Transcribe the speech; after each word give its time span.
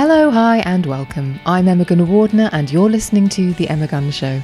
Hello, 0.00 0.30
hi, 0.30 0.60
and 0.60 0.86
welcome. 0.86 1.38
I'm 1.44 1.68
Emma 1.68 1.84
Gunavardhana, 1.84 2.48
and 2.54 2.72
you're 2.72 2.88
listening 2.88 3.28
to 3.28 3.52
The 3.52 3.68
Emma 3.68 3.86
Guns 3.86 4.14
Show. 4.14 4.40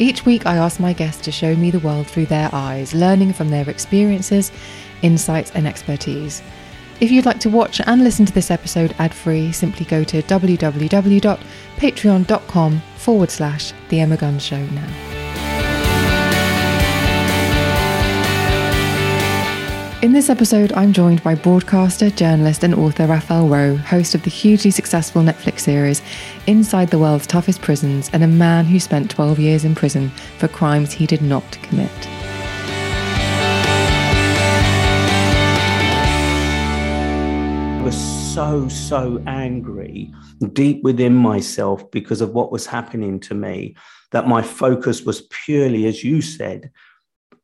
Each 0.00 0.26
week, 0.26 0.46
I 0.46 0.56
ask 0.56 0.80
my 0.80 0.92
guests 0.92 1.22
to 1.26 1.30
show 1.30 1.54
me 1.54 1.70
the 1.70 1.78
world 1.78 2.08
through 2.08 2.26
their 2.26 2.50
eyes, 2.52 2.92
learning 2.92 3.32
from 3.32 3.50
their 3.50 3.70
experiences, 3.70 4.50
insights, 5.02 5.52
and 5.52 5.64
expertise. 5.64 6.42
If 6.98 7.12
you'd 7.12 7.24
like 7.24 7.38
to 7.38 7.50
watch 7.50 7.80
and 7.86 8.02
listen 8.02 8.26
to 8.26 8.32
this 8.32 8.50
episode 8.50 8.96
ad 8.98 9.14
free, 9.14 9.52
simply 9.52 9.86
go 9.86 10.02
to 10.02 10.22
www.patreon.com 10.22 12.82
forward 12.96 13.30
slash 13.30 13.72
The 13.90 14.00
Emma 14.00 14.16
Guns 14.16 14.42
Show 14.42 14.66
now. 14.66 15.25
In 20.06 20.12
this 20.12 20.30
episode, 20.30 20.72
I'm 20.74 20.92
joined 20.92 21.20
by 21.24 21.34
broadcaster, 21.34 22.10
journalist, 22.10 22.62
and 22.62 22.72
author 22.76 23.08
Raphael 23.08 23.48
Rowe, 23.48 23.74
host 23.74 24.14
of 24.14 24.22
the 24.22 24.30
hugely 24.30 24.70
successful 24.70 25.20
Netflix 25.20 25.62
series 25.62 26.00
Inside 26.46 26.90
the 26.90 26.98
World's 27.00 27.26
Toughest 27.26 27.60
Prisons, 27.60 28.08
and 28.12 28.22
a 28.22 28.28
man 28.28 28.66
who 28.66 28.78
spent 28.78 29.10
12 29.10 29.40
years 29.40 29.64
in 29.64 29.74
prison 29.74 30.10
for 30.38 30.46
crimes 30.46 30.92
he 30.92 31.08
did 31.08 31.22
not 31.22 31.42
commit. 31.62 31.90
I 37.74 37.82
was 37.82 37.96
so, 38.32 38.68
so 38.68 39.20
angry 39.26 40.14
deep 40.52 40.84
within 40.84 41.16
myself 41.16 41.90
because 41.90 42.20
of 42.20 42.30
what 42.30 42.52
was 42.52 42.64
happening 42.64 43.18
to 43.18 43.34
me 43.34 43.74
that 44.12 44.28
my 44.28 44.40
focus 44.40 45.02
was 45.02 45.22
purely, 45.22 45.86
as 45.86 46.04
you 46.04 46.22
said, 46.22 46.70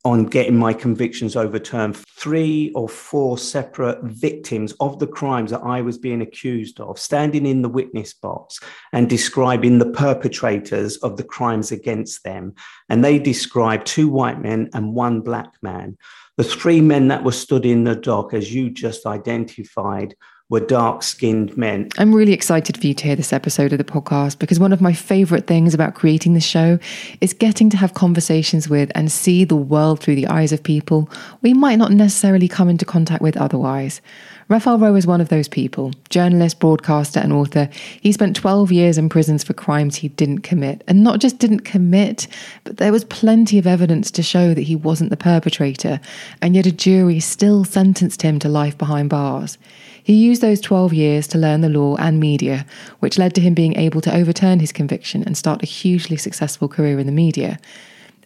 on 0.05 0.27
getting 0.27 0.57
my 0.57 0.73
convictions 0.73 1.37
overturned. 1.37 1.97
Three 1.97 2.73
or 2.75 2.89
four 2.89 3.39
separate 3.39 4.03
victims 4.03 4.73
of 4.81 4.99
the 4.99 5.07
crimes 5.07 5.53
that 5.53 5.63
I 5.63 5.81
was 5.81 5.97
being 5.97 6.21
accused 6.21 6.81
of, 6.81 6.99
standing 6.99 7.47
in 7.47 7.63
the 7.63 7.69
witness 7.69 8.13
box 8.13 8.59
and 8.93 9.09
describing 9.09 9.79
the 9.79 9.91
perpetrators 9.91 10.97
of 10.99 11.17
the 11.17 11.25
crimes 11.25 11.71
against 11.71 12.25
them. 12.25 12.55
And 12.89 13.05
they 13.05 13.19
described 13.19 13.87
two 13.87 14.09
white 14.09 14.41
men 14.41 14.71
and 14.75 14.95
one 14.95 15.21
black 15.21 15.53
man. 15.63 15.97
The 16.37 16.45
three 16.45 16.81
men 16.81 17.09
that 17.09 17.25
were 17.25 17.33
stood 17.33 17.65
in 17.65 17.85
the 17.85 17.95
dock, 17.95 18.35
as 18.35 18.53
you 18.53 18.71
just 18.71 19.07
identified, 19.07 20.17
were 20.53 20.61
dark 20.61 21.03
skinned 21.03 21.57
men. 21.57 21.89
I'm 21.97 22.15
really 22.15 22.35
excited 22.35 22.77
for 22.77 22.87
you 22.87 22.93
to 22.93 23.05
hear 23.05 23.17
this 23.17 23.33
episode 23.33 23.73
of 23.73 23.79
the 23.79 23.85
podcast 23.85 24.39
because 24.39 24.61
one 24.61 24.75
of 24.75 24.83
my 24.83 24.93
favorite 24.93 25.47
things 25.47 25.73
about 25.73 25.95
creating 25.95 26.35
the 26.35 26.41
show 26.41 26.79
is 27.23 27.33
getting 27.33 27.71
to 27.71 27.79
have 27.79 27.95
conversations 27.95 28.69
with 28.69 28.93
and 28.95 29.11
see 29.11 29.45
the 29.45 29.57
world 29.57 30.01
through 30.01 30.17
the 30.17 30.27
eyes 30.27 30.53
of 30.53 30.63
people 30.63 31.09
we 31.41 31.55
might 31.55 31.77
not 31.77 31.91
necessarily 31.91 32.49
come 32.49 32.69
into 32.69 32.85
contact 32.85 33.23
with 33.23 33.35
otherwise. 33.39 34.03
Raphael 34.49 34.79
Rowe 34.79 34.95
is 34.95 35.07
one 35.07 35.23
of 35.23 35.31
those 35.31 35.49
people, 35.49 35.93
journalist, 36.11 36.61
broadcaster, 36.61 37.19
and 37.19 37.33
author. 37.33 37.71
He 38.03 38.13
spent 38.13 38.37
12 38.37 38.71
years 38.71 38.99
in 38.99 39.09
prisons 39.09 39.43
for 39.43 39.55
crimes 39.55 39.97
he 39.97 40.09
didn't 40.09 40.41
commit. 40.41 40.85
And 40.87 41.03
not 41.03 41.21
just 41.21 41.39
didn't 41.39 41.61
commit, 41.61 42.29
but 42.65 42.77
there 42.77 42.93
was 42.93 43.05
plenty 43.05 43.59
of 43.59 43.67
evidence 43.67 44.11
to 44.11 44.23
show 44.23 44.53
that 44.53 44.61
he 44.63 44.77
wasn't 44.77 45.09
the 45.09 45.17
perpetrator. 45.17 46.01
And 46.43 46.55
yet 46.55 46.67
a 46.67 46.73
jury 46.73 47.19
still 47.21 47.65
sentenced 47.65 48.21
him 48.21 48.39
to 48.41 48.49
life 48.51 48.77
behind 48.77 49.09
bars. 49.09 49.57
He 50.03 50.15
used 50.15 50.43
those 50.43 50.61
12 50.61 50.93
years 50.93 51.27
to 51.29 51.39
learn 51.39 51.61
the 51.61 51.69
law 51.69 51.97
and 51.97 52.19
media, 52.19 52.67
which 52.99 53.19
led 53.19 53.35
to 53.35 53.41
him 53.41 53.55
being 53.55 53.77
able 53.77 54.01
to 54.01 54.15
overturn 54.15 54.61
his 54.61 54.73
conviction 54.73 55.23
and 55.25 55.37
start 55.37 55.63
a 55.63 55.67
hugely 55.67 56.17
successful 56.17 56.69
career 56.69 56.99
in 56.99 57.07
the 57.07 57.13
media. 57.13 57.59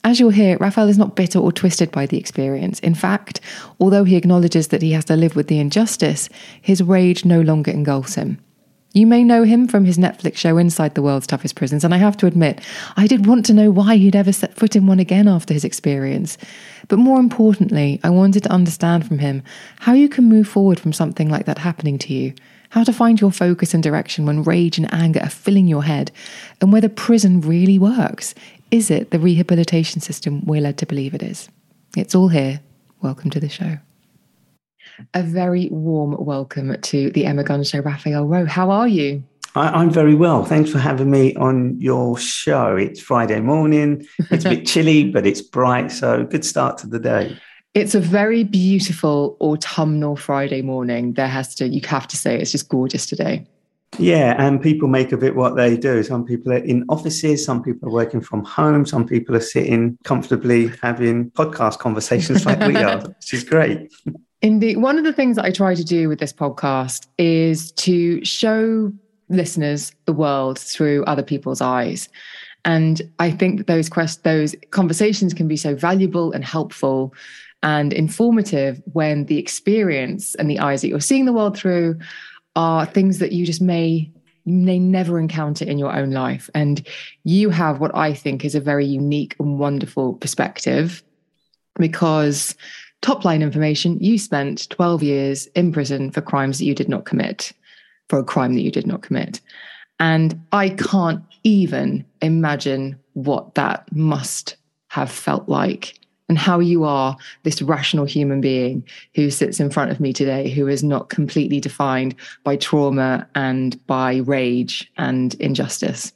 As 0.02 0.20
you'll 0.20 0.30
hear, 0.30 0.56
Raphael 0.58 0.88
is 0.88 0.98
not 0.98 1.16
bitter 1.16 1.38
or 1.38 1.50
twisted 1.50 1.90
by 1.90 2.06
the 2.06 2.16
experience. 2.16 2.78
In 2.80 2.94
fact, 2.94 3.40
although 3.80 4.04
he 4.04 4.16
acknowledges 4.16 4.68
that 4.68 4.82
he 4.82 4.92
has 4.92 5.04
to 5.06 5.16
live 5.16 5.34
with 5.34 5.48
the 5.48 5.58
injustice, 5.58 6.28
his 6.62 6.80
rage 6.80 7.24
no 7.24 7.40
longer 7.40 7.72
engulfs 7.72 8.14
him. 8.14 8.38
You 8.96 9.06
may 9.06 9.24
know 9.24 9.42
him 9.42 9.68
from 9.68 9.84
his 9.84 9.98
Netflix 9.98 10.38
show 10.38 10.56
Inside 10.56 10.94
the 10.94 11.02
World's 11.02 11.26
Toughest 11.26 11.54
Prisons, 11.54 11.84
and 11.84 11.92
I 11.92 11.98
have 11.98 12.16
to 12.16 12.26
admit, 12.26 12.62
I 12.96 13.06
did 13.06 13.26
want 13.26 13.44
to 13.44 13.52
know 13.52 13.70
why 13.70 13.96
he'd 13.96 14.16
ever 14.16 14.32
set 14.32 14.56
foot 14.56 14.74
in 14.74 14.86
one 14.86 15.00
again 15.00 15.28
after 15.28 15.52
his 15.52 15.66
experience. 15.66 16.38
But 16.88 16.98
more 16.98 17.20
importantly, 17.20 18.00
I 18.02 18.08
wanted 18.08 18.44
to 18.44 18.50
understand 18.50 19.06
from 19.06 19.18
him 19.18 19.42
how 19.80 19.92
you 19.92 20.08
can 20.08 20.24
move 20.24 20.48
forward 20.48 20.80
from 20.80 20.94
something 20.94 21.28
like 21.28 21.44
that 21.44 21.58
happening 21.58 21.98
to 21.98 22.14
you, 22.14 22.32
how 22.70 22.84
to 22.84 22.92
find 22.92 23.20
your 23.20 23.32
focus 23.32 23.74
and 23.74 23.82
direction 23.82 24.24
when 24.24 24.42
rage 24.42 24.78
and 24.78 24.90
anger 24.94 25.20
are 25.20 25.28
filling 25.28 25.68
your 25.68 25.84
head, 25.84 26.10
and 26.62 26.72
whether 26.72 26.88
prison 26.88 27.42
really 27.42 27.78
works. 27.78 28.34
Is 28.70 28.90
it 28.90 29.10
the 29.10 29.18
rehabilitation 29.18 30.00
system 30.00 30.42
we're 30.46 30.62
led 30.62 30.78
to 30.78 30.86
believe 30.86 31.12
it 31.12 31.22
is? 31.22 31.50
It's 31.98 32.14
all 32.14 32.28
here. 32.28 32.60
Welcome 33.02 33.28
to 33.32 33.40
the 33.40 33.50
show. 33.50 33.76
A 35.14 35.22
very 35.22 35.68
warm 35.70 36.16
welcome 36.18 36.80
to 36.80 37.10
the 37.10 37.26
Emma 37.26 37.44
Guns 37.44 37.68
Show, 37.68 37.80
Raphael 37.80 38.26
Rowe. 38.26 38.46
How 38.46 38.70
are 38.70 38.88
you? 38.88 39.22
I, 39.54 39.82
am 39.82 39.90
very 39.90 40.14
well. 40.14 40.44
Thanks 40.44 40.70
for 40.70 40.78
having 40.78 41.10
me 41.10 41.34
on 41.36 41.80
your 41.80 42.18
show. 42.18 42.76
It's 42.76 43.00
Friday 43.00 43.40
morning. 43.40 44.06
It's 44.30 44.44
a 44.44 44.50
bit 44.50 44.66
chilly, 44.66 45.10
but 45.10 45.26
it's 45.26 45.40
bright. 45.40 45.90
So 45.90 46.24
good 46.24 46.44
start 46.44 46.78
to 46.78 46.86
the 46.86 46.98
day. 46.98 47.38
It's 47.74 47.94
a 47.94 48.00
very 48.00 48.44
beautiful 48.44 49.36
autumnal 49.40 50.16
Friday 50.16 50.62
morning. 50.62 51.12
There 51.12 51.28
has 51.28 51.54
to, 51.56 51.68
you 51.68 51.80
have 51.86 52.06
to 52.08 52.16
say, 52.16 52.38
it's 52.38 52.52
just 52.52 52.68
gorgeous 52.68 53.06
today. 53.06 53.46
Yeah, 53.98 54.34
and 54.38 54.60
people 54.60 54.88
make 54.88 55.12
of 55.12 55.22
it 55.22 55.36
what 55.36 55.56
they 55.56 55.76
do. 55.76 56.02
Some 56.02 56.24
people 56.24 56.52
are 56.52 56.58
in 56.58 56.84
offices, 56.88 57.44
some 57.44 57.62
people 57.62 57.88
are 57.88 57.92
working 57.92 58.20
from 58.20 58.44
home, 58.44 58.84
some 58.84 59.06
people 59.06 59.34
are 59.36 59.40
sitting 59.40 59.96
comfortably 60.04 60.70
having 60.82 61.30
podcast 61.30 61.78
conversations 61.78 62.44
like 62.44 62.60
we 62.60 62.76
are, 62.76 62.98
which 63.08 63.32
is 63.32 63.44
great. 63.44 63.90
Indeed. 64.42 64.78
One 64.78 64.98
of 64.98 65.04
the 65.04 65.12
things 65.12 65.36
that 65.36 65.44
I 65.44 65.50
try 65.50 65.74
to 65.74 65.84
do 65.84 66.08
with 66.08 66.18
this 66.18 66.32
podcast 66.32 67.06
is 67.18 67.72
to 67.72 68.24
show 68.24 68.92
listeners 69.28 69.92
the 70.04 70.12
world 70.12 70.58
through 70.58 71.04
other 71.04 71.22
people's 71.22 71.60
eyes. 71.60 72.08
And 72.64 73.00
I 73.18 73.30
think 73.30 73.66
those 73.66 73.88
quest 73.88 74.24
those 74.24 74.54
conversations 74.70 75.32
can 75.32 75.48
be 75.48 75.56
so 75.56 75.74
valuable 75.74 76.32
and 76.32 76.44
helpful 76.44 77.14
and 77.62 77.92
informative 77.92 78.82
when 78.92 79.24
the 79.26 79.38
experience 79.38 80.34
and 80.34 80.50
the 80.50 80.58
eyes 80.58 80.82
that 80.82 80.88
you're 80.88 81.00
seeing 81.00 81.24
the 81.24 81.32
world 81.32 81.56
through 81.56 81.98
are 82.54 82.86
things 82.86 83.18
that 83.18 83.32
you 83.32 83.46
just 83.46 83.62
may 83.62 84.10
may 84.44 84.78
never 84.78 85.18
encounter 85.18 85.64
in 85.64 85.78
your 85.78 85.92
own 85.92 86.12
life. 86.12 86.48
And 86.54 86.86
you 87.24 87.50
have 87.50 87.80
what 87.80 87.94
I 87.96 88.14
think 88.14 88.44
is 88.44 88.54
a 88.54 88.60
very 88.60 88.86
unique 88.86 89.34
and 89.40 89.58
wonderful 89.58 90.14
perspective 90.14 91.02
because 91.78 92.54
top 93.02 93.24
line 93.24 93.42
information 93.42 93.98
you 94.00 94.18
spent 94.18 94.68
12 94.70 95.02
years 95.02 95.46
in 95.48 95.72
prison 95.72 96.10
for 96.10 96.20
crimes 96.20 96.58
that 96.58 96.64
you 96.64 96.74
did 96.74 96.88
not 96.88 97.04
commit 97.04 97.52
for 98.08 98.18
a 98.18 98.24
crime 98.24 98.54
that 98.54 98.62
you 98.62 98.70
did 98.70 98.86
not 98.86 99.02
commit. 99.02 99.40
And 99.98 100.40
I 100.52 100.70
can't 100.70 101.22
even 101.44 102.04
imagine 102.20 102.98
what 103.14 103.54
that 103.54 103.90
must 103.94 104.56
have 104.88 105.10
felt 105.10 105.48
like 105.48 105.98
and 106.28 106.38
how 106.38 106.58
you 106.58 106.84
are 106.84 107.16
this 107.44 107.62
rational 107.62 108.04
human 108.04 108.40
being 108.40 108.84
who 109.14 109.30
sits 109.30 109.60
in 109.60 109.70
front 109.70 109.90
of 109.90 110.00
me 110.00 110.12
today, 110.12 110.50
who 110.50 110.66
is 110.66 110.82
not 110.82 111.08
completely 111.08 111.60
defined 111.60 112.14
by 112.44 112.56
trauma 112.56 113.26
and 113.34 113.84
by 113.86 114.16
rage 114.18 114.90
and 114.96 115.34
injustice. 115.34 116.12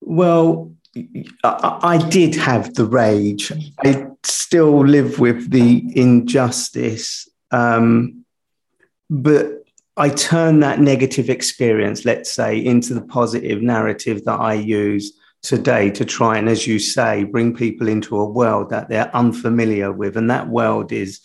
Well, 0.00 0.72
I 1.44 2.06
did 2.10 2.34
have 2.36 2.74
the 2.74 2.84
rage. 2.84 3.52
I 3.84 4.06
still 4.24 4.84
live 4.86 5.18
with 5.18 5.50
the 5.50 5.82
injustice. 5.94 7.28
Um, 7.50 8.24
but 9.10 9.64
I 9.96 10.10
turn 10.10 10.60
that 10.60 10.80
negative 10.80 11.28
experience, 11.28 12.04
let's 12.04 12.30
say, 12.32 12.56
into 12.58 12.94
the 12.94 13.02
positive 13.02 13.62
narrative 13.62 14.24
that 14.24 14.38
I 14.40 14.54
use 14.54 15.12
today 15.42 15.90
to 15.90 16.04
try 16.04 16.38
and, 16.38 16.48
as 16.48 16.66
you 16.66 16.78
say, 16.78 17.24
bring 17.24 17.54
people 17.54 17.88
into 17.88 18.18
a 18.18 18.28
world 18.28 18.70
that 18.70 18.88
they're 18.88 19.14
unfamiliar 19.14 19.92
with. 19.92 20.16
And 20.16 20.30
that 20.30 20.48
world 20.48 20.92
is, 20.92 21.20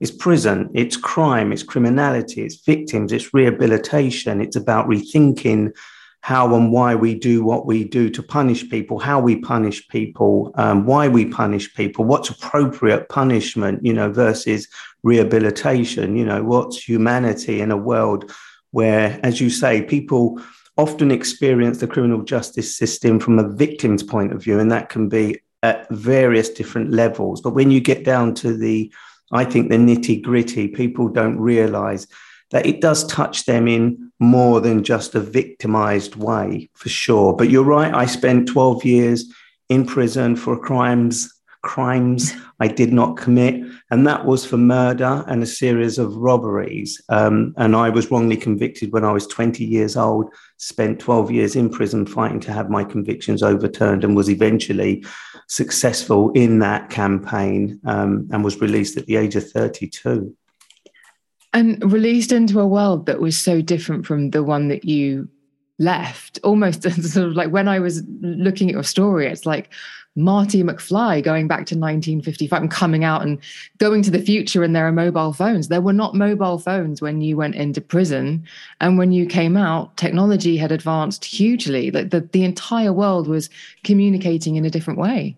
is 0.00 0.10
prison, 0.10 0.70
it's 0.74 0.96
crime, 0.96 1.52
it's 1.52 1.62
criminality, 1.62 2.42
it's 2.42 2.56
victims, 2.56 3.12
it's 3.12 3.32
rehabilitation, 3.34 4.40
it's 4.40 4.56
about 4.56 4.88
rethinking 4.88 5.72
how 6.20 6.54
and 6.54 6.72
why 6.72 6.94
we 6.94 7.14
do 7.14 7.44
what 7.44 7.64
we 7.64 7.84
do 7.84 8.10
to 8.10 8.22
punish 8.22 8.68
people, 8.68 8.98
how 8.98 9.20
we 9.20 9.36
punish 9.36 9.86
people, 9.88 10.52
um, 10.56 10.84
why 10.84 11.08
we 11.08 11.24
punish 11.24 11.72
people, 11.74 12.04
what's 12.04 12.28
appropriate 12.28 13.08
punishment, 13.08 13.84
you 13.84 13.92
know, 13.92 14.10
versus 14.10 14.68
rehabilitation, 15.02 16.16
you 16.16 16.24
know, 16.24 16.42
what's 16.42 16.86
humanity 16.86 17.60
in 17.60 17.70
a 17.70 17.76
world 17.76 18.30
where, 18.72 19.18
as 19.22 19.40
you 19.40 19.48
say, 19.48 19.82
people 19.82 20.40
often 20.76 21.10
experience 21.10 21.78
the 21.78 21.86
criminal 21.86 22.22
justice 22.22 22.76
system 22.76 23.18
from 23.18 23.38
a 23.38 23.48
victim's 23.48 24.02
point 24.02 24.32
of 24.32 24.42
view, 24.42 24.58
and 24.58 24.70
that 24.70 24.88
can 24.88 25.08
be 25.08 25.40
at 25.62 25.88
various 25.90 26.50
different 26.50 26.90
levels. 26.90 27.40
But 27.40 27.54
when 27.54 27.70
you 27.70 27.80
get 27.80 28.04
down 28.04 28.34
to 28.34 28.56
the, 28.56 28.92
I 29.32 29.44
think, 29.44 29.70
the 29.70 29.76
nitty 29.76 30.22
gritty, 30.22 30.68
people 30.68 31.08
don't 31.08 31.38
realize 31.38 32.06
that 32.50 32.66
it 32.66 32.80
does 32.80 33.06
touch 33.06 33.44
them 33.44 33.66
in 33.66 34.07
more 34.20 34.60
than 34.60 34.84
just 34.84 35.14
a 35.14 35.20
victimized 35.20 36.16
way, 36.16 36.70
for 36.74 36.88
sure. 36.88 37.34
But 37.34 37.50
you're 37.50 37.64
right, 37.64 37.94
I 37.94 38.06
spent 38.06 38.48
12 38.48 38.84
years 38.84 39.32
in 39.68 39.86
prison 39.86 40.34
for 40.36 40.58
crimes 40.58 41.32
crimes 41.62 42.32
I 42.60 42.68
did 42.68 42.92
not 42.92 43.16
commit, 43.16 43.62
and 43.90 44.06
that 44.06 44.24
was 44.24 44.44
for 44.44 44.56
murder 44.56 45.24
and 45.26 45.42
a 45.42 45.46
series 45.46 45.98
of 45.98 46.16
robberies. 46.16 47.00
Um, 47.08 47.54
and 47.56 47.76
I 47.76 47.90
was 47.90 48.10
wrongly 48.10 48.36
convicted 48.36 48.92
when 48.92 49.04
I 49.04 49.12
was 49.12 49.26
20 49.26 49.64
years 49.64 49.96
old, 49.96 50.32
spent 50.56 51.00
12 51.00 51.30
years 51.30 51.56
in 51.56 51.68
prison 51.68 52.06
fighting 52.06 52.40
to 52.40 52.52
have 52.52 52.70
my 52.70 52.84
convictions 52.84 53.42
overturned, 53.42 54.04
and 54.04 54.16
was 54.16 54.30
eventually 54.30 55.04
successful 55.48 56.30
in 56.32 56.60
that 56.60 56.90
campaign 56.90 57.80
um, 57.84 58.28
and 58.30 58.44
was 58.44 58.60
released 58.60 58.96
at 58.96 59.06
the 59.06 59.16
age 59.16 59.36
of 59.36 59.48
32. 59.50 60.36
And 61.54 61.92
released 61.92 62.32
into 62.32 62.60
a 62.60 62.66
world 62.66 63.06
that 63.06 63.20
was 63.20 63.36
so 63.36 63.60
different 63.62 64.06
from 64.06 64.30
the 64.30 64.42
one 64.42 64.68
that 64.68 64.84
you 64.84 65.28
left, 65.78 66.38
almost 66.42 66.82
sort 67.02 67.28
of 67.28 67.34
like 67.34 67.50
when 67.50 67.68
I 67.68 67.78
was 67.78 68.02
looking 68.20 68.68
at 68.68 68.74
your 68.74 68.82
story, 68.82 69.26
it's 69.26 69.46
like 69.46 69.70
Marty 70.18 70.62
McFly 70.62 71.22
going 71.22 71.46
back 71.46 71.58
to 71.66 71.76
1955 71.76 72.60
and 72.60 72.70
coming 72.70 73.04
out 73.04 73.22
and 73.22 73.38
going 73.78 74.02
to 74.02 74.10
the 74.10 74.18
future 74.20 74.64
and 74.64 74.74
there 74.74 74.86
are 74.86 74.92
mobile 74.92 75.32
phones. 75.32 75.68
There 75.68 75.80
were 75.80 75.92
not 75.92 76.14
mobile 76.14 76.58
phones 76.58 77.00
when 77.00 77.20
you 77.20 77.36
went 77.36 77.54
into 77.54 77.80
prison. 77.80 78.44
And 78.80 78.98
when 78.98 79.12
you 79.12 79.26
came 79.26 79.56
out, 79.56 79.96
technology 79.96 80.56
had 80.56 80.72
advanced 80.72 81.24
hugely. 81.24 81.90
Like 81.92 82.10
the, 82.10 82.20
the 82.20 82.44
entire 82.44 82.92
world 82.92 83.28
was 83.28 83.48
communicating 83.84 84.56
in 84.56 84.64
a 84.64 84.70
different 84.70 84.98
way 84.98 85.36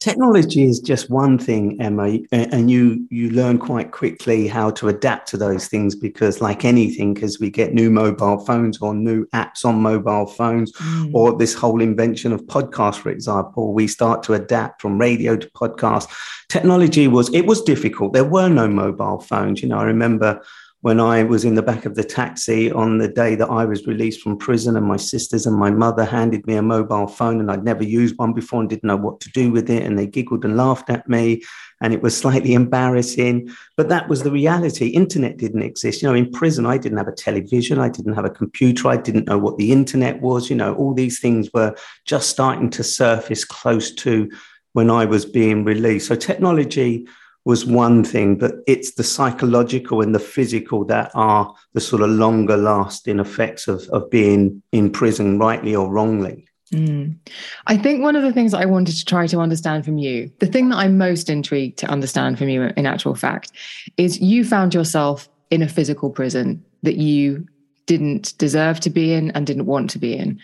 technology 0.00 0.62
is 0.62 0.80
just 0.80 1.10
one 1.10 1.38
thing 1.38 1.80
emma 1.80 2.18
and 2.32 2.70
you 2.70 3.06
you 3.10 3.30
learn 3.30 3.58
quite 3.58 3.92
quickly 3.92 4.48
how 4.48 4.70
to 4.70 4.88
adapt 4.88 5.28
to 5.28 5.36
those 5.36 5.68
things 5.68 5.94
because 5.94 6.40
like 6.40 6.64
anything 6.64 7.22
as 7.22 7.38
we 7.38 7.50
get 7.50 7.74
new 7.74 7.90
mobile 7.90 8.38
phones 8.38 8.80
or 8.80 8.94
new 8.94 9.26
apps 9.26 9.64
on 9.64 9.76
mobile 9.76 10.26
phones 10.26 10.72
mm. 10.72 11.10
or 11.14 11.36
this 11.36 11.52
whole 11.52 11.82
invention 11.82 12.32
of 12.32 12.40
podcasts 12.46 12.98
for 12.98 13.10
example 13.10 13.74
we 13.74 13.86
start 13.86 14.22
to 14.22 14.34
adapt 14.34 14.80
from 14.80 14.98
radio 14.98 15.36
to 15.36 15.48
podcast. 15.50 16.08
Technology 16.48 17.06
was 17.06 17.32
it 17.34 17.46
was 17.46 17.62
difficult. 17.62 18.12
There 18.12 18.24
were 18.24 18.48
no 18.48 18.68
mobile 18.68 19.20
phones. 19.20 19.62
You 19.62 19.68
know 19.68 19.78
i 19.78 19.84
remember 19.84 20.42
when 20.82 20.98
I 20.98 21.24
was 21.24 21.44
in 21.44 21.56
the 21.56 21.62
back 21.62 21.84
of 21.84 21.94
the 21.94 22.04
taxi 22.04 22.72
on 22.72 22.96
the 22.96 23.08
day 23.08 23.34
that 23.34 23.50
I 23.50 23.66
was 23.66 23.86
released 23.86 24.22
from 24.22 24.38
prison, 24.38 24.76
and 24.76 24.86
my 24.86 24.96
sisters 24.96 25.44
and 25.44 25.56
my 25.56 25.70
mother 25.70 26.04
handed 26.04 26.46
me 26.46 26.54
a 26.54 26.62
mobile 26.62 27.06
phone, 27.06 27.38
and 27.38 27.50
I'd 27.50 27.64
never 27.64 27.84
used 27.84 28.16
one 28.16 28.32
before 28.32 28.60
and 28.60 28.68
didn't 28.68 28.84
know 28.84 28.96
what 28.96 29.20
to 29.20 29.30
do 29.32 29.50
with 29.50 29.68
it. 29.68 29.82
And 29.82 29.98
they 29.98 30.06
giggled 30.06 30.44
and 30.44 30.56
laughed 30.56 30.88
at 30.88 31.06
me, 31.06 31.42
and 31.82 31.92
it 31.92 32.00
was 32.00 32.16
slightly 32.16 32.54
embarrassing. 32.54 33.50
But 33.76 33.90
that 33.90 34.08
was 34.08 34.22
the 34.22 34.30
reality. 34.30 34.88
Internet 34.88 35.36
didn't 35.36 35.62
exist. 35.62 36.00
You 36.00 36.08
know, 36.08 36.14
in 36.14 36.30
prison, 36.30 36.64
I 36.64 36.78
didn't 36.78 36.98
have 36.98 37.08
a 37.08 37.12
television, 37.12 37.78
I 37.78 37.90
didn't 37.90 38.14
have 38.14 38.24
a 38.24 38.30
computer, 38.30 38.88
I 38.88 38.96
didn't 38.96 39.28
know 39.28 39.38
what 39.38 39.58
the 39.58 39.72
internet 39.72 40.22
was. 40.22 40.48
You 40.48 40.56
know, 40.56 40.74
all 40.74 40.94
these 40.94 41.20
things 41.20 41.50
were 41.52 41.74
just 42.06 42.30
starting 42.30 42.70
to 42.70 42.82
surface 42.82 43.44
close 43.44 43.94
to 43.96 44.30
when 44.72 44.88
I 44.88 45.04
was 45.04 45.26
being 45.26 45.64
released. 45.64 46.08
So 46.08 46.14
technology 46.14 47.06
was 47.44 47.64
one 47.64 48.04
thing, 48.04 48.36
but 48.36 48.56
it's 48.66 48.92
the 48.92 49.04
psychological 49.04 50.02
and 50.02 50.14
the 50.14 50.20
physical 50.20 50.84
that 50.84 51.10
are 51.14 51.54
the 51.72 51.80
sort 51.80 52.02
of 52.02 52.10
longer 52.10 52.56
lasting 52.56 53.18
effects 53.18 53.66
of, 53.66 53.88
of 53.88 54.10
being 54.10 54.62
in 54.72 54.90
prison, 54.90 55.38
rightly 55.38 55.74
or 55.74 55.90
wrongly. 55.90 56.46
Mm. 56.72 57.16
I 57.66 57.76
think 57.76 58.02
one 58.02 58.14
of 58.14 58.22
the 58.22 58.32
things 58.32 58.54
I 58.54 58.64
wanted 58.64 58.96
to 58.96 59.04
try 59.04 59.26
to 59.26 59.40
understand 59.40 59.84
from 59.84 59.98
you, 59.98 60.30
the 60.38 60.46
thing 60.46 60.68
that 60.68 60.76
I'm 60.76 60.98
most 60.98 61.28
intrigued 61.28 61.78
to 61.78 61.86
understand 61.86 62.38
from 62.38 62.48
you 62.48 62.70
in 62.76 62.86
actual 62.86 63.14
fact, 63.14 63.52
is 63.96 64.20
you 64.20 64.44
found 64.44 64.74
yourself 64.74 65.28
in 65.50 65.62
a 65.62 65.68
physical 65.68 66.10
prison 66.10 66.64
that 66.82 66.96
you 66.96 67.46
didn't 67.86 68.38
deserve 68.38 68.78
to 68.80 68.90
be 68.90 69.12
in 69.12 69.32
and 69.32 69.46
didn't 69.46 69.66
want 69.66 69.90
to 69.90 69.98
be 69.98 70.14
in 70.14 70.40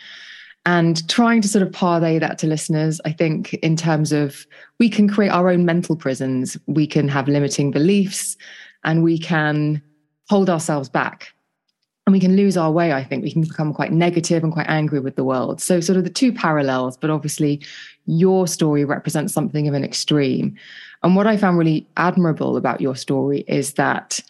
and 0.67 1.09
trying 1.09 1.41
to 1.41 1.49
sort 1.49 1.63
of 1.63 1.73
parlay 1.73 2.19
that 2.19 2.39
to 2.39 2.47
listeners 2.47 3.01
i 3.05 3.13
think 3.13 3.55
in 3.55 3.77
terms 3.77 4.13
of 4.13 4.47
we 4.79 4.89
can 4.89 5.09
create 5.09 5.31
our 5.31 5.49
own 5.49 5.65
mental 5.65 5.97
prisons. 5.97 6.57
We 6.67 6.87
can 6.87 7.09
have 7.09 7.29
limiting 7.29 7.71
beliefs 7.71 8.37
and 8.85 9.03
we 9.03 9.19
can 9.19 9.83
hold 10.29 10.51
ourselves 10.51 10.89
back. 10.89 11.33
And 12.07 12.13
we 12.13 12.21
can 12.21 12.37
lose 12.37 12.57
our 12.57 12.71
way 12.71 12.93
i 12.93 13.03
think. 13.03 13.25
We 13.25 13.33
can 13.33 13.43
become 13.43 13.75
quite 13.75 13.93
negative 13.93 14.45
and 14.45 14.53
quite 14.53 14.69
angry 14.69 15.01
with 15.01 15.17
the 15.17 15.25
world. 15.25 15.61
So 15.61 15.81
sort 15.81 15.97
of 15.99 16.05
the 16.05 16.11
two 16.11 16.33
parallels 16.33 16.97
but 16.97 17.11
obviously 17.11 17.61
your 18.07 18.47
story 18.47 18.85
represents 18.85 19.33
something 19.33 19.67
of 19.67 19.75
an 19.75 19.85
extreme. 19.85 20.57
And 21.03 21.17
what 21.17 21.27
i 21.27 21.37
found 21.37 21.59
really 21.59 21.87
admirable 21.97 22.57
about 22.57 22.81
your 22.81 22.97
story 22.97 23.45
is 23.49 23.75
that 23.75 24.21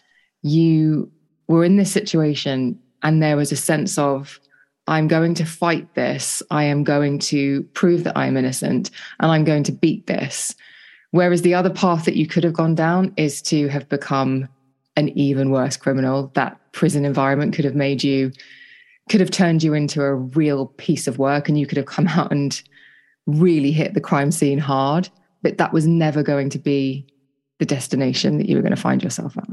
you 0.41 1.11
were 1.47 1.63
in 1.63 1.77
this 1.77 1.91
situation 1.91 2.79
and 3.03 3.21
there 3.21 3.37
was 3.37 3.51
a 3.51 3.55
sense 3.55 3.97
of 3.97 4.39
I'm 4.87 5.07
going 5.07 5.33
to 5.35 5.45
fight 5.45 5.93
this. 5.95 6.41
I 6.49 6.63
am 6.63 6.83
going 6.83 7.19
to 7.19 7.63
prove 7.73 8.03
that 8.05 8.17
I'm 8.17 8.37
innocent 8.37 8.89
and 9.19 9.31
I'm 9.31 9.43
going 9.43 9.63
to 9.63 9.71
beat 9.71 10.07
this. 10.07 10.55
Whereas 11.11 11.41
the 11.41 11.53
other 11.53 11.69
path 11.69 12.05
that 12.05 12.15
you 12.15 12.27
could 12.27 12.43
have 12.43 12.53
gone 12.53 12.75
down 12.75 13.13
is 13.17 13.41
to 13.43 13.67
have 13.67 13.87
become 13.89 14.47
an 14.95 15.09
even 15.09 15.51
worse 15.51 15.77
criminal. 15.77 16.31
That 16.35 16.59
prison 16.71 17.05
environment 17.05 17.53
could 17.53 17.65
have 17.65 17.75
made 17.75 18.03
you, 18.03 18.31
could 19.09 19.19
have 19.19 19.31
turned 19.31 19.63
you 19.63 19.73
into 19.73 20.03
a 20.03 20.15
real 20.15 20.67
piece 20.77 21.07
of 21.07 21.17
work 21.17 21.49
and 21.49 21.59
you 21.59 21.65
could 21.65 21.77
have 21.77 21.85
come 21.85 22.07
out 22.09 22.31
and 22.31 22.61
really 23.25 23.71
hit 23.71 23.93
the 23.93 24.01
crime 24.01 24.31
scene 24.31 24.59
hard. 24.59 25.09
But 25.41 25.57
that 25.57 25.73
was 25.73 25.85
never 25.85 26.23
going 26.23 26.49
to 26.51 26.59
be 26.59 27.05
the 27.59 27.65
destination 27.65 28.37
that 28.37 28.47
you 28.47 28.55
were 28.55 28.61
going 28.61 28.75
to 28.75 28.81
find 28.81 29.03
yourself 29.03 29.37
at. 29.37 29.47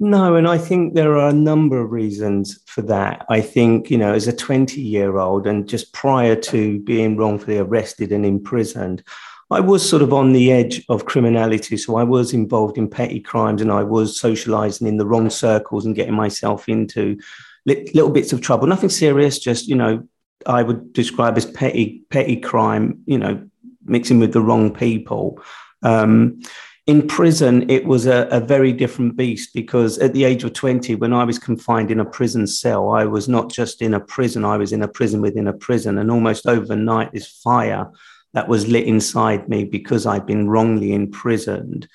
No, 0.00 0.36
and 0.36 0.46
I 0.46 0.58
think 0.58 0.94
there 0.94 1.16
are 1.16 1.28
a 1.28 1.32
number 1.32 1.80
of 1.80 1.90
reasons 1.90 2.60
for 2.66 2.82
that. 2.82 3.26
I 3.28 3.40
think, 3.40 3.90
you 3.90 3.98
know, 3.98 4.12
as 4.12 4.28
a 4.28 4.32
20 4.32 4.80
year 4.80 5.18
old 5.18 5.46
and 5.46 5.68
just 5.68 5.92
prior 5.92 6.36
to 6.36 6.78
being 6.80 7.16
wrongfully 7.16 7.58
arrested 7.58 8.12
and 8.12 8.24
imprisoned, 8.24 9.02
I 9.50 9.58
was 9.60 9.88
sort 9.88 10.02
of 10.02 10.12
on 10.12 10.32
the 10.32 10.52
edge 10.52 10.84
of 10.88 11.06
criminality. 11.06 11.76
So 11.76 11.96
I 11.96 12.04
was 12.04 12.32
involved 12.32 12.78
in 12.78 12.88
petty 12.88 13.18
crimes 13.18 13.60
and 13.60 13.72
I 13.72 13.82
was 13.82 14.20
socializing 14.20 14.86
in 14.86 14.98
the 14.98 15.06
wrong 15.06 15.30
circles 15.30 15.84
and 15.84 15.96
getting 15.96 16.14
myself 16.14 16.68
into 16.68 17.18
little 17.66 18.10
bits 18.10 18.32
of 18.32 18.40
trouble. 18.40 18.68
Nothing 18.68 18.90
serious, 18.90 19.38
just, 19.38 19.66
you 19.66 19.74
know, 19.74 20.06
I 20.46 20.62
would 20.62 20.92
describe 20.92 21.36
as 21.36 21.46
petty, 21.46 22.04
petty 22.10 22.36
crime, 22.36 23.00
you 23.06 23.18
know, 23.18 23.48
mixing 23.84 24.20
with 24.20 24.32
the 24.32 24.40
wrong 24.40 24.72
people. 24.72 25.40
Um, 25.82 26.40
in 26.88 27.06
prison, 27.06 27.68
it 27.68 27.84
was 27.84 28.06
a, 28.06 28.26
a, 28.30 28.40
very 28.40 28.72
different 28.72 29.14
beast 29.14 29.52
because 29.52 29.98
at 29.98 30.14
the 30.14 30.24
age 30.24 30.42
of 30.42 30.54
20, 30.54 30.94
when 30.94 31.12
I 31.12 31.22
was 31.22 31.38
confined 31.38 31.90
in 31.90 32.00
a 32.00 32.04
prison 32.04 32.46
cell, 32.46 32.88
I 32.88 33.04
was 33.04 33.28
not 33.28 33.52
just 33.52 33.82
in 33.82 33.92
a 33.92 34.00
prison, 34.00 34.42
I 34.42 34.56
was 34.56 34.72
in 34.72 34.82
a 34.82 34.88
prison 34.88 35.20
within 35.20 35.46
a 35.46 35.52
prison. 35.52 35.98
And 35.98 36.10
almost 36.10 36.46
overnight, 36.46 37.12
this 37.12 37.28
fire 37.28 37.90
that 38.32 38.48
was 38.48 38.68
lit 38.68 38.86
inside 38.86 39.50
me 39.50 39.64
because 39.64 40.06
I'd 40.06 40.24
been 40.24 40.48
wrongly 40.48 40.94
imprisoned 40.94 41.86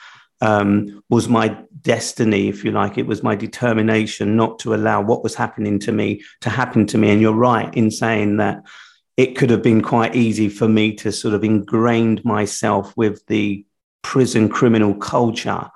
um, 0.41 1.03
was 1.09 1.27
my 1.27 1.57
destiny, 1.81 2.47
if 2.47 2.63
you 2.63 2.69
like. 2.69 2.99
It 2.99 3.07
was 3.07 3.23
my 3.23 3.35
determination 3.35 4.35
not 4.35 4.59
to 4.59 4.75
allow 4.75 5.01
what 5.01 5.23
was 5.23 5.33
happening 5.33 5.79
to 5.79 5.91
me 5.91 6.21
to 6.41 6.51
happen 6.51 6.85
to 6.87 6.99
me. 6.99 7.09
And 7.09 7.19
you're 7.19 7.33
right 7.33 7.73
in 7.73 7.89
saying 7.89 8.37
that 8.37 8.61
it 9.17 9.37
could 9.37 9.49
have 9.49 9.63
been 9.63 9.81
quite 9.81 10.15
easy 10.15 10.49
for 10.49 10.67
me 10.67 10.93
to 10.97 11.11
sort 11.11 11.33
of 11.33 11.43
ingrained 11.43 12.23
myself 12.23 12.95
with 12.95 13.25
the 13.25 13.65
prison 14.03 14.47
criminal 14.49 14.93
culture. 14.93 15.69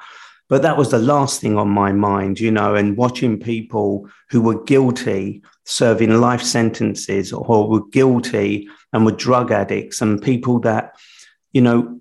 But 0.50 0.62
that 0.62 0.78
was 0.78 0.92
the 0.92 1.00
last 1.00 1.42
thing 1.42 1.58
on 1.58 1.70
my 1.70 1.92
mind, 1.92 2.40
you 2.40 2.52
know, 2.52 2.76
and 2.76 2.96
watching 2.96 3.40
people 3.40 4.08
who 4.30 4.42
were 4.42 4.64
guilty 4.64 5.42
serving 5.66 6.22
life 6.22 6.42
sentences 6.42 7.34
or 7.34 7.68
were 7.68 7.86
guilty 7.88 8.70
and 8.94 9.06
were 9.06 9.12
drug 9.12 9.52
addicts 9.52 10.02
and 10.02 10.22
people 10.22 10.60
that, 10.60 10.96
you 11.52 11.62
know, 11.62 12.00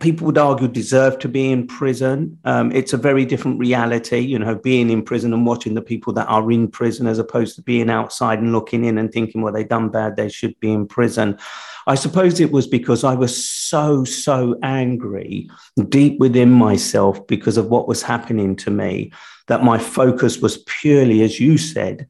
people 0.00 0.26
would 0.26 0.38
argue 0.38 0.66
deserve 0.66 1.18
to 1.20 1.28
be 1.28 1.52
in 1.52 1.66
prison. 1.66 2.36
Um, 2.44 2.72
it's 2.72 2.92
a 2.92 2.96
very 2.96 3.24
different 3.24 3.60
reality, 3.60 4.18
you 4.18 4.38
know, 4.38 4.56
being 4.56 4.90
in 4.90 5.02
prison 5.02 5.32
and 5.32 5.46
watching 5.46 5.74
the 5.74 5.82
people 5.82 6.12
that 6.14 6.26
are 6.26 6.50
in 6.50 6.68
prison 6.68 7.06
as 7.06 7.20
opposed 7.20 7.54
to 7.56 7.62
being 7.62 7.88
outside 7.88 8.40
and 8.40 8.52
looking 8.52 8.84
in 8.84 8.98
and 8.98 9.12
thinking, 9.12 9.40
well, 9.40 9.52
they've 9.52 9.68
done 9.68 9.90
bad, 9.90 10.16
they 10.16 10.28
should 10.28 10.58
be 10.58 10.72
in 10.72 10.88
prison. 10.88 11.38
I 11.86 11.94
suppose 11.94 12.40
it 12.40 12.52
was 12.52 12.66
because 12.66 13.04
I 13.04 13.14
was 13.14 13.46
so, 13.48 14.04
so 14.04 14.58
angry 14.62 15.50
deep 15.88 16.18
within 16.18 16.50
myself 16.50 17.26
because 17.26 17.56
of 17.56 17.66
what 17.66 17.88
was 17.88 18.02
happening 18.02 18.56
to 18.56 18.70
me 18.70 19.12
that 19.48 19.62
my 19.62 19.78
focus 19.78 20.38
was 20.38 20.58
purely, 20.58 21.22
as 21.22 21.38
you 21.38 21.58
said, 21.58 22.06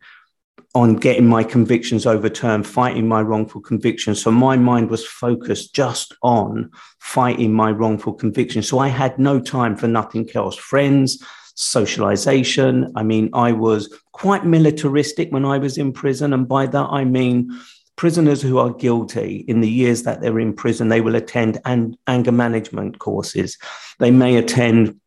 on 0.74 0.96
getting 0.96 1.26
my 1.26 1.44
convictions 1.44 2.04
overturned, 2.04 2.66
fighting 2.66 3.06
my 3.06 3.22
wrongful 3.22 3.60
convictions. 3.60 4.20
So 4.22 4.30
my 4.30 4.56
mind 4.56 4.90
was 4.90 5.06
focused 5.06 5.74
just 5.74 6.14
on 6.22 6.70
fighting 6.98 7.52
my 7.52 7.70
wrongful 7.70 8.14
convictions. 8.14 8.68
So 8.68 8.80
I 8.80 8.88
had 8.88 9.18
no 9.18 9.40
time 9.40 9.76
for 9.76 9.86
nothing 9.86 10.28
else. 10.34 10.56
Friends, 10.56 11.24
socialization. 11.54 12.92
I 12.96 13.04
mean, 13.04 13.30
I 13.32 13.52
was 13.52 13.92
quite 14.12 14.44
militaristic 14.44 15.30
when 15.30 15.44
I 15.44 15.58
was 15.58 15.78
in 15.78 15.92
prison. 15.92 16.32
And 16.32 16.48
by 16.48 16.66
that, 16.66 16.86
I 16.90 17.04
mean, 17.04 17.50
prisoners 17.96 18.42
who 18.42 18.58
are 18.58 18.70
guilty 18.70 19.44
in 19.48 19.60
the 19.60 19.70
years 19.70 20.02
that 20.02 20.20
they're 20.20 20.40
in 20.40 20.52
prison, 20.52 20.88
they 20.88 21.00
will 21.00 21.14
attend 21.14 21.60
an- 21.64 21.96
anger 22.06 22.32
management 22.32 22.98
courses. 22.98 23.56
They 23.98 24.10
may 24.10 24.36
attend 24.36 25.00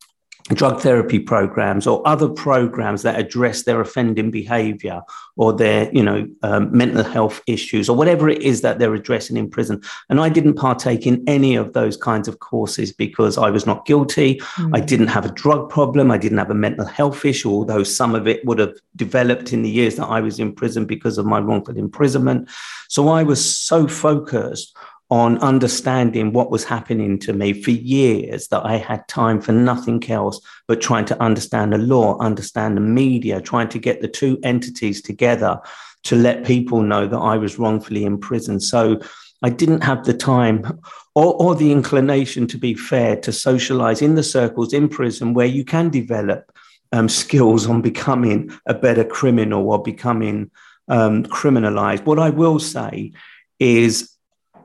drug 0.54 0.80
therapy 0.80 1.20
programs 1.20 1.86
or 1.86 2.06
other 2.08 2.30
programs 2.30 3.01
that 3.01 3.20
address 3.20 3.63
their 3.63 3.82
offending 3.82 4.32
behavior 4.32 5.01
or 5.36 5.51
their 5.51 5.92
you 5.92 6.01
know 6.01 6.27
um, 6.44 6.75
mental 6.75 7.04
health 7.04 7.42
issues 7.48 7.89
or 7.89 7.96
whatever 7.96 8.30
it 8.30 8.42
is 8.42 8.62
that 8.62 8.80
they're 8.80 8.94
addressing 8.94 9.36
in 9.36 9.50
prison. 9.50 9.82
And 10.10 10.22
i 10.22 10.30
didn't 10.30 10.56
partake 10.56 11.06
in 11.06 11.24
any 11.27 11.56
of 11.56 11.74
those 11.74 11.98
kinds 11.98 12.27
of 12.27 12.39
courses 12.39 12.94
because 12.94 13.38
i 13.38 13.50
was 13.50 13.66
not 13.66 13.86
guilty. 13.86 14.36
Mm. 14.56 14.75
i 14.75 14.80
didn't 14.80 15.08
have 15.08 15.25
a 15.25 15.32
drug 15.32 15.70
problem. 15.70 16.12
I 16.12 16.18
didn't 16.18 16.38
have 16.38 16.51
a 16.51 16.56
mental 16.56 16.86
health 16.86 17.25
issue 17.25 17.51
although 17.51 17.84
some 17.84 18.16
of 18.16 18.27
it 18.27 18.46
would 18.46 18.60
have 18.60 18.75
developed 18.96 19.51
in 19.51 19.63
the 19.63 19.70
years 19.70 19.96
that 19.96 20.08
i 20.08 20.22
was 20.22 20.39
in 20.39 20.54
prison 20.54 20.86
because 20.86 21.18
of 21.18 21.25
my 21.25 21.39
wrongful 21.39 21.77
imprisonment. 21.77 22.50
So 22.88 23.10
i 23.10 23.24
was 23.24 23.44
so 23.44 23.88
focused 23.88 24.75
on 25.09 25.37
understanding 25.39 26.33
what 26.33 26.51
was 26.51 26.65
happening 26.65 27.17
to 27.17 27.31
me 27.31 27.53
for 27.53 27.71
years 27.71 28.49
that 28.49 28.65
I 28.65 28.75
had 28.75 29.07
time 29.07 29.39
for 29.39 29.53
nothing 29.53 30.03
else 30.09 30.41
but 30.67 30.81
trying 30.81 31.05
to 31.05 31.21
understand 31.21 31.71
the 31.71 31.77
law, 31.77 32.17
understand 32.19 32.75
the 32.75 32.81
media, 32.81 33.39
trying 33.39 33.69
to 33.69 33.79
get 33.79 34.01
the 34.01 34.09
two 34.09 34.37
entities 34.43 35.01
together 35.01 35.59
to 36.03 36.15
let 36.15 36.45
people 36.45 36.81
know 36.81 37.07
that 37.07 37.17
I 37.17 37.37
was 37.37 37.57
wrongfully 37.57 38.03
imprisoned. 38.03 38.63
So 38.63 38.99
I 39.41 39.49
didn't 39.49 39.83
have 39.83 40.03
the 40.03 40.13
time 40.13 40.79
or, 41.15 41.41
or 41.41 41.55
the 41.55 41.71
inclination, 41.71 42.47
to 42.47 42.57
be 42.57 42.73
fair, 42.73 43.15
to 43.17 43.31
socialize 43.31 44.01
in 44.01 44.15
the 44.15 44.23
circles 44.23 44.73
in 44.73 44.89
prison 44.89 45.33
where 45.33 45.45
you 45.45 45.63
can 45.63 45.89
develop 45.89 46.51
um, 46.91 47.07
skills 47.07 47.67
on 47.67 47.81
becoming 47.81 48.51
a 48.65 48.73
better 48.73 49.03
criminal 49.03 49.69
or 49.69 49.81
becoming 49.81 50.51
um, 50.89 51.23
criminalized. 51.23 52.05
What 52.05 52.19
I 52.19 52.29
will 52.29 52.59
say 52.59 53.13
is 53.59 54.16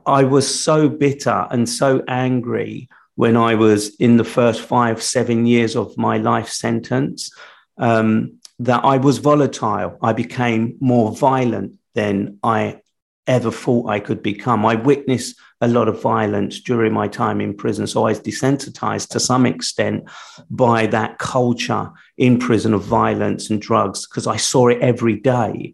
I 0.05 0.23
was 0.23 0.63
so 0.63 0.89
bitter 0.89 1.47
and 1.51 1.67
so 1.67 2.03
angry 2.07 2.89
when 3.15 3.37
I 3.37 3.55
was 3.55 3.95
in 3.95 4.17
the 4.17 4.23
first 4.23 4.61
five, 4.61 5.01
seven 5.01 5.45
years 5.45 5.75
of 5.75 5.97
my 5.97 6.17
life 6.17 6.49
sentence 6.49 7.31
um, 7.77 8.39
that 8.59 8.83
I 8.83 8.97
was 8.97 9.19
volatile. 9.19 9.97
I 10.01 10.13
became 10.13 10.77
more 10.79 11.11
violent 11.11 11.73
than 11.93 12.39
I 12.43 12.81
ever 13.27 13.51
thought 13.51 13.89
I 13.89 13.99
could 13.99 14.21
become. 14.21 14.65
I 14.65 14.75
witnessed 14.75 15.39
a 15.61 15.67
lot 15.67 15.87
of 15.87 16.01
violence 16.01 16.59
during 16.59 16.91
my 16.91 17.07
time 17.07 17.39
in 17.39 17.55
prison. 17.55 17.87
So 17.87 18.05
I 18.05 18.09
was 18.09 18.19
desensitized 18.19 19.09
to 19.09 19.19
some 19.19 19.45
extent 19.45 20.09
by 20.49 20.87
that 20.87 21.19
culture 21.19 21.89
in 22.17 22.37
prison 22.37 22.73
of 22.73 22.83
violence 22.83 23.49
and 23.49 23.61
drugs 23.61 24.05
because 24.05 24.27
I 24.27 24.35
saw 24.35 24.67
it 24.67 24.81
every 24.81 25.15
day. 25.15 25.73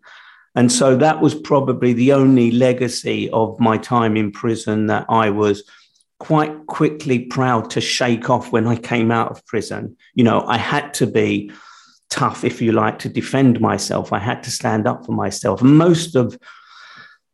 And 0.59 0.69
so 0.69 0.97
that 0.97 1.21
was 1.21 1.33
probably 1.33 1.93
the 1.93 2.11
only 2.11 2.51
legacy 2.51 3.29
of 3.29 3.57
my 3.61 3.77
time 3.77 4.17
in 4.17 4.29
prison 4.29 4.87
that 4.87 5.05
I 5.07 5.29
was 5.29 5.63
quite 6.19 6.65
quickly 6.67 7.19
proud 7.19 7.69
to 7.69 7.79
shake 7.79 8.29
off 8.29 8.51
when 8.51 8.67
I 8.67 8.75
came 8.75 9.09
out 9.09 9.31
of 9.31 9.45
prison. 9.45 9.95
You 10.15 10.25
know, 10.25 10.41
I 10.41 10.57
had 10.57 10.93
to 10.95 11.07
be 11.07 11.49
tough, 12.09 12.43
if 12.43 12.61
you 12.61 12.73
like, 12.73 12.99
to 12.99 13.07
defend 13.07 13.61
myself. 13.61 14.11
I 14.11 14.19
had 14.19 14.43
to 14.43 14.51
stand 14.51 14.85
up 14.85 15.05
for 15.05 15.13
myself. 15.13 15.61
Most 15.61 16.17
of 16.17 16.37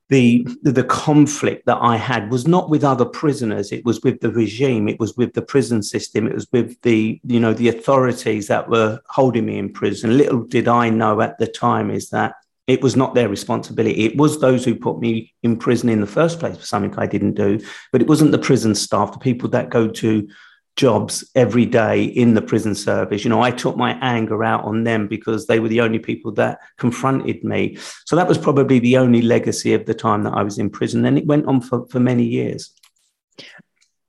the 0.10 0.48
the 0.62 0.84
conflict 0.84 1.66
that 1.66 1.80
I 1.82 1.98
had 1.98 2.30
was 2.30 2.48
not 2.48 2.70
with 2.70 2.84
other 2.84 3.06
prisoners. 3.06 3.72
It 3.72 3.86
was 3.86 4.04
with 4.04 4.20
the 4.20 4.30
regime. 4.30 4.88
It 4.88 5.00
was 5.00 5.18
with 5.18 5.34
the 5.34 5.42
prison 5.42 5.82
system. 5.82 6.28
It 6.28 6.36
was 6.36 6.48
with 6.52 6.80
the 6.84 7.20
you 7.24 7.40
know 7.40 7.56
the 7.56 7.70
authorities 7.70 8.46
that 8.50 8.70
were 8.70 9.00
holding 9.10 9.48
me 9.48 9.58
in 9.58 9.74
prison. 9.74 10.16
Little 10.16 10.44
did 10.44 10.68
I 10.68 10.92
know 10.92 11.22
at 11.22 11.40
the 11.40 11.48
time 11.48 11.90
is 11.90 12.12
that 12.12 12.36
it 12.68 12.82
was 12.82 12.96
not 12.96 13.14
their 13.14 13.30
responsibility. 13.30 14.06
It 14.06 14.18
was 14.18 14.40
those 14.40 14.66
who 14.66 14.76
put 14.76 15.00
me 15.00 15.34
in 15.44 15.58
prison 15.58 15.90
in 15.90 16.02
the 16.02 16.08
first 16.08 16.40
place 16.40 16.58
for 16.58 16.66
something 16.66 16.98
I 16.98 17.06
didn't 17.06 17.34
do. 17.34 17.60
But 17.92 18.02
it 18.02 18.08
wasn't 18.08 18.32
the 18.32 18.40
prison 18.40 18.74
staff, 18.74 19.12
the 19.12 19.20
people 19.20 19.50
that 19.50 19.70
go 19.70 19.88
to 19.88 20.28
jobs 20.76 21.30
every 21.36 21.66
day 21.66 22.04
in 22.04 22.34
the 22.34 22.42
prison 22.42 22.76
service. 22.76 23.24
You 23.24 23.30
know, 23.30 23.42
I 23.42 23.52
took 23.52 23.78
my 23.78 23.98
anger 24.02 24.44
out 24.44 24.66
on 24.66 24.84
them 24.84 25.08
because 25.08 25.46
they 25.46 25.60
were 25.60 25.70
the 25.70 25.82
only 25.82 26.00
people 26.00 26.32
that 26.34 26.60
confronted 26.78 27.44
me. 27.44 27.78
So 28.06 28.16
that 28.16 28.28
was 28.28 28.38
probably 28.38 28.80
the 28.80 28.98
only 28.98 29.22
legacy 29.22 29.74
of 29.74 29.86
the 29.86 29.94
time 29.94 30.24
that 30.24 30.34
I 30.34 30.44
was 30.44 30.58
in 30.58 30.70
prison. 30.70 31.06
And 31.06 31.18
it 31.18 31.28
went 31.28 31.46
on 31.46 31.62
for, 31.62 31.86
for 31.88 32.00
many 32.00 32.24
years. 32.24 32.74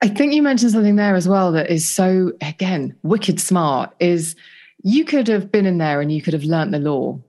I 0.03 0.09
think 0.09 0.33
you 0.33 0.43
mentioned 0.43 0.73
something 0.73 0.97
there 0.97 1.15
as 1.15 1.29
well 1.29 1.53
that 1.53 1.71
is 1.71 1.89
so, 1.89 2.33
again, 2.41 2.97
wicked 3.03 3.41
smart 3.41 3.95
is 4.01 4.35
you 4.83 5.05
could 5.05 5.29
have 5.29 5.51
been 5.53 5.67
in 5.67 5.79
there 5.79 6.01
and 6.01 6.13
you 6.13 6.21
could 6.21 6.35
have 6.35 6.45
learnt 6.45 6.73
the 6.73 6.79
law 6.79 7.21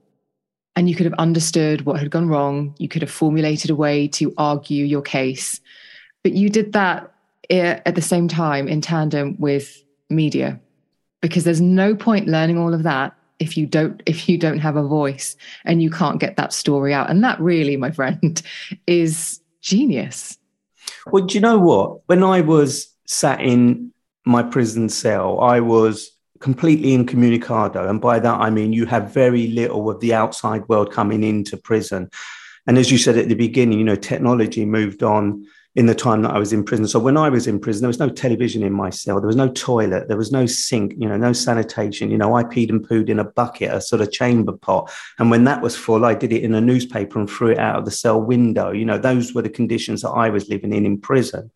and 0.78 0.88
you 0.88 0.94
could 0.94 1.06
have 1.06 1.14
understood 1.18 1.84
what 1.84 1.98
had 1.98 2.08
gone 2.08 2.28
wrong. 2.28 2.72
You 2.78 2.86
could 2.86 3.02
have 3.02 3.10
formulated 3.10 3.68
a 3.68 3.74
way 3.74 4.06
to 4.08 4.32
argue 4.38 4.84
your 4.84 5.02
case. 5.02 5.60
But 6.22 6.34
you 6.34 6.48
did 6.48 6.72
that 6.72 7.12
eh, 7.50 7.80
at 7.84 7.96
the 7.96 8.00
same 8.00 8.28
time 8.28 8.68
in 8.68 8.80
tandem 8.80 9.34
with 9.40 9.82
media 10.08 10.60
because 11.20 11.42
there's 11.42 11.60
no 11.60 11.96
point 11.96 12.28
learning 12.28 12.58
all 12.58 12.72
of 12.72 12.84
that 12.84 13.12
if 13.40 13.56
you 13.56 13.66
don't 13.66 14.04
if 14.06 14.28
you 14.28 14.38
don't 14.38 14.60
have 14.60 14.76
a 14.76 14.86
voice 14.86 15.36
and 15.64 15.82
you 15.82 15.90
can't 15.90 16.20
get 16.20 16.36
that 16.36 16.52
story 16.52 16.94
out 16.94 17.10
and 17.10 17.24
that 17.24 17.40
really 17.40 17.76
my 17.76 17.90
friend 17.90 18.40
is 18.86 19.40
genius 19.60 20.38
well 21.08 21.24
do 21.24 21.34
you 21.34 21.40
know 21.40 21.58
what 21.58 22.00
when 22.06 22.24
i 22.24 22.40
was 22.40 22.88
sat 23.04 23.40
in 23.40 23.92
my 24.24 24.42
prison 24.42 24.88
cell 24.88 25.40
i 25.40 25.60
was 25.60 26.10
completely 26.40 26.92
incommunicado. 26.92 27.88
And 27.88 28.00
by 28.00 28.18
that, 28.20 28.40
I 28.40 28.50
mean 28.50 28.72
you 28.72 28.86
have 28.86 29.12
very 29.12 29.48
little 29.48 29.90
of 29.90 30.00
the 30.00 30.14
outside 30.14 30.68
world 30.68 30.92
coming 30.92 31.24
into 31.24 31.56
prison. 31.56 32.10
And 32.66 32.78
as 32.78 32.90
you 32.90 32.98
said 32.98 33.16
at 33.16 33.28
the 33.28 33.34
beginning, 33.34 33.78
you 33.78 33.84
know, 33.84 33.96
technology 33.96 34.64
moved 34.64 35.02
on 35.02 35.46
in 35.74 35.86
the 35.86 35.94
time 35.94 36.22
that 36.22 36.32
I 36.32 36.38
was 36.38 36.52
in 36.52 36.64
prison. 36.64 36.88
So 36.88 36.98
when 36.98 37.16
I 37.16 37.28
was 37.28 37.46
in 37.46 37.60
prison, 37.60 37.82
there 37.82 37.88
was 37.88 37.98
no 37.98 38.08
television 38.08 38.62
in 38.62 38.72
my 38.72 38.90
cell. 38.90 39.20
There 39.20 39.28
was 39.28 39.36
no 39.36 39.48
toilet. 39.48 40.08
There 40.08 40.16
was 40.16 40.32
no 40.32 40.46
sink, 40.46 40.94
you 40.98 41.08
know, 41.08 41.16
no 41.16 41.32
sanitation. 41.32 42.10
You 42.10 42.18
know, 42.18 42.34
I 42.34 42.42
peed 42.42 42.70
and 42.70 42.86
pooed 42.86 43.08
in 43.08 43.18
a 43.18 43.24
bucket, 43.24 43.72
a 43.72 43.80
sort 43.80 44.02
of 44.02 44.10
chamber 44.10 44.52
pot. 44.52 44.90
And 45.18 45.30
when 45.30 45.44
that 45.44 45.62
was 45.62 45.76
full, 45.76 46.04
I 46.04 46.14
did 46.14 46.32
it 46.32 46.42
in 46.42 46.54
a 46.54 46.60
newspaper 46.60 47.18
and 47.18 47.28
threw 47.28 47.52
it 47.52 47.58
out 47.58 47.76
of 47.76 47.84
the 47.84 47.90
cell 47.90 48.20
window. 48.20 48.72
You 48.72 48.86
know, 48.86 48.98
those 48.98 49.34
were 49.34 49.42
the 49.42 49.50
conditions 49.50 50.02
that 50.02 50.10
I 50.10 50.30
was 50.30 50.48
living 50.48 50.72
in 50.72 50.86
in 50.86 51.00
prison. 51.00 51.50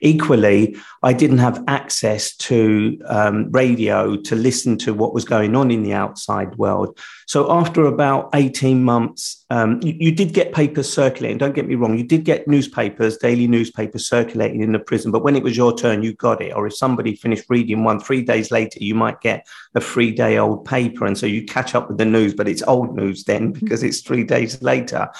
Equally, 0.00 0.76
I 1.02 1.12
didn't 1.12 1.38
have 1.38 1.62
access 1.68 2.34
to 2.36 2.98
um, 3.06 3.50
radio 3.52 4.16
to 4.16 4.34
listen 4.34 4.78
to 4.78 4.94
what 4.94 5.14
was 5.14 5.24
going 5.24 5.54
on 5.54 5.70
in 5.70 5.82
the 5.82 5.92
outside 5.92 6.56
world. 6.56 6.98
So 7.28 7.52
after 7.52 7.84
about 7.84 8.30
18 8.32 8.82
months, 8.82 9.44
um, 9.50 9.80
you, 9.82 9.94
you, 10.00 10.12
did 10.12 10.32
get 10.32 10.54
papers 10.54 10.90
circulating. 10.90 11.36
Don't 11.36 11.54
get 11.54 11.68
me 11.68 11.74
wrong. 11.74 11.98
You 11.98 12.02
did 12.02 12.24
get 12.24 12.48
newspapers, 12.48 13.18
daily 13.18 13.46
newspapers 13.46 14.08
circulating 14.08 14.62
in 14.62 14.72
the 14.72 14.78
prison. 14.78 15.12
But 15.12 15.22
when 15.22 15.36
it 15.36 15.42
was 15.42 15.54
your 15.54 15.76
turn, 15.76 16.02
you 16.02 16.14
got 16.14 16.40
it. 16.40 16.56
Or 16.56 16.66
if 16.66 16.74
somebody 16.74 17.14
finished 17.14 17.44
reading 17.50 17.84
one 17.84 18.00
three 18.00 18.22
days 18.22 18.50
later, 18.50 18.78
you 18.82 18.94
might 18.94 19.20
get 19.20 19.46
a 19.74 19.80
three 19.80 20.10
day 20.10 20.38
old 20.38 20.64
paper. 20.64 21.04
And 21.04 21.18
so 21.18 21.26
you 21.26 21.44
catch 21.44 21.74
up 21.74 21.88
with 21.88 21.98
the 21.98 22.06
news, 22.06 22.32
but 22.32 22.48
it's 22.48 22.62
old 22.62 22.96
news 22.96 23.24
then 23.24 23.52
mm-hmm. 23.52 23.62
because 23.62 23.82
it's 23.82 24.00
three 24.00 24.24
days 24.24 24.62
later. 24.62 25.10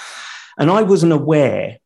And 0.57 0.71
I 0.71 0.85
wasn't 0.85 1.13
aware 1.13 1.77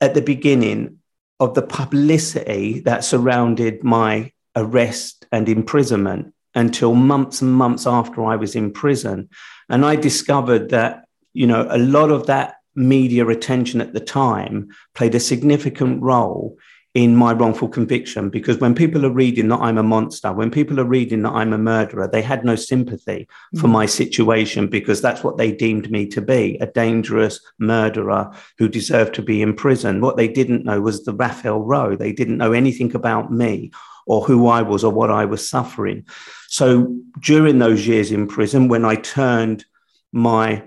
at 0.00 0.14
the 0.14 0.22
beginning 0.22 1.00
of 1.38 1.52
the 1.52 1.60
publicity 1.60 2.80
that 2.80 3.04
surrounded 3.04 3.84
my 3.84 4.32
arrest 4.56 5.26
and 5.30 5.50
imprisonment 5.50 6.33
until 6.54 6.94
months 6.94 7.42
and 7.42 7.52
months 7.52 7.86
after 7.86 8.24
I 8.24 8.36
was 8.36 8.54
in 8.54 8.72
prison. 8.72 9.28
And 9.68 9.84
I 9.84 9.96
discovered 9.96 10.70
that, 10.70 11.06
you 11.32 11.46
know, 11.46 11.66
a 11.70 11.78
lot 11.78 12.10
of 12.10 12.26
that 12.26 12.56
media 12.74 13.26
attention 13.26 13.80
at 13.80 13.92
the 13.92 14.00
time 14.00 14.68
played 14.94 15.14
a 15.14 15.20
significant 15.20 16.02
role 16.02 16.56
in 16.94 17.16
my 17.16 17.32
wrongful 17.32 17.68
conviction 17.68 18.30
because 18.30 18.58
when 18.58 18.72
people 18.72 19.04
are 19.04 19.10
reading 19.10 19.48
that 19.48 19.60
I'm 19.60 19.78
a 19.78 19.82
monster, 19.82 20.32
when 20.32 20.52
people 20.52 20.78
are 20.78 20.84
reading 20.84 21.22
that 21.22 21.32
I'm 21.32 21.52
a 21.52 21.58
murderer, 21.58 22.06
they 22.06 22.22
had 22.22 22.44
no 22.44 22.54
sympathy 22.54 23.26
mm-hmm. 23.26 23.60
for 23.60 23.66
my 23.66 23.84
situation 23.84 24.68
because 24.68 25.02
that's 25.02 25.24
what 25.24 25.36
they 25.36 25.50
deemed 25.50 25.90
me 25.90 26.06
to 26.06 26.20
be 26.20 26.56
a 26.60 26.66
dangerous 26.66 27.40
murderer 27.58 28.32
who 28.58 28.68
deserved 28.68 29.12
to 29.14 29.22
be 29.22 29.42
in 29.42 29.54
prison. 29.54 30.00
What 30.00 30.16
they 30.16 30.28
didn't 30.28 30.64
know 30.64 30.80
was 30.80 31.04
the 31.04 31.14
Raphael 31.14 31.60
Rowe. 31.60 31.96
They 31.96 32.12
didn't 32.12 32.38
know 32.38 32.52
anything 32.52 32.94
about 32.94 33.32
me 33.32 33.72
or 34.06 34.22
who 34.22 34.48
I 34.48 34.62
was 34.62 34.84
or 34.84 34.92
what 34.92 35.10
I 35.10 35.24
was 35.24 35.48
suffering. 35.48 36.06
So 36.48 36.96
during 37.20 37.58
those 37.58 37.86
years 37.86 38.12
in 38.12 38.26
prison, 38.26 38.68
when 38.68 38.84
I 38.84 38.96
turned 38.96 39.64
my 40.12 40.62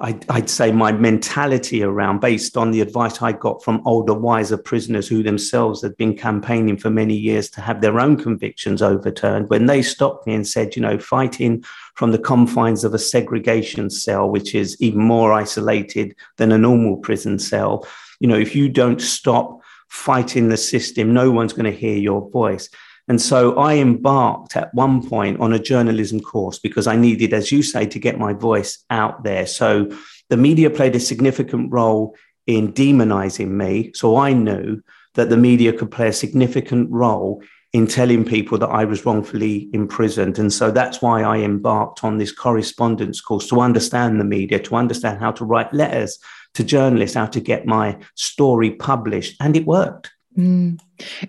I'd, 0.00 0.48
say 0.48 0.70
my 0.70 0.92
mentality 0.92 1.82
around 1.82 2.20
based 2.20 2.56
on 2.56 2.70
the 2.70 2.80
advice 2.80 3.20
I 3.20 3.32
got 3.32 3.64
from 3.64 3.82
older, 3.84 4.14
wiser 4.14 4.56
prisoners 4.56 5.08
who 5.08 5.24
themselves 5.24 5.82
had 5.82 5.96
been 5.96 6.16
campaigning 6.16 6.76
for 6.76 6.88
many 6.88 7.16
years 7.16 7.50
to 7.50 7.60
have 7.60 7.80
their 7.80 7.98
own 7.98 8.16
convictions 8.16 8.80
overturned. 8.80 9.50
When 9.50 9.66
they 9.66 9.82
stopped 9.82 10.26
me 10.26 10.34
and 10.34 10.46
said, 10.46 10.76
you 10.76 10.82
know, 10.82 10.98
fighting 10.98 11.64
from 11.94 12.12
the 12.12 12.18
confines 12.18 12.84
of 12.84 12.94
a 12.94 12.98
segregation 12.98 13.90
cell, 13.90 14.30
which 14.30 14.54
is 14.54 14.80
even 14.80 15.02
more 15.02 15.32
isolated 15.32 16.14
than 16.36 16.52
a 16.52 16.58
normal 16.58 16.98
prison 16.98 17.40
cell, 17.40 17.84
you 18.20 18.28
know, 18.28 18.38
if 18.38 18.54
you 18.54 18.68
don't 18.68 19.00
stop 19.00 19.57
fighting 19.88 20.48
the 20.48 20.56
system, 20.56 21.12
no 21.12 21.30
one's 21.30 21.52
going 21.52 21.70
to 21.70 21.78
hear 21.78 21.96
your 21.96 22.30
voice. 22.30 22.68
And 23.08 23.20
so 23.20 23.56
I 23.56 23.76
embarked 23.76 24.54
at 24.54 24.72
one 24.74 25.06
point 25.06 25.40
on 25.40 25.54
a 25.54 25.58
journalism 25.58 26.20
course 26.20 26.58
because 26.58 26.86
I 26.86 26.96
needed, 26.96 27.32
as 27.32 27.50
you 27.50 27.62
say, 27.62 27.86
to 27.86 27.98
get 27.98 28.18
my 28.18 28.34
voice 28.34 28.84
out 28.90 29.24
there. 29.24 29.46
So 29.46 29.90
the 30.28 30.36
media 30.36 30.68
played 30.68 30.94
a 30.94 31.00
significant 31.00 31.72
role 31.72 32.14
in 32.46 32.72
demonizing 32.72 33.48
me. 33.48 33.92
So 33.94 34.16
I 34.16 34.34
knew 34.34 34.82
that 35.14 35.30
the 35.30 35.38
media 35.38 35.72
could 35.72 35.90
play 35.90 36.08
a 36.08 36.12
significant 36.12 36.90
role 36.90 37.42
in 37.72 37.86
telling 37.86 38.24
people 38.24 38.56
that 38.58 38.68
I 38.68 38.84
was 38.84 39.04
wrongfully 39.04 39.68
imprisoned. 39.72 40.38
And 40.38 40.52
so 40.52 40.70
that's 40.70 41.02
why 41.02 41.22
I 41.22 41.38
embarked 41.38 42.04
on 42.04 42.16
this 42.16 42.32
correspondence 42.32 43.20
course 43.20 43.48
to 43.48 43.60
understand 43.60 44.20
the 44.20 44.24
media, 44.24 44.58
to 44.60 44.76
understand 44.76 45.18
how 45.18 45.32
to 45.32 45.44
write 45.44 45.72
letters 45.72 46.18
to 46.58 46.64
journalists, 46.64 47.14
how 47.14 47.26
to 47.26 47.40
get 47.40 47.66
my 47.66 47.96
story 48.16 48.72
published. 48.72 49.36
And 49.40 49.56
it 49.56 49.64
worked. 49.64 50.10
Mm. 50.36 50.80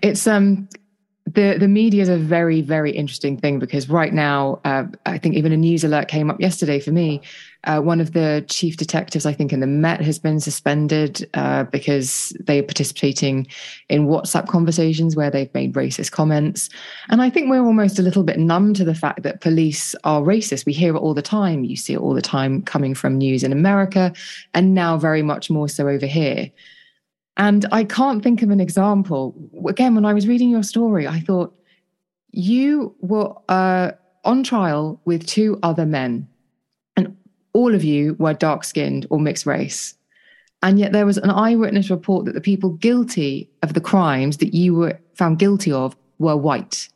It's 0.02 0.26
um 0.26 0.68
the 1.34 1.56
the 1.58 1.68
media 1.68 2.02
is 2.02 2.08
a 2.08 2.16
very 2.16 2.60
very 2.60 2.90
interesting 2.90 3.36
thing 3.36 3.58
because 3.58 3.88
right 3.88 4.12
now 4.12 4.60
uh, 4.64 4.84
I 5.06 5.18
think 5.18 5.34
even 5.34 5.52
a 5.52 5.56
news 5.56 5.84
alert 5.84 6.08
came 6.08 6.30
up 6.30 6.40
yesterday 6.40 6.80
for 6.80 6.92
me. 6.92 7.20
Uh, 7.64 7.78
one 7.78 8.00
of 8.00 8.14
the 8.14 8.42
chief 8.48 8.78
detectives, 8.78 9.26
I 9.26 9.34
think, 9.34 9.52
in 9.52 9.60
the 9.60 9.66
Met 9.66 10.00
has 10.00 10.18
been 10.18 10.40
suspended 10.40 11.28
uh, 11.34 11.64
because 11.64 12.34
they 12.40 12.58
are 12.58 12.62
participating 12.62 13.46
in 13.90 14.06
WhatsApp 14.06 14.48
conversations 14.48 15.14
where 15.14 15.30
they've 15.30 15.52
made 15.52 15.74
racist 15.74 16.10
comments. 16.10 16.70
And 17.10 17.20
I 17.20 17.28
think 17.28 17.50
we're 17.50 17.62
almost 17.62 17.98
a 17.98 18.02
little 18.02 18.22
bit 18.22 18.38
numb 18.38 18.72
to 18.74 18.84
the 18.84 18.94
fact 18.94 19.24
that 19.24 19.42
police 19.42 19.94
are 20.04 20.22
racist. 20.22 20.64
We 20.64 20.72
hear 20.72 20.96
it 20.96 21.00
all 21.00 21.12
the 21.12 21.20
time. 21.20 21.64
You 21.64 21.76
see 21.76 21.92
it 21.92 22.00
all 22.00 22.14
the 22.14 22.22
time 22.22 22.62
coming 22.62 22.94
from 22.94 23.18
news 23.18 23.44
in 23.44 23.52
America, 23.52 24.14
and 24.54 24.74
now 24.74 24.96
very 24.96 25.22
much 25.22 25.50
more 25.50 25.68
so 25.68 25.86
over 25.86 26.06
here. 26.06 26.50
And 27.36 27.66
I 27.72 27.84
can't 27.84 28.22
think 28.22 28.42
of 28.42 28.50
an 28.50 28.60
example. 28.60 29.34
Again, 29.68 29.94
when 29.94 30.04
I 30.04 30.12
was 30.12 30.28
reading 30.28 30.50
your 30.50 30.62
story, 30.62 31.06
I 31.06 31.20
thought 31.20 31.54
you 32.32 32.94
were 33.00 33.34
uh, 33.48 33.92
on 34.24 34.42
trial 34.42 35.00
with 35.04 35.26
two 35.26 35.58
other 35.62 35.86
men, 35.86 36.28
and 36.96 37.16
all 37.52 37.74
of 37.74 37.84
you 37.84 38.14
were 38.18 38.34
dark 38.34 38.64
skinned 38.64 39.06
or 39.10 39.18
mixed 39.18 39.46
race. 39.46 39.94
And 40.62 40.78
yet 40.78 40.92
there 40.92 41.06
was 41.06 41.16
an 41.16 41.30
eyewitness 41.30 41.90
report 41.90 42.26
that 42.26 42.34
the 42.34 42.40
people 42.40 42.70
guilty 42.70 43.48
of 43.62 43.72
the 43.72 43.80
crimes 43.80 44.36
that 44.38 44.54
you 44.54 44.74
were 44.74 45.00
found 45.14 45.38
guilty 45.38 45.72
of 45.72 45.96
were 46.18 46.36
white. 46.36 46.88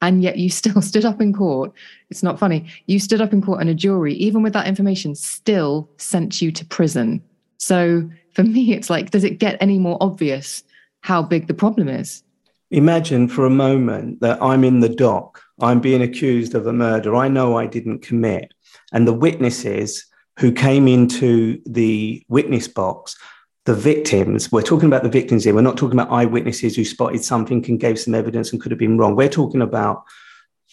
And 0.00 0.22
yet 0.22 0.38
you 0.38 0.48
still 0.48 0.80
stood 0.82 1.04
up 1.04 1.20
in 1.20 1.34
court. 1.34 1.72
It's 2.08 2.22
not 2.22 2.38
funny. 2.38 2.66
You 2.86 2.98
stood 2.98 3.20
up 3.20 3.32
in 3.32 3.42
court 3.42 3.60
and 3.60 3.68
a 3.68 3.74
jury, 3.74 4.14
even 4.14 4.42
with 4.42 4.54
that 4.54 4.66
information, 4.66 5.14
still 5.14 5.90
sent 5.98 6.40
you 6.40 6.50
to 6.52 6.64
prison. 6.64 7.22
So 7.58 8.08
for 8.34 8.42
me, 8.42 8.72
it's 8.72 8.90
like, 8.90 9.10
does 9.10 9.24
it 9.24 9.38
get 9.38 9.56
any 9.60 9.78
more 9.78 9.96
obvious 10.00 10.62
how 11.00 11.22
big 11.22 11.46
the 11.46 11.54
problem 11.54 11.88
is? 11.88 12.22
Imagine 12.70 13.28
for 13.28 13.46
a 13.46 13.50
moment 13.50 14.20
that 14.20 14.42
I'm 14.42 14.62
in 14.62 14.80
the 14.80 14.88
dock, 14.88 15.42
I'm 15.60 15.80
being 15.80 16.02
accused 16.02 16.54
of 16.54 16.66
a 16.66 16.72
murder 16.72 17.16
I 17.16 17.28
know 17.28 17.56
I 17.56 17.66
didn't 17.66 18.02
commit. 18.02 18.52
And 18.92 19.06
the 19.06 19.12
witnesses 19.12 20.04
who 20.38 20.52
came 20.52 20.86
into 20.86 21.60
the 21.66 22.24
witness 22.28 22.68
box, 22.68 23.16
the 23.64 23.74
victims, 23.74 24.52
we're 24.52 24.62
talking 24.62 24.86
about 24.86 25.02
the 25.02 25.08
victims 25.08 25.44
here. 25.44 25.54
We're 25.54 25.62
not 25.62 25.76
talking 25.76 25.98
about 25.98 26.12
eyewitnesses 26.12 26.76
who 26.76 26.84
spotted 26.84 27.24
something 27.24 27.64
and 27.68 27.80
gave 27.80 27.98
some 27.98 28.14
evidence 28.14 28.52
and 28.52 28.60
could 28.60 28.70
have 28.70 28.78
been 28.78 28.98
wrong. 28.98 29.16
We're 29.16 29.28
talking 29.28 29.62
about 29.62 30.04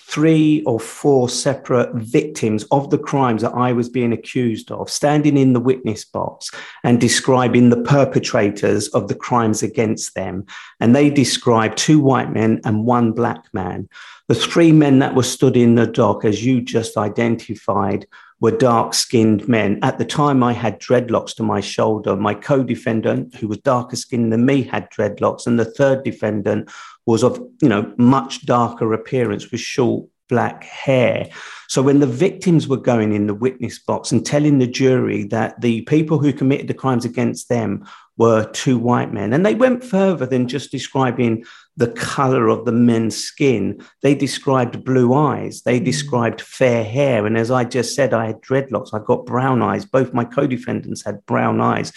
three 0.08 0.62
or 0.66 0.80
four 0.80 1.28
separate 1.28 1.94
victims 1.96 2.64
of 2.72 2.90
the 2.92 2.98
crimes 2.98 3.42
that 3.42 3.54
I 3.54 3.72
was 3.74 3.90
being 3.90 4.14
accused 4.14 4.72
of, 4.72 4.90
standing 4.90 5.36
in 5.36 5.54
the 5.54 5.60
witness 5.60 6.06
box 6.06 6.52
and 6.84 7.02
describing 7.02 7.70
the 7.70 7.82
perpetrators 7.82 8.88
of 8.90 9.08
the 9.08 9.16
crimes 9.16 9.64
against 9.64 10.14
them. 10.14 10.46
And 10.80 10.96
they 10.96 11.10
described 11.10 11.78
two 11.78 12.00
white 12.00 12.32
men 12.32 12.62
and 12.64 12.86
one 12.86 13.14
black 13.14 13.46
man. 13.52 13.90
The 14.28 14.36
three 14.36 14.72
men 14.72 15.00
that 15.00 15.16
were 15.16 15.24
stood 15.24 15.58
in 15.58 15.76
the 15.76 15.88
dock, 15.88 16.24
as 16.24 16.46
you 16.46 16.62
just 16.62 16.98
identified, 16.98 18.06
were 18.40 18.52
dark 18.52 18.94
skinned 18.94 19.48
men. 19.48 19.80
At 19.82 19.98
the 19.98 20.06
time, 20.06 20.44
I 20.44 20.54
had 20.54 20.80
dreadlocks 20.80 21.36
to 21.36 21.44
my 21.44 21.62
shoulder. 21.62 22.16
My 22.16 22.34
co 22.34 22.64
defendant, 22.64 23.36
who 23.36 23.48
was 23.48 23.60
darker 23.60 23.96
skinned 23.96 24.34
than 24.34 24.46
me, 24.46 24.64
had 24.64 24.90
dreadlocks. 24.92 25.48
And 25.48 25.60
the 25.60 25.66
third 25.66 26.04
defendant 26.04 26.70
was 27.06 27.24
of, 27.24 27.38
you 27.62 27.70
know, 27.70 27.94
much 27.98 28.46
darker 28.46 28.92
appearance 28.94 29.52
with 29.52 29.62
short 29.62 30.08
black 30.28 30.64
hair. 30.64 31.30
So 31.68 31.82
when 31.82 32.00
the 32.00 32.08
victims 32.08 32.68
were 32.68 32.78
going 32.78 33.14
in 33.14 33.28
the 33.28 33.34
witness 33.34 33.80
box 33.80 34.12
and 34.12 34.26
telling 34.26 34.58
the 34.58 34.68
jury 34.68 35.24
that 35.26 35.62
the 35.62 35.82
people 35.84 36.18
who 36.18 36.34
committed 36.34 36.68
the 36.68 36.74
crimes 36.74 37.06
against 37.06 37.50
them 37.50 37.86
were 38.18 38.50
two 38.52 38.78
white 38.78 39.14
men, 39.14 39.34
and 39.34 39.46
they 39.46 39.56
went 39.56 39.84
further 39.84 40.26
than 40.26 40.48
just 40.48 40.72
describing 40.72 41.46
the 41.78 41.92
color 41.92 42.48
of 42.48 42.66
the 42.66 42.72
men's 42.72 43.18
skin. 43.18 43.84
They 44.02 44.16
described 44.16 44.84
blue 44.86 45.14
eyes. 45.14 45.62
They 45.64 45.80
mm. 45.80 45.86
described 45.86 46.42
fair 46.42 46.84
hair. 46.84 47.26
And 47.26 47.38
as 47.38 47.52
I 47.52 47.66
just 47.66 47.96
said, 47.96 48.14
I 48.14 48.28
had 48.28 48.42
dreadlocks. 48.42 48.94
I've 48.94 49.06
got 49.06 49.26
brown 49.26 49.62
eyes. 49.62 49.86
Both 49.86 50.14
my 50.14 50.26
co 50.26 50.48
defendants 50.48 51.04
had 51.04 51.26
brown 51.26 51.60
eyes. 51.62 51.92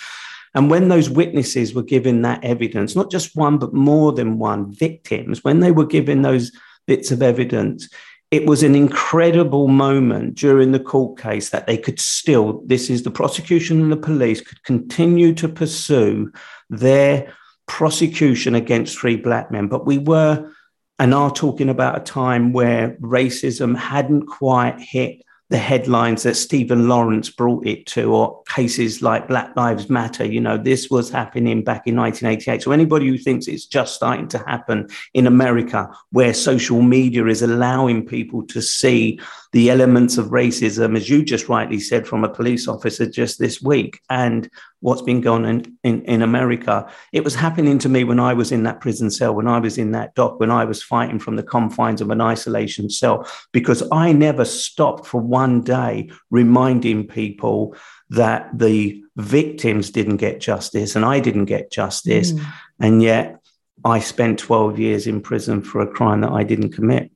And 0.55 0.71
when 0.71 0.89
those 0.89 1.11
witnesses 1.11 1.75
were 1.75 1.83
given 1.83 2.23
that 2.23 2.43
evidence, 2.43 2.97
not 2.97 3.11
just 3.11 3.37
one, 3.37 3.59
but 3.59 3.75
more 3.75 4.13
than 4.13 4.39
one 4.39 4.73
victims, 4.73 5.45
when 5.45 5.61
they 5.61 5.71
were 5.71 5.87
given 5.87 6.23
those 6.23 6.51
bits 6.87 7.11
of 7.11 7.23
evidence, 7.23 7.89
it 8.31 8.47
was 8.47 8.63
an 8.63 8.75
incredible 8.75 9.69
moment 9.69 10.35
during 10.35 10.73
the 10.73 10.81
court 10.81 11.19
case 11.19 11.51
that 11.51 11.67
they 11.67 11.79
could 11.79 12.01
still, 12.01 12.63
this 12.67 12.91
is 12.91 13.03
the 13.03 13.11
prosecution 13.11 13.81
and 13.81 13.93
the 13.93 13.97
police 13.97 14.41
could 14.41 14.63
continue 14.65 15.33
to 15.35 15.49
pursue 15.49 16.31
their 16.69 17.33
prosecution 17.69 18.55
against 18.55 18.99
three 18.99 19.17
black 19.17 19.51
men. 19.51 19.69
But 19.69 19.87
we 19.87 19.99
were 19.99 20.51
and 20.99 21.15
are 21.15 21.31
talking 21.31 21.69
about 21.69 21.97
a 21.97 22.01
time 22.01 22.53
where 22.53 22.97
racism 23.01 23.77
hadn't 23.77 24.27
quite 24.27 24.81
hit 24.81 25.23
the 25.51 25.59
headlines 25.59 26.25
that 26.25 26.35
Stephen 26.35 26.89
Lawrence 26.89 27.31
brought 27.31 27.67
it 27.67 27.87
to, 27.87 28.13
or 28.13 28.43
cases 28.45 29.01
like 29.01 29.29
Black 29.29 29.57
Lives 29.57 29.89
Matter. 29.89 30.27
You 30.27 30.41
know, 30.41 30.59
this 30.59 30.91
was 30.91 31.09
happening 31.09 31.65
back 31.65 31.87
in 31.87 31.97
1988. 31.97 32.63
So 32.63 32.73
anybody 32.73 33.09
who 33.09 33.17
thinks 33.17 33.47
it's 33.47 33.65
just 33.65 33.95
starting 33.95 34.29
to 34.29 34.39
happen 34.39 34.89
in 35.15 35.27
America, 35.27 35.89
where 36.11 36.35
social 36.35 36.83
media 36.83 37.25
is 37.27 37.41
allowing 37.41 38.05
people 38.05 38.47
to 38.49 38.61
see 38.61 39.21
the 39.53 39.71
elements 39.71 40.19
of 40.19 40.27
racism, 40.27 40.97
as 40.97 41.09
you 41.09 41.25
just 41.25 41.49
rightly 41.49 41.81
said, 41.81 42.07
from 42.07 42.23
a 42.23 42.29
police 42.29 42.69
officer 42.69 43.07
just 43.07 43.39
this 43.39 43.63
week, 43.63 44.01
and 44.11 44.51
what's 44.81 45.03
been 45.03 45.21
going 45.21 45.45
on 45.45 45.51
in, 45.51 45.79
in, 45.85 46.03
in, 46.05 46.23
America. 46.23 46.91
It 47.13 47.25
was 47.25 47.35
happening 47.35 47.79
to 47.81 47.89
me 47.89 48.05
when 48.05 48.21
I 48.21 48.35
was 48.35 48.53
in 48.53 48.65
that 48.65 48.81
prison 48.81 49.11
cell, 49.11 49.35
when 49.35 49.49
I 49.49 49.59
was 49.59 49.79
in 49.79 49.93
that 49.93 50.15
dock, 50.15 50.39
when 50.39 50.51
I 50.51 50.65
was 50.65 50.83
fighting 50.83 51.19
from 51.19 51.37
the 51.37 51.43
confines 51.43 52.01
of 52.01 52.11
an 52.11 52.21
isolation 52.21 52.91
cell, 52.91 53.27
because 53.53 53.83
I 53.91 54.13
never 54.13 54.45
stopped 54.45 55.07
for 55.07 55.21
one 55.21 55.63
day 55.63 56.11
reminding 56.31 57.09
people 57.09 57.75
that 58.11 58.51
the 58.57 59.03
victims 59.17 59.91
didn't 59.91 60.17
get 60.17 60.41
justice 60.41 60.97
and 60.97 61.05
I 61.05 61.21
didn't 61.21 61.47
get 61.47 61.71
justice. 61.71 62.33
Mm. 62.33 62.53
And 62.81 63.03
yet 63.03 63.41
I 63.85 64.01
spent 64.01 64.39
12 64.39 64.79
years 64.79 65.07
in 65.07 65.21
prison 65.21 65.63
for 65.63 65.81
a 65.81 65.87
crime 65.87 66.21
that 66.23 66.33
I 66.33 66.45
didn't 66.45 66.73
commit. 66.73 67.11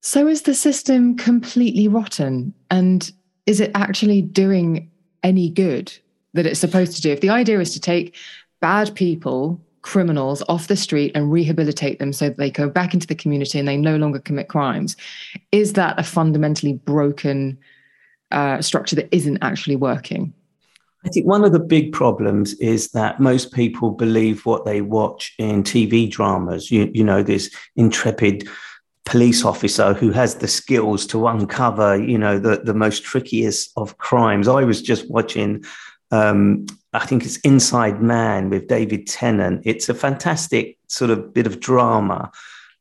So 0.00 0.26
is 0.26 0.42
the 0.42 0.54
system 0.54 1.16
completely 1.16 1.88
rotten? 1.88 2.54
And 2.70 3.10
is 3.46 3.60
it 3.60 3.70
actually 3.74 4.22
doing 4.22 4.90
any 5.22 5.50
good 5.50 5.92
that 6.34 6.46
it's 6.46 6.60
supposed 6.60 6.96
to 6.96 7.02
do? 7.02 7.10
If 7.10 7.20
the 7.20 7.30
idea 7.30 7.60
is 7.60 7.72
to 7.74 7.80
take 7.80 8.16
bad 8.60 8.94
people, 8.94 9.60
criminals 9.82 10.42
off 10.48 10.68
the 10.68 10.76
street 10.76 11.12
and 11.14 11.32
rehabilitate 11.32 11.98
them 11.98 12.12
so 12.12 12.28
that 12.28 12.36
they 12.36 12.50
go 12.50 12.68
back 12.68 12.94
into 12.94 13.06
the 13.06 13.14
community 13.14 13.58
and 13.58 13.66
they 13.66 13.76
no 13.76 13.96
longer 13.96 14.18
commit 14.18 14.48
crimes, 14.48 14.96
is 15.52 15.74
that 15.74 15.98
a 15.98 16.02
fundamentally 16.02 16.74
broken 16.74 17.58
uh, 18.30 18.60
structure 18.62 18.96
that 18.96 19.08
isn't 19.14 19.38
actually 19.42 19.76
working? 19.76 20.32
I 21.04 21.08
think 21.08 21.26
one 21.26 21.44
of 21.44 21.52
the 21.52 21.60
big 21.60 21.92
problems 21.92 22.52
is 22.54 22.90
that 22.90 23.20
most 23.20 23.52
people 23.52 23.90
believe 23.90 24.44
what 24.44 24.66
they 24.66 24.82
watch 24.82 25.34
in 25.38 25.62
TV 25.62 26.10
dramas. 26.10 26.70
You, 26.70 26.90
you 26.92 27.02
know, 27.02 27.22
this 27.22 27.50
intrepid 27.76 28.46
police 29.10 29.44
officer 29.44 29.92
who 29.92 30.12
has 30.12 30.36
the 30.36 30.46
skills 30.46 31.04
to 31.04 31.26
uncover, 31.26 32.00
you 32.00 32.16
know, 32.16 32.38
the, 32.38 32.60
the 32.62 32.72
most 32.72 33.02
trickiest 33.02 33.72
of 33.76 33.98
crimes. 33.98 34.46
I 34.46 34.62
was 34.62 34.80
just 34.80 35.10
watching, 35.10 35.64
um, 36.12 36.66
I 36.92 37.04
think 37.06 37.24
it's 37.24 37.38
Inside 37.38 38.00
Man 38.00 38.50
with 38.50 38.68
David 38.68 39.08
Tennant. 39.08 39.62
It's 39.64 39.88
a 39.88 39.94
fantastic 39.94 40.78
sort 40.86 41.10
of 41.10 41.34
bit 41.34 41.48
of 41.48 41.58
drama. 41.58 42.30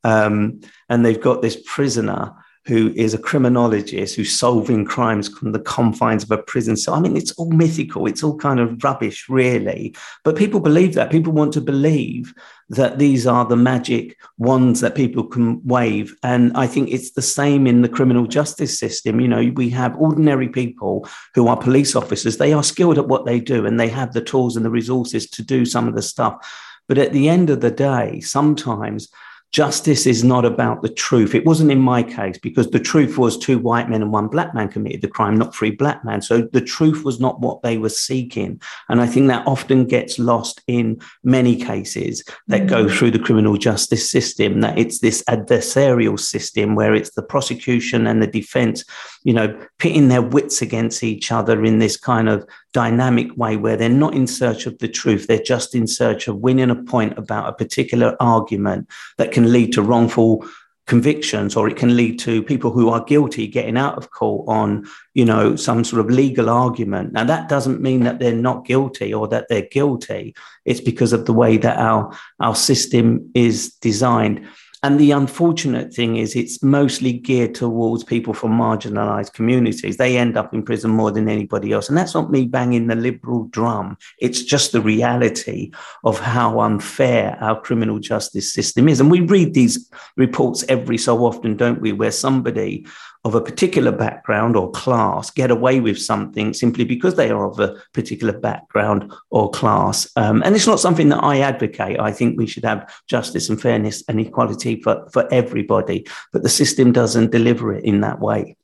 Um, 0.03 0.61
and 0.87 1.03
they've 1.03 1.19
got 1.19 1.41
this 1.41 1.61
prisoner 1.65 2.31
who 2.65 2.93
is 2.95 3.15
a 3.15 3.17
criminologist 3.17 4.15
who's 4.15 4.37
solving 4.37 4.85
crimes 4.85 5.29
from 5.29 5.53
the 5.53 5.59
confines 5.59 6.23
of 6.23 6.29
a 6.29 6.37
prison. 6.37 6.77
So, 6.77 6.93
I 6.93 6.99
mean, 6.99 7.17
it's 7.17 7.31
all 7.31 7.49
mythical. 7.49 8.05
It's 8.05 8.23
all 8.23 8.37
kind 8.37 8.59
of 8.59 8.83
rubbish, 8.83 9.27
really. 9.29 9.95
But 10.23 10.35
people 10.35 10.59
believe 10.59 10.93
that. 10.93 11.09
People 11.09 11.33
want 11.33 11.53
to 11.53 11.61
believe 11.61 12.35
that 12.69 12.99
these 12.99 13.25
are 13.25 13.45
the 13.45 13.55
magic 13.55 14.17
wands 14.37 14.81
that 14.81 14.95
people 14.95 15.23
can 15.23 15.65
wave. 15.65 16.15
And 16.23 16.55
I 16.55 16.67
think 16.67 16.89
it's 16.89 17.11
the 17.11 17.21
same 17.21 17.65
in 17.65 17.81
the 17.81 17.89
criminal 17.89 18.27
justice 18.27 18.77
system. 18.79 19.19
You 19.19 19.27
know, 19.27 19.51
we 19.55 19.69
have 19.71 19.97
ordinary 19.97 20.49
people 20.49 21.07
who 21.33 21.47
are 21.47 21.57
police 21.57 21.95
officers. 21.95 22.37
They 22.37 22.53
are 22.53 22.63
skilled 22.63 22.99
at 22.99 23.07
what 23.07 23.25
they 23.25 23.39
do 23.39 23.65
and 23.65 23.79
they 23.79 23.89
have 23.89 24.13
the 24.13 24.21
tools 24.21 24.55
and 24.55 24.63
the 24.63 24.69
resources 24.69 25.27
to 25.31 25.43
do 25.43 25.65
some 25.65 25.87
of 25.87 25.95
the 25.95 26.03
stuff. 26.03 26.47
But 26.87 26.99
at 26.99 27.11
the 27.11 27.27
end 27.27 27.49
of 27.49 27.61
the 27.61 27.71
day, 27.71 28.19
sometimes 28.19 29.09
justice 29.51 30.05
is 30.05 30.23
not 30.23 30.45
about 30.45 30.81
the 30.81 30.89
truth. 30.89 31.33
It 31.33 31.45
wasn't 31.45 31.71
in 31.71 31.79
my 31.79 32.03
case 32.03 32.37
because 32.37 32.69
the 32.69 32.79
truth 32.79 33.17
was 33.17 33.37
two 33.37 33.57
white 33.57 33.89
men 33.89 34.03
and 34.03 34.11
one 34.11 34.27
black 34.27 34.53
man 34.53 34.69
committed 34.69 35.01
the 35.01 35.07
crime, 35.07 35.37
not 35.37 35.55
three 35.55 35.71
black 35.71 36.05
men. 36.05 36.21
So 36.21 36.43
the 36.53 36.61
truth 36.61 37.03
was 37.03 37.19
not 37.19 37.39
what 37.41 37.63
they 37.63 37.77
were 37.77 37.89
seeking. 37.89 38.61
And 38.89 39.01
I 39.01 39.07
think 39.07 39.27
that 39.27 39.47
often 39.47 39.85
gets 39.85 40.19
lost 40.19 40.61
in 40.67 41.01
many 41.23 41.55
cases 41.55 42.23
that 42.47 42.67
go 42.67 42.85
mm. 42.85 42.95
through 42.95 43.11
the 43.11 43.19
criminal 43.19 43.57
justice 43.57 44.09
system, 44.09 44.61
that 44.61 44.77
it's 44.77 44.99
this 44.99 45.23
adversarial 45.23 46.19
system 46.19 46.75
where 46.75 46.93
it's 46.93 47.11
the 47.11 47.23
prosecution 47.23 48.05
and 48.05 48.21
the 48.21 48.27
defense, 48.27 48.83
you 49.23 49.33
know, 49.33 49.67
pitting 49.77 50.07
their 50.07 50.21
wits 50.21 50.61
against 50.61 51.03
each 51.03 51.31
other 51.31 51.63
in 51.65 51.79
this 51.79 51.97
kind 51.97 52.29
of 52.29 52.47
dynamic 52.73 53.35
way 53.37 53.57
where 53.57 53.75
they're 53.75 53.89
not 53.89 54.13
in 54.13 54.27
search 54.27 54.65
of 54.65 54.77
the 54.79 54.87
truth. 54.87 55.27
They're 55.27 55.39
just 55.39 55.75
in 55.75 55.87
search 55.87 56.27
of 56.27 56.37
winning 56.37 56.69
a 56.69 56.83
point 56.83 57.17
about 57.17 57.49
a 57.49 57.53
particular 57.53 58.15
argument 58.19 58.87
that 59.17 59.31
can 59.31 59.51
lead 59.51 59.73
to 59.73 59.81
wrongful 59.81 60.45
convictions 60.89 61.55
or 61.55 61.67
it 61.67 61.77
can 61.77 61.95
lead 61.95 62.17
to 62.17 62.41
people 62.41 62.71
who 62.71 62.89
are 62.89 63.03
guilty 63.03 63.45
getting 63.45 63.77
out 63.77 63.95
of 63.95 64.09
court 64.09 64.43
on 64.49 64.83
you 65.13 65.23
know 65.23 65.55
some 65.55 65.83
sort 65.83 65.99
of 65.99 66.09
legal 66.09 66.49
argument 66.49 67.13
now 67.13 67.23
that 67.23 67.47
doesn't 67.47 67.79
mean 67.79 68.05
that 68.05 68.17
they're 68.17 68.33
not 68.33 68.65
guilty 68.65 69.13
or 69.13 69.27
that 69.27 69.45
they're 69.49 69.67
guilty 69.69 70.33
it's 70.65 70.81
because 70.81 71.13
of 71.13 71.27
the 71.27 71.31
way 71.31 71.57
that 71.57 71.77
our 71.77 72.11
our 72.39 72.55
system 72.55 73.29
is 73.35 73.71
designed 73.81 74.43
and 74.81 74.97
the 74.99 75.11
unfortunate 75.11 75.93
thing 75.93 76.15
is, 76.15 76.35
it's 76.35 76.63
mostly 76.63 77.11
geared 77.11 77.53
towards 77.53 78.03
people 78.03 78.33
from 78.33 78.51
marginalized 78.51 79.33
communities. 79.33 79.97
They 79.97 80.17
end 80.17 80.37
up 80.37 80.53
in 80.53 80.63
prison 80.63 80.91
more 80.91 81.11
than 81.11 81.27
anybody 81.27 81.73
else. 81.73 81.89
And 81.89 81.97
that's 81.97 82.13
not 82.13 82.31
me 82.31 82.45
banging 82.45 82.87
the 82.87 82.95
liberal 82.95 83.45
drum. 83.45 83.97
It's 84.19 84.41
just 84.41 84.71
the 84.71 84.81
reality 84.81 85.71
of 86.05 86.19
how 86.19 86.61
unfair 86.61 87.37
our 87.41 87.59
criminal 87.59 87.99
justice 87.99 88.53
system 88.53 88.87
is. 88.87 89.01
And 89.01 89.11
we 89.11 89.19
read 89.19 89.53
these 89.53 89.89
reports 90.15 90.63
every 90.69 90.97
so 90.97 91.25
often, 91.25 91.57
don't 91.57 91.81
we, 91.81 91.91
where 91.91 92.11
somebody 92.11 92.87
of 93.25 93.35
a 93.35 93.41
particular 93.41 93.91
background 93.91 94.55
or 94.55 94.71
class 94.71 95.29
get 95.29 95.51
away 95.51 95.81
with 95.81 95.99
something 95.99 96.53
simply 96.53 96.85
because 96.85 97.15
they 97.15 97.29
are 97.29 97.49
of 97.49 97.59
a 97.59 97.75
particular 97.93 98.37
background 98.37 99.11
or 99.29 99.51
class. 99.51 100.09
Um, 100.15 100.41
and 100.43 100.55
it's 100.55 100.67
not 100.67 100.79
something 100.79 101.09
that 101.09 101.23
I 101.23 101.39
advocate. 101.39 101.99
I 101.99 102.13
think 102.13 102.37
we 102.37 102.47
should 102.47 102.63
have 102.63 102.89
justice 103.07 103.49
and 103.49 103.61
fairness 103.61 104.03
and 104.07 104.19
equality 104.21 104.81
for, 104.81 105.07
for 105.11 105.27
everybody, 105.33 106.07
but 106.31 106.43
the 106.43 106.49
system 106.49 106.93
doesn't 106.93 107.31
deliver 107.31 107.73
it 107.73 107.83
in 107.83 108.01
that 108.01 108.19
way. 108.19 108.55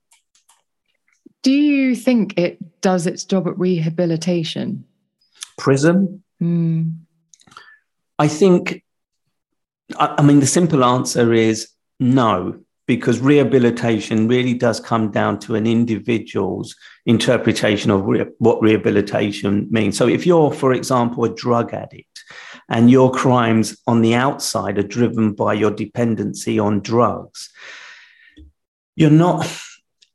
Do 1.43 1.51
you 1.51 1.95
think 1.95 2.39
it 2.39 2.57
does 2.81 3.05
its 3.05 3.25
job 3.25 3.47
at 3.47 3.59
rehabilitation? 3.59 4.85
Prison? 5.57 6.23
Mm. 6.41 6.95
I 8.17 8.29
think, 8.29 8.83
I, 9.99 10.15
I 10.17 10.21
mean, 10.23 10.39
the 10.39 10.47
simple 10.47 10.83
answer 10.83 11.33
is 11.33 11.69
no 11.99 12.64
because 12.87 13.19
rehabilitation 13.19 14.27
really 14.27 14.53
does 14.53 14.79
come 14.79 15.11
down 15.11 15.39
to 15.39 15.55
an 15.55 15.65
individual's 15.65 16.75
interpretation 17.05 17.89
of 17.91 18.05
re- 18.05 18.25
what 18.39 18.61
rehabilitation 18.61 19.67
means. 19.71 19.97
So, 19.97 20.07
if 20.07 20.25
you're, 20.25 20.51
for 20.51 20.73
example, 20.73 21.25
a 21.25 21.33
drug 21.33 21.73
addict 21.73 22.23
and 22.69 22.91
your 22.91 23.11
crimes 23.11 23.77
on 23.87 24.01
the 24.01 24.15
outside 24.15 24.77
are 24.77 24.83
driven 24.83 25.33
by 25.33 25.53
your 25.53 25.71
dependency 25.71 26.59
on 26.59 26.81
drugs, 26.81 27.49
you're 28.95 29.09
not 29.09 29.47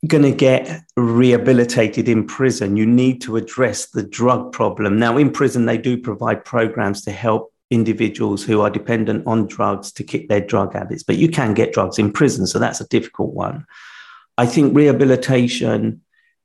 going 0.07 0.23
to 0.23 0.33
get 0.33 0.83
rehabilitated 0.97 2.09
in 2.09 2.27
prison. 2.27 2.77
You 2.77 2.87
need 2.87 3.21
to 3.23 3.37
address 3.37 3.87
the 3.87 4.03
drug 4.03 4.53
problem. 4.53 4.99
Now, 4.99 5.19
in 5.19 5.31
prison, 5.31 5.67
they 5.67 5.77
do 5.77 5.99
provide 5.99 6.45
programs 6.45 7.03
to 7.03 7.11
help 7.11 7.53
individuals 7.71 8.43
who 8.43 8.61
are 8.61 8.71
dependent 8.71 9.27
on 9.27 9.47
drugs 9.47 9.93
to 9.93 10.05
kick 10.05 10.29
their 10.29 10.41
drug 10.41 10.75
habits, 10.75 11.03
but 11.03 11.17
you 11.17 11.29
can 11.29 11.55
get 11.55 11.73
drugs 11.73 11.99
in 11.99 12.13
prison. 12.13 12.47
So 12.47 12.59
that's 12.59 12.81
a 12.81 12.89
difficult 12.89 13.33
one. 13.33 13.65
I 14.37 14.47
think 14.47 14.77
rehabilitation 14.77 16.03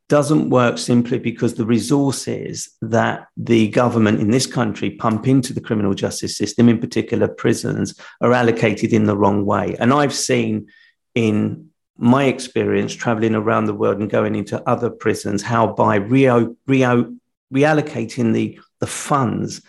doesn't 0.08 0.52
work 0.52 0.78
simply 0.78 1.18
because 1.18 1.56
the 1.56 1.66
resources 1.66 2.70
that 2.82 3.28
the 3.36 3.70
government 3.70 4.20
in 4.20 4.30
this 4.30 4.46
country 4.46 4.92
pump 4.92 5.28
into 5.28 5.52
the 5.52 5.62
criminal 5.62 5.96
justice 5.96 6.38
system, 6.38 6.70
in 6.70 6.78
particular 6.80 7.28
prisons, 7.28 8.00
are 8.22 8.34
allocated 8.34 8.94
in 8.94 9.06
the 9.06 9.18
wrong 9.18 9.46
way. 9.46 9.76
And 9.80 9.92
I've 9.92 10.14
seen 10.14 10.68
in 11.16 11.70
my 11.98 12.26
experience 12.26 12.94
traveling 12.94 13.34
around 13.34 13.66
the 13.66 13.74
world 13.74 14.00
and 14.00 14.10
going 14.10 14.36
into 14.36 14.62
other 14.70 14.90
prisons 14.90 15.42
how 15.42 15.68
by 15.68 15.96
re- 15.96 16.28
re- 16.68 17.06
reallocating 17.54 18.34
the, 18.34 18.60
the 18.80 18.88
funds 18.88 19.62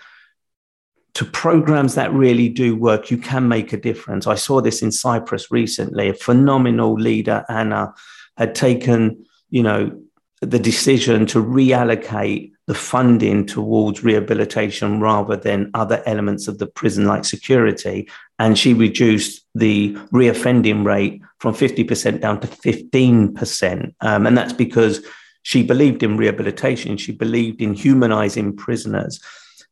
to 1.16 1.24
programs 1.24 1.94
that 1.94 2.12
really 2.12 2.50
do 2.50 2.76
work, 2.76 3.10
you 3.10 3.16
can 3.16 3.48
make 3.48 3.72
a 3.72 3.78
difference. 3.78 4.26
I 4.26 4.34
saw 4.34 4.60
this 4.60 4.82
in 4.82 4.92
Cyprus 4.92 5.50
recently. 5.50 6.10
A 6.10 6.14
phenomenal 6.14 6.92
leader, 6.92 7.42
Anna, 7.48 7.94
had 8.36 8.54
taken, 8.54 9.24
you 9.48 9.62
know, 9.62 9.98
the 10.42 10.58
decision 10.58 11.24
to 11.24 11.42
reallocate 11.42 12.52
the 12.66 12.74
funding 12.74 13.46
towards 13.46 14.04
rehabilitation 14.04 15.00
rather 15.00 15.36
than 15.36 15.70
other 15.72 16.02
elements 16.04 16.48
of 16.48 16.58
the 16.58 16.66
prison 16.66 17.06
like 17.06 17.24
security. 17.24 18.10
And 18.38 18.58
she 18.58 18.74
reduced 18.74 19.42
the 19.54 19.94
reoffending 20.12 20.84
rate 20.84 21.22
from 21.38 21.54
50% 21.54 22.20
down 22.20 22.40
to 22.40 22.46
15%. 22.46 23.94
Um, 24.02 24.26
and 24.26 24.36
that's 24.36 24.52
because 24.52 25.02
she 25.44 25.62
believed 25.62 26.02
in 26.02 26.18
rehabilitation. 26.18 26.98
She 26.98 27.12
believed 27.12 27.62
in 27.62 27.72
humanizing 27.72 28.54
prisoners. 28.54 29.18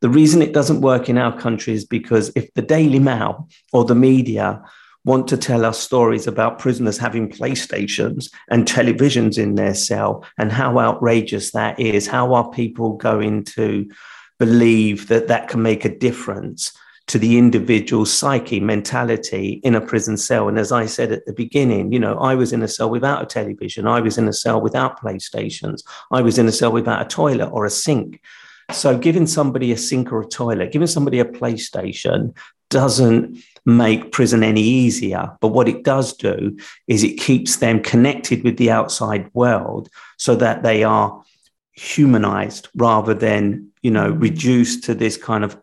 The 0.04 0.10
reason 0.10 0.42
it 0.42 0.52
doesn't 0.52 0.82
work 0.82 1.08
in 1.08 1.16
our 1.16 1.34
country 1.34 1.72
is 1.72 1.86
because 1.86 2.30
if 2.36 2.52
the 2.52 2.60
Daily 2.60 2.98
Mail 2.98 3.48
or 3.72 3.86
the 3.86 3.94
media 3.94 4.62
want 5.06 5.26
to 5.28 5.38
tell 5.38 5.64
us 5.64 5.78
stories 5.78 6.26
about 6.26 6.58
prisoners 6.58 6.98
having 6.98 7.30
PlayStations 7.30 8.30
and 8.50 8.66
televisions 8.66 9.38
in 9.38 9.54
their 9.54 9.74
cell 9.74 10.22
and 10.36 10.52
how 10.52 10.78
outrageous 10.78 11.52
that 11.52 11.80
is, 11.80 12.06
how 12.06 12.34
are 12.34 12.50
people 12.50 12.98
going 12.98 13.44
to 13.44 13.90
believe 14.38 15.08
that 15.08 15.28
that 15.28 15.48
can 15.48 15.62
make 15.62 15.86
a 15.86 15.98
difference? 15.98 16.76
to 17.06 17.18
the 17.18 17.36
individual 17.36 18.06
psyche, 18.06 18.60
mentality 18.60 19.60
in 19.62 19.74
a 19.74 19.80
prison 19.80 20.16
cell. 20.16 20.48
And 20.48 20.58
as 20.58 20.72
I 20.72 20.86
said 20.86 21.12
at 21.12 21.26
the 21.26 21.34
beginning, 21.34 21.92
you 21.92 21.98
know, 21.98 22.16
I 22.16 22.34
was 22.34 22.50
in 22.50 22.62
a 22.62 22.68
cell 22.68 22.88
without 22.88 23.22
a 23.22 23.26
television. 23.26 23.86
I 23.86 24.00
was 24.00 24.16
in 24.16 24.26
a 24.26 24.32
cell 24.32 24.58
without 24.58 24.98
PlayStations. 24.98 25.82
I 26.10 26.22
was 26.22 26.38
in 26.38 26.48
a 26.48 26.52
cell 26.52 26.72
without 26.72 27.02
a 27.02 27.04
toilet 27.04 27.50
or 27.50 27.66
a 27.66 27.70
sink. 27.70 28.22
So 28.70 28.98
giving 28.98 29.26
somebody 29.26 29.72
a 29.72 29.76
sink 29.76 30.12
or 30.12 30.22
a 30.22 30.28
toilet, 30.28 30.72
giving 30.72 30.88
somebody 30.88 31.20
a 31.20 31.24
PlayStation 31.24 32.36
doesn't 32.70 33.38
make 33.66 34.12
prison 34.12 34.42
any 34.42 34.60
easier. 34.60 35.36
But 35.40 35.48
what 35.48 35.68
it 35.68 35.84
does 35.84 36.14
do 36.14 36.56
is 36.86 37.02
it 37.02 37.20
keeps 37.20 37.56
them 37.56 37.82
connected 37.82 38.42
with 38.42 38.56
the 38.56 38.70
outside 38.70 39.30
world 39.32 39.88
so 40.18 40.34
that 40.36 40.62
they 40.62 40.82
are 40.84 41.22
humanized 41.72 42.68
rather 42.76 43.14
than, 43.14 43.70
you 43.82 43.90
know, 43.90 44.10
reduced 44.10 44.84
to 44.84 44.94
this 44.94 45.16
kind 45.16 45.44
of 45.44 45.56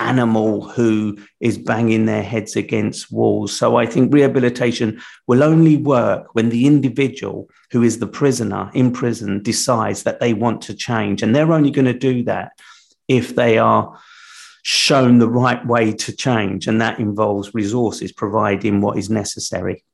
animal 0.00 0.68
who 0.68 1.18
is 1.40 1.58
banging 1.58 2.06
their 2.06 2.22
heads 2.22 2.56
against 2.56 3.12
walls. 3.12 3.56
So 3.56 3.76
I 3.76 3.86
think 3.86 4.12
rehabilitation 4.12 5.00
will 5.26 5.42
only 5.42 5.76
work 5.76 6.34
when 6.34 6.48
the 6.48 6.66
individual 6.66 7.48
who 7.70 7.82
is 7.82 7.98
the 7.98 8.06
prisoner 8.06 8.70
in 8.74 8.92
prison 8.92 9.42
decides 9.42 10.02
that 10.02 10.20
they 10.20 10.34
want 10.34 10.62
to 10.62 10.74
change. 10.74 11.22
And 11.22 11.34
they're 11.34 11.52
only 11.52 11.70
going 11.70 11.84
to 11.84 11.92
do 11.92 12.24
that 12.24 12.52
if 13.06 13.34
they 13.34 13.58
are 13.58 13.98
shown 14.62 15.18
the 15.18 15.28
right 15.28 15.64
way 15.66 15.92
to 15.92 16.16
change. 16.16 16.66
And 16.66 16.80
that 16.80 16.98
involves 16.98 17.54
resources, 17.54 18.12
providing 18.12 18.80
what 18.80 18.98
is 18.98 19.10
necessary. 19.10 19.84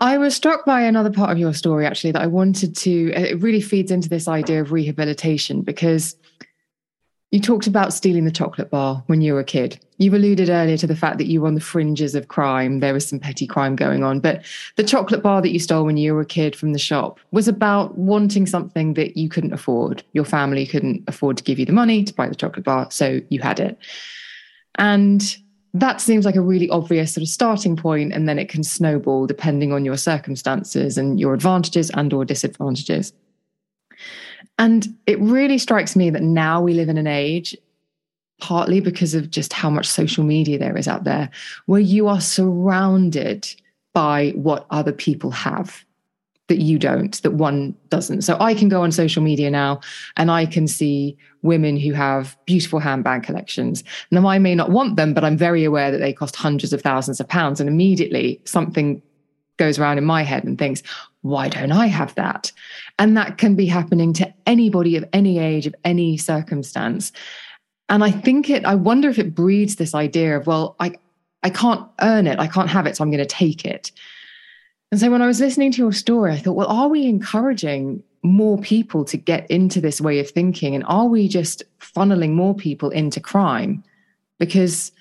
I 0.00 0.18
was 0.18 0.34
struck 0.34 0.64
by 0.64 0.82
another 0.82 1.12
part 1.12 1.30
of 1.30 1.38
your 1.38 1.54
story, 1.54 1.86
actually, 1.86 2.10
that 2.12 2.22
I 2.22 2.26
wanted 2.26 2.74
to. 2.76 3.12
It 3.12 3.40
really 3.40 3.60
feeds 3.60 3.92
into 3.92 4.08
this 4.08 4.26
idea 4.26 4.60
of 4.60 4.72
rehabilitation 4.72 5.62
because 5.62 6.16
you 7.32 7.40
talked 7.40 7.66
about 7.66 7.94
stealing 7.94 8.26
the 8.26 8.30
chocolate 8.30 8.68
bar 8.68 9.02
when 9.06 9.22
you 9.22 9.32
were 9.32 9.40
a 9.40 9.44
kid. 9.44 9.80
You've 9.96 10.12
alluded 10.12 10.50
earlier 10.50 10.76
to 10.76 10.86
the 10.86 10.94
fact 10.94 11.16
that 11.16 11.28
you 11.28 11.40
were 11.40 11.46
on 11.46 11.54
the 11.54 11.62
fringes 11.62 12.14
of 12.14 12.28
crime. 12.28 12.80
There 12.80 12.92
was 12.92 13.08
some 13.08 13.18
petty 13.18 13.46
crime 13.46 13.74
going 13.74 14.04
on. 14.04 14.20
But 14.20 14.44
the 14.76 14.84
chocolate 14.84 15.22
bar 15.22 15.40
that 15.40 15.50
you 15.50 15.58
stole 15.58 15.86
when 15.86 15.96
you 15.96 16.14
were 16.14 16.20
a 16.20 16.26
kid 16.26 16.54
from 16.54 16.74
the 16.74 16.78
shop 16.78 17.18
was 17.30 17.48
about 17.48 17.96
wanting 17.96 18.46
something 18.46 18.92
that 18.94 19.16
you 19.16 19.30
couldn't 19.30 19.54
afford. 19.54 20.04
Your 20.12 20.26
family 20.26 20.66
couldn't 20.66 21.04
afford 21.08 21.38
to 21.38 21.42
give 21.42 21.58
you 21.58 21.64
the 21.64 21.72
money 21.72 22.04
to 22.04 22.12
buy 22.12 22.28
the 22.28 22.34
chocolate 22.34 22.66
bar, 22.66 22.90
so 22.90 23.22
you 23.30 23.40
had 23.40 23.60
it. 23.60 23.78
And 24.74 25.36
that 25.72 26.02
seems 26.02 26.26
like 26.26 26.36
a 26.36 26.42
really 26.42 26.68
obvious 26.68 27.14
sort 27.14 27.22
of 27.22 27.28
starting 27.28 27.76
point 27.76 28.12
and 28.12 28.28
then 28.28 28.38
it 28.38 28.50
can 28.50 28.62
snowball 28.62 29.26
depending 29.26 29.72
on 29.72 29.86
your 29.86 29.96
circumstances 29.96 30.98
and 30.98 31.18
your 31.18 31.32
advantages 31.32 31.90
and 31.94 32.12
or 32.12 32.26
disadvantages 32.26 33.14
and 34.62 34.96
it 35.08 35.18
really 35.18 35.58
strikes 35.58 35.96
me 35.96 36.08
that 36.10 36.22
now 36.22 36.62
we 36.62 36.72
live 36.72 36.88
in 36.88 36.96
an 36.96 37.08
age 37.08 37.56
partly 38.40 38.78
because 38.78 39.12
of 39.12 39.28
just 39.28 39.52
how 39.52 39.68
much 39.68 39.88
social 39.88 40.22
media 40.22 40.56
there 40.56 40.76
is 40.76 40.86
out 40.86 41.02
there 41.02 41.28
where 41.66 41.80
you 41.80 42.06
are 42.06 42.20
surrounded 42.20 43.52
by 43.92 44.30
what 44.36 44.66
other 44.70 44.92
people 44.92 45.32
have 45.32 45.84
that 46.46 46.60
you 46.60 46.78
don't, 46.78 47.20
that 47.22 47.32
one 47.32 47.74
doesn't. 47.88 48.22
So 48.22 48.36
I 48.38 48.54
can 48.54 48.68
go 48.68 48.82
on 48.82 48.92
social 48.92 49.20
media 49.20 49.50
now 49.50 49.80
and 50.16 50.30
I 50.30 50.46
can 50.46 50.68
see 50.68 51.18
women 51.42 51.76
who 51.76 51.92
have 51.92 52.36
beautiful 52.46 52.78
handbag 52.78 53.24
collections. 53.24 53.82
Now, 54.12 54.28
I 54.28 54.38
may 54.38 54.54
not 54.54 54.70
want 54.70 54.94
them, 54.94 55.12
but 55.12 55.24
I'm 55.24 55.36
very 55.36 55.64
aware 55.64 55.90
that 55.90 55.98
they 55.98 56.12
cost 56.12 56.36
hundreds 56.36 56.72
of 56.72 56.82
thousands 56.82 57.18
of 57.18 57.26
pounds. 57.26 57.58
And 57.58 57.68
immediately 57.68 58.40
something 58.44 59.02
goes 59.56 59.78
around 59.78 59.98
in 59.98 60.04
my 60.04 60.22
head 60.22 60.44
and 60.44 60.56
thinks, 60.56 60.84
why 61.22 61.48
don't 61.48 61.72
I 61.72 61.86
have 61.86 62.14
that? 62.16 62.52
And 62.98 63.16
that 63.16 63.38
can 63.38 63.54
be 63.54 63.66
happening 63.66 64.12
to 64.14 64.32
anybody 64.46 64.96
of 64.96 65.04
any 65.12 65.38
age, 65.38 65.66
of 65.66 65.74
any 65.84 66.16
circumstance. 66.16 67.12
And 67.88 68.04
I 68.04 68.10
think 68.10 68.48
it, 68.48 68.64
I 68.64 68.74
wonder 68.74 69.08
if 69.08 69.18
it 69.18 69.34
breeds 69.34 69.76
this 69.76 69.94
idea 69.94 70.36
of, 70.36 70.46
well, 70.46 70.76
I, 70.78 70.94
I 71.42 71.50
can't 71.50 71.86
earn 72.00 72.26
it, 72.26 72.38
I 72.38 72.46
can't 72.46 72.70
have 72.70 72.86
it, 72.86 72.96
so 72.96 73.04
I'm 73.04 73.10
going 73.10 73.18
to 73.18 73.26
take 73.26 73.64
it. 73.64 73.90
And 74.90 75.00
so 75.00 75.10
when 75.10 75.22
I 75.22 75.26
was 75.26 75.40
listening 75.40 75.72
to 75.72 75.78
your 75.78 75.92
story, 75.92 76.32
I 76.32 76.38
thought, 76.38 76.52
well, 76.52 76.68
are 76.68 76.88
we 76.88 77.06
encouraging 77.06 78.02
more 78.22 78.58
people 78.58 79.04
to 79.06 79.16
get 79.16 79.50
into 79.50 79.80
this 79.80 80.00
way 80.00 80.20
of 80.20 80.30
thinking? 80.30 80.74
And 80.74 80.84
are 80.86 81.06
we 81.06 81.28
just 81.28 81.62
funneling 81.80 82.32
more 82.32 82.54
people 82.54 82.90
into 82.90 83.18
crime? 83.18 83.82
Because 84.38 84.92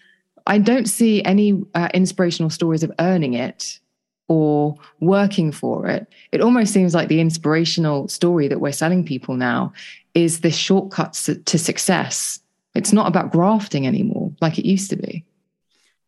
I 0.48 0.58
don't 0.58 0.88
see 0.88 1.24
any 1.24 1.62
uh, 1.76 1.90
inspirational 1.94 2.50
stories 2.50 2.84
of 2.84 2.92
earning 3.00 3.34
it 3.34 3.80
or 4.28 4.76
working 5.00 5.52
for 5.52 5.88
it. 5.88 6.08
It 6.32 6.42
almost 6.42 6.74
seems 6.74 6.94
like 6.94 7.10
the 7.10 7.20
inspirational 7.20 8.08
story 8.08 8.48
that 8.48 8.62
we're 8.62 8.72
selling 8.72 9.06
people 9.06 9.36
now 9.36 9.74
is 10.14 10.42
the 10.42 10.52
shortcuts 10.52 11.30
to 11.46 11.58
success. 11.58 12.40
It's 12.74 12.94
not 12.94 13.08
about 13.08 13.32
grafting 13.32 13.86
anymore 13.86 14.32
like 14.42 14.58
it 14.58 14.66
used 14.66 14.90
to 14.92 14.96
be. 14.96 15.26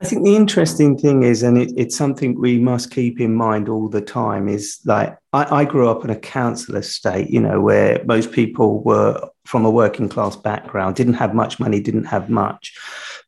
I 0.03 0.05
think 0.05 0.25
the 0.25 0.35
interesting 0.35 0.97
thing 0.97 1.23
is, 1.23 1.43
and 1.43 1.57
it, 1.57 1.71
it's 1.77 1.95
something 1.95 2.37
we 2.37 2.59
must 2.59 2.91
keep 2.91 3.21
in 3.21 3.35
mind 3.35 3.69
all 3.69 3.87
the 3.87 4.01
time, 4.01 4.49
is 4.49 4.81
like 4.83 5.17
I, 5.31 5.61
I, 5.61 5.65
grew 5.65 5.87
up 5.87 6.03
in 6.03 6.09
a 6.09 6.15
council 6.17 6.75
estate, 6.75 7.29
you 7.29 7.39
know, 7.39 7.61
where 7.61 8.03
most 8.03 8.33
people 8.33 8.83
were 8.83 9.29
from 9.45 9.63
a 9.63 9.71
working 9.71 10.09
class 10.09 10.35
background, 10.35 10.97
didn't 10.97 11.13
have 11.13 11.33
much 11.33 11.57
money, 11.57 11.79
didn't 11.79 12.03
have 12.03 12.29
much. 12.29 12.77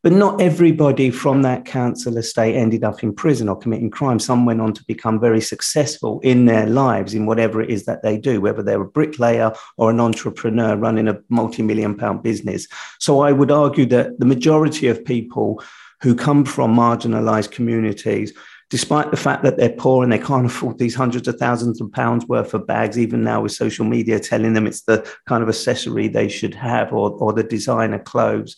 But 0.06 0.12
not 0.12 0.40
everybody 0.40 1.10
from 1.10 1.42
that 1.42 1.64
council 1.64 2.16
estate 2.16 2.54
ended 2.54 2.84
up 2.84 3.02
in 3.02 3.12
prison 3.12 3.48
or 3.48 3.56
committing 3.56 3.90
crime. 3.90 4.20
Some 4.20 4.46
went 4.46 4.60
on 4.60 4.72
to 4.74 4.84
become 4.84 5.18
very 5.18 5.40
successful 5.40 6.20
in 6.20 6.44
their 6.44 6.64
lives 6.68 7.12
in 7.12 7.26
whatever 7.26 7.60
it 7.60 7.70
is 7.70 7.86
that 7.86 8.04
they 8.04 8.16
do, 8.16 8.40
whether 8.40 8.62
they're 8.62 8.82
a 8.82 8.88
bricklayer 8.88 9.52
or 9.78 9.90
an 9.90 9.98
entrepreneur 9.98 10.76
running 10.76 11.08
a 11.08 11.18
multi 11.28 11.64
million 11.64 11.96
pound 11.96 12.22
business. 12.22 12.68
So 13.00 13.18
I 13.18 13.32
would 13.32 13.50
argue 13.50 13.84
that 13.86 14.20
the 14.20 14.26
majority 14.26 14.86
of 14.86 15.04
people 15.04 15.60
who 16.02 16.14
come 16.14 16.44
from 16.44 16.76
marginalized 16.76 17.50
communities, 17.50 18.32
despite 18.70 19.10
the 19.10 19.16
fact 19.16 19.42
that 19.42 19.56
they're 19.56 19.70
poor 19.70 20.04
and 20.04 20.12
they 20.12 20.20
can't 20.20 20.46
afford 20.52 20.78
these 20.78 20.94
hundreds 20.94 21.26
of 21.26 21.34
thousands 21.34 21.80
of 21.80 21.90
pounds 21.90 22.24
worth 22.28 22.54
of 22.54 22.64
bags, 22.64 22.96
even 22.96 23.24
now 23.24 23.40
with 23.40 23.50
social 23.50 23.84
media 23.84 24.20
telling 24.20 24.52
them 24.52 24.68
it's 24.68 24.82
the 24.82 25.04
kind 25.26 25.42
of 25.42 25.48
accessory 25.48 26.06
they 26.06 26.28
should 26.28 26.54
have 26.54 26.92
or, 26.92 27.10
or 27.18 27.32
the 27.32 27.42
designer 27.42 27.98
clothes. 27.98 28.54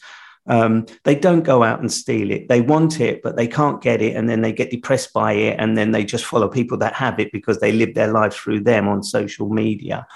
Um, 0.49 0.87
they 1.05 1.15
don't 1.15 1.43
go 1.43 1.63
out 1.63 1.81
and 1.81 1.93
steal 1.93 2.31
it. 2.31 2.49
They 2.49 2.61
want 2.61 3.01
it, 3.01 3.23
but 3.23 3.37
they 3.37 3.47
can't 3.47 3.83
get 3.83 4.01
it. 4.01 4.17
And 4.17 4.29
then 4.29 4.41
they 4.41 4.53
get 4.53 4.71
depressed 4.71 5.13
by 5.13 5.33
it. 5.33 5.57
And 5.59 5.77
then 5.77 5.93
they 5.93 6.05
just 6.05 6.25
follow 6.25 6.49
people 6.49 6.79
that 6.79 6.95
have 6.95 7.21
it 7.21 7.31
because 7.33 7.61
they 7.61 7.73
live 7.73 7.95
their 7.95 8.13
lives 8.13 8.37
through 8.37 8.61
them 8.61 8.89
on 8.89 9.03
social 9.03 9.49
media. 9.49 10.07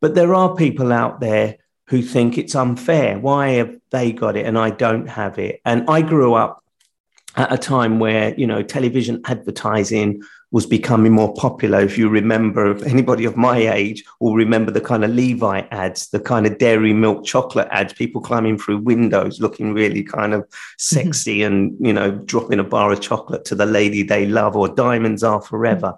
But 0.00 0.14
there 0.14 0.34
are 0.34 0.54
people 0.54 0.92
out 0.92 1.20
there 1.20 1.56
who 1.88 2.02
think 2.02 2.36
it's 2.36 2.54
unfair. 2.54 3.18
Why 3.18 3.50
have 3.50 3.76
they 3.90 4.12
got 4.12 4.36
it 4.36 4.46
and 4.46 4.58
I 4.58 4.70
don't 4.70 5.08
have 5.08 5.38
it? 5.38 5.60
And 5.64 5.88
I 5.88 6.02
grew 6.02 6.34
up 6.34 6.62
at 7.36 7.52
a 7.52 7.58
time 7.58 7.98
where, 7.98 8.34
you 8.34 8.46
know, 8.46 8.62
television 8.62 9.22
advertising 9.26 10.22
was 10.52 10.66
becoming 10.66 11.12
more 11.12 11.34
popular. 11.34 11.80
If 11.80 11.98
you 11.98 12.08
remember, 12.08 12.70
if 12.70 12.82
anybody 12.84 13.24
of 13.24 13.36
my 13.36 13.58
age 13.58 14.04
will 14.20 14.34
remember 14.34 14.70
the 14.70 14.80
kind 14.80 15.04
of 15.04 15.10
Levi 15.10 15.60
ads, 15.70 16.08
the 16.08 16.20
kind 16.20 16.46
of 16.46 16.58
dairy 16.58 16.92
milk 16.92 17.24
chocolate 17.24 17.68
ads, 17.70 17.92
people 17.92 18.20
climbing 18.20 18.58
through 18.58 18.78
windows 18.78 19.40
looking 19.40 19.74
really 19.74 20.02
kind 20.02 20.32
of 20.34 20.42
mm-hmm. 20.42 20.56
sexy 20.78 21.42
and, 21.42 21.76
you 21.80 21.92
know, 21.92 22.12
dropping 22.12 22.60
a 22.60 22.64
bar 22.64 22.92
of 22.92 23.00
chocolate 23.00 23.44
to 23.46 23.54
the 23.54 23.66
lady 23.66 24.02
they 24.02 24.26
love 24.26 24.56
or 24.56 24.68
diamonds 24.68 25.22
are 25.22 25.42
forever. 25.42 25.96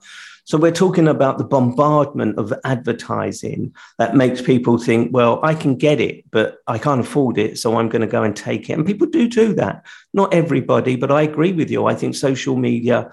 So 0.48 0.56
we're 0.56 0.72
talking 0.72 1.08
about 1.08 1.36
the 1.36 1.44
bombardment 1.44 2.38
of 2.38 2.54
advertising 2.64 3.74
that 3.98 4.16
makes 4.16 4.40
people 4.40 4.78
think, 4.78 5.12
well, 5.12 5.40
I 5.42 5.54
can 5.54 5.76
get 5.76 6.00
it, 6.00 6.24
but 6.30 6.56
I 6.66 6.78
can't 6.78 7.02
afford 7.02 7.36
it. 7.36 7.58
So 7.58 7.76
I'm 7.76 7.90
going 7.90 8.00
to 8.00 8.06
go 8.06 8.22
and 8.22 8.34
take 8.34 8.70
it. 8.70 8.72
And 8.72 8.86
people 8.86 9.06
do 9.08 9.28
do 9.28 9.52
that. 9.56 9.84
Not 10.14 10.32
everybody, 10.32 10.96
but 10.96 11.12
I 11.12 11.20
agree 11.20 11.52
with 11.52 11.70
you. 11.70 11.84
I 11.84 11.94
think 11.94 12.14
social 12.14 12.56
media 12.56 13.10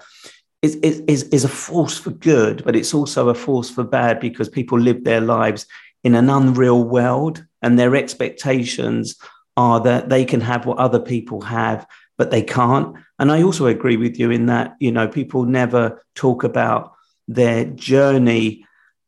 is, 0.62 0.76
is, 0.76 1.22
is 1.24 1.44
a 1.44 1.48
force 1.48 1.98
for 1.98 2.10
good, 2.10 2.64
but 2.64 2.76
it's 2.76 2.94
also 2.94 3.28
a 3.28 3.34
force 3.34 3.70
for 3.70 3.84
bad 3.84 4.20
because 4.20 4.48
people 4.48 4.78
live 4.78 5.04
their 5.04 5.20
lives 5.20 5.66
in 6.02 6.14
an 6.14 6.30
unreal 6.30 6.82
world 6.84 7.44
and 7.62 7.78
their 7.78 7.96
expectations 7.96 9.16
are 9.56 9.80
that 9.80 10.08
they 10.08 10.24
can 10.24 10.40
have 10.40 10.66
what 10.66 10.78
other 10.78 11.00
people 11.00 11.40
have, 11.40 11.86
but 12.18 12.30
they 12.30 12.42
can't. 12.42 12.96
And 13.18 13.32
I 13.32 13.42
also 13.42 13.66
agree 13.66 13.96
with 13.96 14.18
you 14.18 14.30
in 14.30 14.46
that, 14.46 14.76
you 14.80 14.92
know, 14.92 15.08
people 15.08 15.44
never 15.44 16.04
talk 16.14 16.44
about 16.44 16.94
their 17.26 17.64
journey 17.64 18.66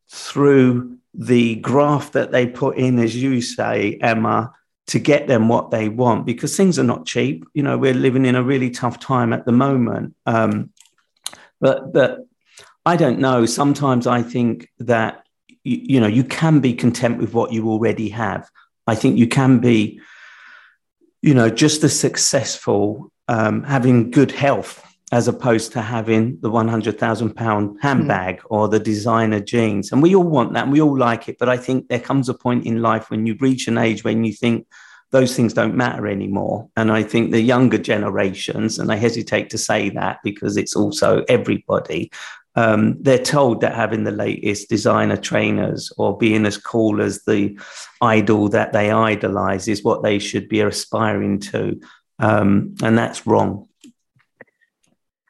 through 0.09 0.97
the 1.13 1.55
graph 1.55 2.11
that 2.13 2.31
they 2.31 2.47
put 2.47 2.77
in, 2.77 2.99
as 2.99 3.15
you 3.15 3.41
say, 3.41 3.97
Emma, 4.01 4.53
to 4.87 4.99
get 4.99 5.27
them 5.27 5.47
what 5.47 5.69
they 5.69 5.87
want 5.87 6.25
because 6.25 6.57
things 6.57 6.79
are 6.79 6.83
not 6.83 7.05
cheap. 7.05 7.45
You 7.53 7.63
know, 7.63 7.77
we're 7.77 7.93
living 7.93 8.25
in 8.25 8.35
a 8.35 8.43
really 8.43 8.71
tough 8.71 8.99
time 8.99 9.33
at 9.33 9.45
the 9.45 9.51
moment. 9.51 10.15
Um, 10.25 10.71
but 11.59 11.93
but 11.93 12.19
I 12.85 12.95
don't 12.95 13.19
know. 13.19 13.45
Sometimes 13.45 14.07
I 14.07 14.21
think 14.21 14.69
that 14.79 15.23
you, 15.63 15.79
you 15.83 15.99
know 15.99 16.07
you 16.07 16.23
can 16.23 16.59
be 16.59 16.73
content 16.73 17.17
with 17.17 17.33
what 17.33 17.51
you 17.51 17.69
already 17.69 18.09
have. 18.09 18.49
I 18.87 18.95
think 18.95 19.17
you 19.17 19.27
can 19.27 19.59
be, 19.59 19.99
you 21.21 21.33
know, 21.33 21.49
just 21.49 21.83
as 21.83 21.97
successful 21.99 23.11
um, 23.27 23.63
having 23.63 24.09
good 24.09 24.31
health 24.31 24.83
as 25.11 25.27
opposed 25.27 25.71
to 25.71 25.81
having 25.81 26.39
the 26.41 26.49
100,000 26.49 27.33
pound 27.33 27.77
handbag 27.81 28.39
mm. 28.39 28.45
or 28.49 28.67
the 28.67 28.79
designer 28.79 29.39
jeans. 29.39 29.91
And 29.91 30.03
we 30.03 30.15
all 30.15 30.23
want 30.23 30.53
that 30.53 30.63
and 30.63 30.71
we 30.71 30.81
all 30.81 30.97
like 30.97 31.29
it. 31.29 31.37
But 31.39 31.49
I 31.49 31.57
think 31.57 31.87
there 31.87 31.99
comes 31.99 32.29
a 32.29 32.33
point 32.33 32.65
in 32.65 32.81
life 32.81 33.09
when 33.09 33.25
you 33.25 33.35
reach 33.39 33.67
an 33.67 33.77
age 33.77 34.03
when 34.03 34.23
you 34.23 34.33
think 34.33 34.67
those 35.11 35.35
things 35.35 35.53
don't 35.53 35.75
matter 35.75 36.07
anymore. 36.07 36.69
And 36.75 36.91
I 36.91 37.03
think 37.03 37.31
the 37.31 37.41
younger 37.41 37.77
generations, 37.77 38.77
and 38.79 38.91
I 38.91 38.95
hesitate 38.95 39.49
to 39.51 39.57
say 39.57 39.89
that 39.91 40.19
because 40.23 40.57
it's 40.57 40.75
also 40.75 41.23
everybody, 41.27 42.11
um, 42.55 43.01
they're 43.01 43.17
told 43.17 43.61
that 43.61 43.75
having 43.75 44.03
the 44.03 44.11
latest 44.11 44.69
designer 44.69 45.17
trainers 45.17 45.91
or 45.97 46.17
being 46.17 46.45
as 46.45 46.57
cool 46.57 47.01
as 47.01 47.23
the 47.23 47.57
idol 48.01 48.49
that 48.49 48.73
they 48.73 48.91
idolize 48.91 49.67
is 49.67 49.83
what 49.83 50.03
they 50.03 50.19
should 50.19 50.49
be 50.49 50.61
aspiring 50.61 51.39
to. 51.39 51.79
Um, 52.19 52.75
and 52.83 52.97
that's 52.97 53.25
wrong 53.25 53.69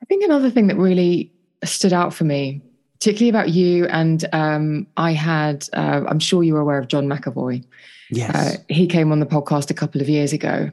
I 0.02 0.06
think 0.06 0.24
another 0.24 0.50
thing 0.50 0.68
that 0.68 0.78
really 0.78 1.32
stood 1.64 1.94
out 1.94 2.14
for 2.14 2.24
me, 2.24 2.62
particularly 2.94 3.30
about 3.30 3.50
you, 3.50 3.86
and 3.86 4.26
um, 4.34 4.88
I 4.98 5.12
had, 5.14 5.68
uh, 5.74 6.02
I'm 6.08 6.20
sure 6.20 6.42
you 6.42 6.54
were 6.54 6.62
aware 6.62 6.80
of 6.80 6.88
John 6.88 7.08
McAvoy. 7.08 7.64
Yes. 8.10 8.36
Uh, 8.36 8.58
he 8.70 8.88
came 8.88 9.12
on 9.12 9.20
the 9.20 9.26
podcast 9.26 9.70
a 9.70 9.76
couple 9.76 10.02
of 10.02 10.10
years 10.10 10.34
ago. 10.34 10.72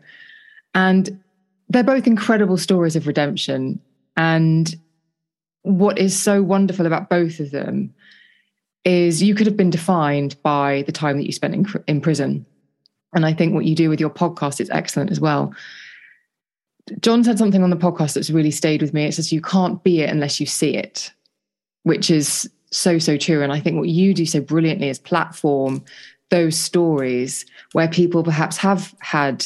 And 0.75 1.23
they're 1.69 1.83
both 1.83 2.07
incredible 2.07 2.57
stories 2.57 2.97
of 2.97 3.07
redemption. 3.07 3.81
And 4.17 4.75
what 5.63 5.99
is 5.99 6.19
so 6.19 6.43
wonderful 6.43 6.87
about 6.87 7.11
both 7.11 7.41
of 7.41 7.51
them 7.51 7.93
is 8.85 9.23
you 9.23 9.35
could 9.35 9.47
have 9.47 9.57
been 9.57 9.71
defined 9.71 10.41
by 10.43 10.83
the 10.87 10.93
time 10.93 11.17
that 11.19 11.27
you 11.27 11.33
spent 11.33 11.55
in, 11.55 11.67
in 11.89 12.01
prison. 12.01 12.47
And 13.15 13.27
I 13.27 13.33
think 13.33 13.53
what 13.53 13.65
you 13.65 13.75
do 13.75 13.89
with 13.89 13.99
your 13.99 14.11
podcast 14.11 14.61
is 14.61 14.71
excellent 14.71 15.11
as 15.11 15.21
well. 15.21 15.53
John 17.01 17.25
said 17.25 17.39
something 17.39 17.65
on 17.65 17.71
the 17.71 17.77
podcast 17.77 18.15
that's 18.15 18.31
really 18.31 18.53
stayed 18.53 18.81
with 18.81 18.95
me. 18.95 19.07
It 19.07 19.15
says, 19.15 19.33
You 19.33 19.41
can't 19.41 19.83
be 19.83 20.03
it 20.03 20.11
unless 20.11 20.39
you 20.39 20.47
see 20.47 20.77
it, 20.77 21.11
which 21.83 22.11
is 22.11 22.49
so, 22.71 22.99
so 22.99 23.17
true. 23.17 23.43
And 23.43 23.53
I 23.53 23.59
think 23.59 23.77
what 23.77 23.89
you 23.89 24.15
do 24.15 24.25
so 24.25 24.41
brilliantly 24.41 24.89
is 24.89 24.99
platform 24.99 25.85
those 26.31 26.57
stories 26.57 27.47
where 27.73 27.89
people 27.89 28.23
perhaps 28.23 28.57
have 28.57 28.95
had 29.01 29.45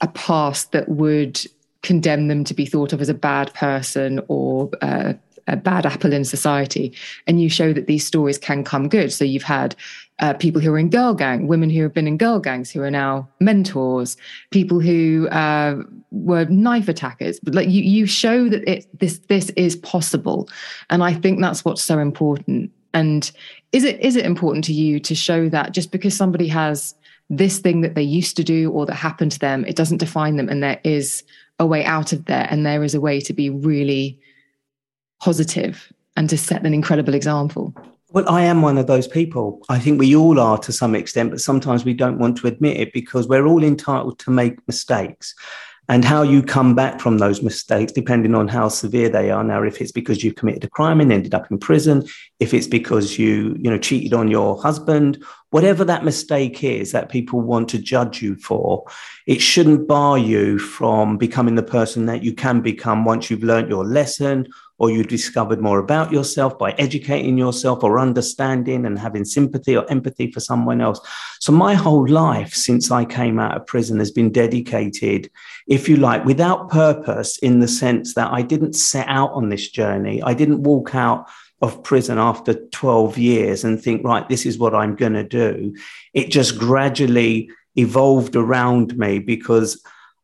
a 0.00 0.08
past 0.08 0.72
that 0.72 0.88
would 0.88 1.40
condemn 1.82 2.28
them 2.28 2.44
to 2.44 2.54
be 2.54 2.66
thought 2.66 2.92
of 2.92 3.00
as 3.00 3.08
a 3.08 3.14
bad 3.14 3.52
person 3.54 4.20
or 4.28 4.70
uh, 4.82 5.14
a 5.46 5.56
bad 5.56 5.86
apple 5.86 6.12
in 6.12 6.24
society. 6.24 6.92
And 7.26 7.40
you 7.40 7.48
show 7.48 7.72
that 7.72 7.86
these 7.86 8.06
stories 8.06 8.38
can 8.38 8.64
come 8.64 8.88
good. 8.88 9.12
So 9.12 9.24
you've 9.24 9.42
had 9.42 9.74
uh, 10.20 10.34
people 10.34 10.60
who 10.60 10.72
are 10.72 10.78
in 10.78 10.90
girl 10.90 11.14
gang 11.14 11.46
women 11.46 11.70
who 11.70 11.82
have 11.82 11.94
been 11.94 12.06
in 12.06 12.18
girl 12.18 12.38
gangs 12.38 12.70
who 12.70 12.82
are 12.82 12.90
now 12.90 13.26
mentors 13.40 14.18
people 14.50 14.78
who 14.78 15.26
uh, 15.30 15.82
were 16.10 16.44
knife 16.44 16.88
attackers. 16.88 17.40
But 17.40 17.54
like 17.54 17.68
you 17.68 17.82
you 17.82 18.06
show 18.06 18.48
that 18.48 18.68
it 18.68 18.86
this 18.98 19.18
this 19.28 19.50
is 19.50 19.76
possible. 19.76 20.48
And 20.90 21.02
i 21.02 21.14
think 21.14 21.40
that's 21.40 21.64
what's 21.64 21.82
so 21.82 21.98
important 21.98 22.70
and 22.94 23.30
is 23.72 23.84
it 23.84 24.00
is 24.00 24.16
it 24.16 24.24
important 24.24 24.64
to 24.64 24.72
you 24.72 25.00
to 25.00 25.14
show 25.14 25.48
that 25.48 25.72
just 25.72 25.90
because 25.90 26.16
somebody 26.16 26.48
has 26.48 26.94
this 27.28 27.58
thing 27.58 27.80
that 27.80 27.94
they 27.94 28.02
used 28.02 28.36
to 28.36 28.44
do 28.44 28.70
or 28.72 28.86
that 28.86 28.94
happened 28.94 29.32
to 29.32 29.38
them 29.38 29.64
it 29.64 29.76
doesn't 29.76 29.98
define 29.98 30.36
them 30.36 30.48
and 30.48 30.62
there 30.62 30.80
is 30.84 31.22
a 31.58 31.66
way 31.66 31.84
out 31.84 32.12
of 32.12 32.24
there 32.24 32.46
and 32.50 32.64
there 32.64 32.82
is 32.82 32.94
a 32.94 33.00
way 33.00 33.20
to 33.20 33.32
be 33.32 33.50
really 33.50 34.18
positive 35.20 35.92
and 36.16 36.28
to 36.28 36.36
set 36.36 36.64
an 36.64 36.74
incredible 36.74 37.14
example 37.14 37.74
well, 38.12 38.28
I 38.28 38.42
am 38.42 38.60
one 38.60 38.76
of 38.76 38.88
those 38.88 39.06
people. 39.06 39.62
I 39.68 39.78
think 39.78 40.00
we 40.00 40.16
all 40.16 40.40
are 40.40 40.58
to 40.58 40.72
some 40.72 40.96
extent, 40.96 41.30
but 41.30 41.40
sometimes 41.40 41.84
we 41.84 41.94
don't 41.94 42.18
want 42.18 42.36
to 42.38 42.48
admit 42.48 42.76
it 42.76 42.92
because 42.92 43.28
we're 43.28 43.46
all 43.46 43.62
entitled 43.62 44.18
to 44.18 44.32
make 44.32 44.66
mistakes 44.66 45.32
and 45.90 46.04
how 46.04 46.22
you 46.22 46.40
come 46.40 46.76
back 46.76 47.00
from 47.00 47.18
those 47.18 47.42
mistakes, 47.42 47.90
depending 47.90 48.32
on 48.32 48.46
how 48.46 48.68
severe 48.68 49.08
they 49.08 49.28
are. 49.28 49.42
Now, 49.42 49.64
if 49.64 49.80
it's 49.80 49.90
because 49.90 50.22
you 50.22 50.32
committed 50.32 50.62
a 50.62 50.68
crime 50.68 51.00
and 51.00 51.12
ended 51.12 51.34
up 51.34 51.50
in 51.50 51.58
prison, 51.58 52.06
if 52.38 52.54
it's 52.54 52.68
because 52.68 53.18
you, 53.18 53.56
you 53.58 53.68
know, 53.68 53.76
cheated 53.76 54.14
on 54.14 54.30
your 54.30 54.62
husband, 54.62 55.20
whatever 55.50 55.84
that 55.84 56.04
mistake 56.04 56.62
is 56.64 56.92
that 56.92 57.08
people 57.08 57.40
want 57.40 57.68
to 57.68 57.78
judge 57.78 58.22
you 58.22 58.36
for, 58.36 58.84
it 59.26 59.40
shouldn't 59.40 59.88
bar 59.88 60.16
you 60.16 60.58
from 60.58 61.18
becoming 61.18 61.56
the 61.56 61.62
person 61.62 62.06
that 62.06 62.22
you 62.22 62.32
can 62.32 62.60
become 62.60 63.04
once 63.04 63.30
you've 63.30 63.42
learned 63.42 63.68
your 63.68 63.84
lesson 63.84 64.46
or 64.78 64.90
you've 64.90 65.08
discovered 65.08 65.60
more 65.60 65.78
about 65.78 66.10
yourself 66.10 66.58
by 66.58 66.72
educating 66.72 67.36
yourself 67.36 67.84
or 67.84 68.00
understanding 68.00 68.86
and 68.86 68.98
having 68.98 69.26
sympathy 69.26 69.76
or 69.76 69.88
empathy 69.90 70.32
for 70.32 70.40
someone 70.40 70.80
else. 70.80 70.98
So, 71.38 71.52
my 71.52 71.74
whole 71.74 72.08
life 72.08 72.54
since 72.54 72.90
I 72.90 73.04
came 73.04 73.38
out 73.38 73.56
of 73.56 73.66
prison 73.66 73.98
has 73.98 74.10
been 74.10 74.32
dedicated, 74.32 75.30
if 75.66 75.86
you 75.86 75.96
like, 75.96 76.24
without 76.24 76.70
purpose, 76.70 77.36
in 77.38 77.60
the 77.60 77.68
sense 77.68 78.14
that 78.14 78.32
I 78.32 78.40
didn't 78.40 78.72
set 78.72 79.06
out 79.06 79.32
on 79.32 79.50
this 79.50 79.68
journey. 79.68 80.22
I 80.22 80.32
didn't 80.32 80.62
walk 80.62 80.94
out 80.94 81.26
of 81.60 81.82
prison 81.82 82.18
after 82.18 82.54
12 82.54 83.18
years 83.18 83.64
and 83.64 83.82
think, 83.82 84.04
right, 84.04 84.28
this 84.28 84.46
is 84.46 84.58
what 84.58 84.74
I'm 84.74 84.96
going 84.96 85.12
to 85.12 85.24
do. 85.24 85.74
It 86.14 86.30
just 86.30 86.58
gradually 86.58 87.50
evolved 87.76 88.36
around 88.36 88.96
me 88.96 89.18
because 89.18 89.82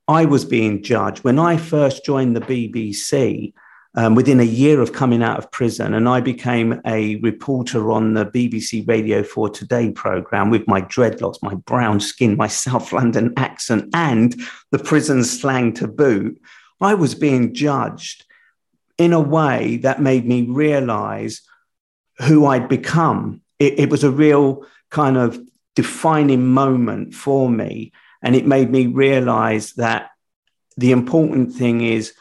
I 0.09 0.25
was 0.25 0.45
being 0.45 0.83
judged. 0.83 1.25
When 1.25 1.39
I 1.39 1.57
first 1.57 2.05
joined 2.05 2.37
the 2.37 2.41
BBC, 2.41 3.53
um, 3.97 4.15
within 4.15 4.41
a 4.41 4.45
year 4.45 4.81
of 4.81 4.93
coming 4.93 5.23
out 5.23 5.39
of 5.39 5.51
prison. 5.51 5.95
And 5.95 6.09
I 6.09 6.21
became 6.21 6.81
a 6.87 7.17
reporter 7.17 7.91
on 7.91 8.13
the 8.13 8.27
BBC 8.27 8.87
Radio 8.87 9.23
4 9.23 9.49
Today 9.49 9.91
program 9.91 10.51
with 10.51 10.69
my 10.69 10.83
dreadlocks, 10.83 11.43
my 11.43 11.55
brown 11.55 12.01
skin, 12.01 12.37
my 12.37 12.47
South 12.65 12.93
London 12.93 13.33
accent, 13.37 13.89
and 13.95 14.39
the 14.71 14.79
prison 14.79 15.25
slang 15.25 15.73
to 15.75 15.89
boot. 15.89 16.41
I 16.81 16.93
was 16.93 17.15
being 17.15 17.55
judged 17.55 18.26
in 18.99 19.13
a 19.13 19.21
way 19.21 19.79
that 19.79 20.01
made 20.01 20.27
me 20.27 20.43
realize 20.43 21.43
who 22.19 22.47
I'd 22.47 22.69
become. 22.69 23.43
It, 23.59 23.79
it 23.79 23.91
was 23.91 24.05
a 24.05 24.11
real 24.11 24.67
kind 24.91 25.17
of 25.17 25.39
defining 25.75 26.47
moment 26.47 27.15
for 27.15 27.49
me. 27.49 27.93
And 28.23 28.35
it 28.35 28.47
made 28.47 28.71
me 28.71 28.87
realize 28.87 29.75
that 29.75 30.11
the 30.77 30.93
important 30.93 31.53
thing 31.53 31.83
is 31.83 32.15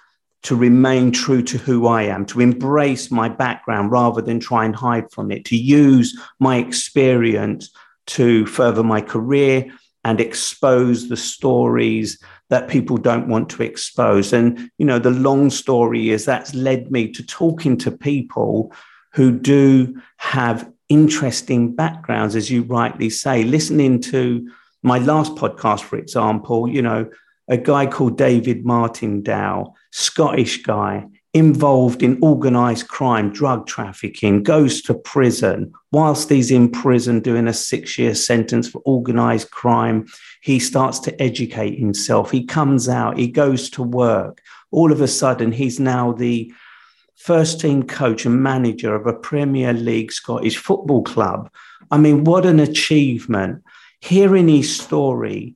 to 0.44 0.56
remain 0.56 1.12
true 1.12 1.42
to 1.42 1.58
who 1.58 1.88
I 1.88 2.04
am, 2.04 2.26
to 2.28 2.42
embrace 2.42 3.10
my 3.10 3.30
background 3.30 3.92
rather 3.92 4.22
than 4.22 4.40
try 4.40 4.66
and 4.66 4.76
hide 4.76 5.12
from 5.12 5.32
it, 5.32 5.46
to 5.46 5.58
use 5.58 6.20
my 6.40 6.58
experience 6.58 7.72
to 8.08 8.46
further 8.46 8.84
my 8.84 9.02
career 9.02 9.72
and 10.04 10.22
expose 10.22 11.10
the 11.10 11.18
stories 11.18 12.20
that 12.49 12.67
people 12.67 12.97
don't 12.97 13.27
want 13.27 13.49
to 13.49 13.63
expose. 13.63 14.34
And, 14.34 14.69
you 14.77 14.86
know, 14.86 14.99
the 14.99 15.12
long 15.12 15.49
story 15.49 16.10
is 16.10 16.25
that's 16.25 16.53
led 16.53 16.91
me 16.91 17.12
to 17.13 17.25
talking 17.25 17.77
to 17.77 17.91
people 17.91 18.71
who 19.13 19.31
do 19.31 19.99
have 20.17 20.71
interesting 20.89 21.73
backgrounds, 21.75 22.36
as 22.36 22.51
you 22.51 22.63
rightly 22.63 23.10
say, 23.10 23.43
listening 23.43 23.99
to 24.01 24.49
my 24.84 24.99
last 24.99 25.36
podcast, 25.36 25.81
for 25.81 25.97
example, 25.97 26.69
you 26.69 26.81
know, 26.81 27.10
a 27.47 27.58
guy 27.58 27.86
called 27.86 28.17
David 28.17 28.65
Martindale, 28.65 29.75
Scottish 29.91 30.63
guy, 30.63 31.08
involved 31.36 32.02
in 32.02 32.17
organized 32.21 32.88
crime, 32.88 33.30
drug 33.30 33.67
trafficking, 33.67 34.41
goes 34.41 34.82
to 34.82 34.93
prison. 34.93 35.74
Whilst 35.91 36.30
he's 36.30 36.50
in 36.50 36.71
prison 36.71 37.19
doing 37.19 37.50
a 37.50 37.54
six 37.54 38.00
year 38.00 38.15
sentence 38.15 38.69
for 38.69 38.82
organized 38.86 39.52
crime, 39.52 40.08
he 40.41 40.60
starts 40.60 40.98
to 41.00 41.21
educate 41.21 41.78
himself. 41.78 42.32
He 42.32 42.45
comes 42.45 42.88
out, 42.88 43.17
he 43.17 43.28
goes 43.28 43.69
to 43.71 43.84
work. 43.84 44.41
All 44.71 44.93
of 44.93 45.02
a 45.02 45.10
sudden, 45.10 45.52
he's 45.52 45.78
now 45.78 46.13
the 46.13 46.54
first 47.17 47.60
team 47.60 47.84
coach 47.84 48.26
and 48.26 48.41
manager 48.41 48.95
of 48.95 49.06
a 49.06 49.13
Premier 49.13 49.74
League 49.74 50.13
Scottish 50.13 50.56
football 50.56 51.04
club. 51.04 51.52
I 51.91 51.98
mean, 51.98 52.24
what 52.24 52.45
an 52.45 52.62
achievement. 52.62 53.62
Hearing 54.00 54.48
his 54.48 54.74
story, 54.74 55.56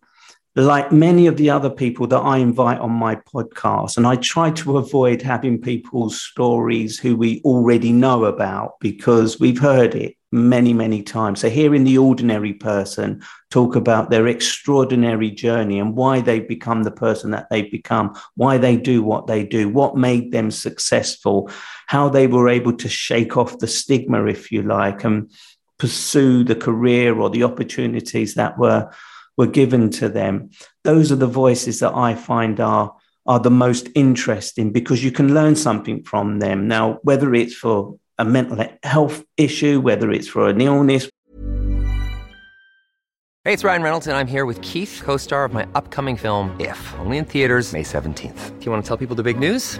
like 0.64 0.92
many 0.92 1.28
of 1.28 1.38
the 1.38 1.50
other 1.50 1.70
people 1.70 2.08
that 2.08 2.20
I 2.20 2.38
invite 2.38 2.80
on 2.80 2.92
my 2.92 3.16
podcast, 3.16 3.98
and 3.98 4.08
I 4.08 4.16
try 4.16 4.52
to 4.52 4.78
avoid 4.78 5.22
having 5.22 5.62
people's 5.62 6.20
stories 6.20 7.00
who 7.00 7.16
we 7.16 7.42
already 7.44 7.92
know 7.92 8.26
about 8.26 8.80
because 8.80 9.40
we've 9.40 9.60
heard 9.60 9.96
it 9.96 10.16
many, 10.32 10.74
many 10.74 11.02
times. 11.02 11.42
So, 11.42 11.50
hearing 11.50 11.84
the 11.84 11.98
ordinary 11.98 12.54
person 12.54 13.22
talk 13.50 13.76
about 13.76 14.10
their 14.10 14.28
extraordinary 14.28 15.32
journey 15.32 15.80
and 15.80 15.96
why 15.96 16.22
they've 16.22 16.48
become 16.48 16.84
the 16.84 16.92
person 16.92 17.32
that 17.32 17.48
they've 17.50 17.72
become, 17.72 18.16
why 18.36 18.58
they 18.58 18.76
do 18.76 19.04
what 19.04 19.28
they 19.28 19.44
do, 19.44 19.70
what 19.70 19.98
made 19.98 20.32
them 20.32 20.52
successful, 20.52 21.50
how 21.88 22.10
they 22.10 22.28
were 22.28 22.50
able 22.50 22.74
to 22.74 22.90
shake 22.90 23.38
off 23.38 23.60
the 23.60 23.68
stigma, 23.68 24.26
if 24.26 24.52
you 24.52 24.64
like, 24.64 25.04
and 25.04 25.32
pursue 25.78 26.44
the 26.44 26.56
career 26.56 27.20
or 27.20 27.30
the 27.30 27.44
opportunities 27.44 28.36
that 28.36 28.58
were 28.58 28.92
were 29.40 29.48
given 29.48 29.90
to 29.90 30.10
them. 30.10 30.50
Those 30.84 31.14
are 31.14 31.16
the 31.16 31.26
voices 31.26 31.80
that 31.80 31.96
I 31.96 32.14
find 32.14 32.60
are 32.60 32.94
are 33.26 33.40
the 33.40 33.52
most 33.66 33.88
interesting 33.96 34.72
because 34.72 35.04
you 35.04 35.12
can 35.12 35.34
learn 35.34 35.56
something 35.56 36.04
from 36.04 36.40
them. 36.40 36.68
Now, 36.68 37.00
whether 37.04 37.34
it's 37.34 37.54
for 37.54 37.98
a 38.18 38.26
mental 38.26 38.66
health 38.84 39.24
issue, 39.38 39.80
whether 39.80 40.12
it's 40.12 40.28
for 40.28 40.50
an 40.50 40.60
illness. 40.60 41.10
Hey, 43.46 43.54
it's 43.54 43.64
Ryan 43.64 43.84
Reynolds, 43.84 44.08
and 44.08 44.18
I'm 44.18 44.28
here 44.28 44.46
with 44.46 44.62
Keith, 44.62 45.02
co 45.06 45.16
star 45.16 45.46
of 45.46 45.54
my 45.54 45.66
upcoming 45.74 46.18
film, 46.18 46.54
If, 46.60 46.80
only 47.00 47.18
in 47.18 47.26
theaters, 47.26 47.72
May 47.72 47.84
17th. 47.84 48.60
Do 48.60 48.66
you 48.66 48.72
want 48.72 48.84
to 48.84 48.88
tell 48.88 48.98
people 48.98 49.16
the 49.16 49.24
big 49.24 49.40
news? 49.40 49.80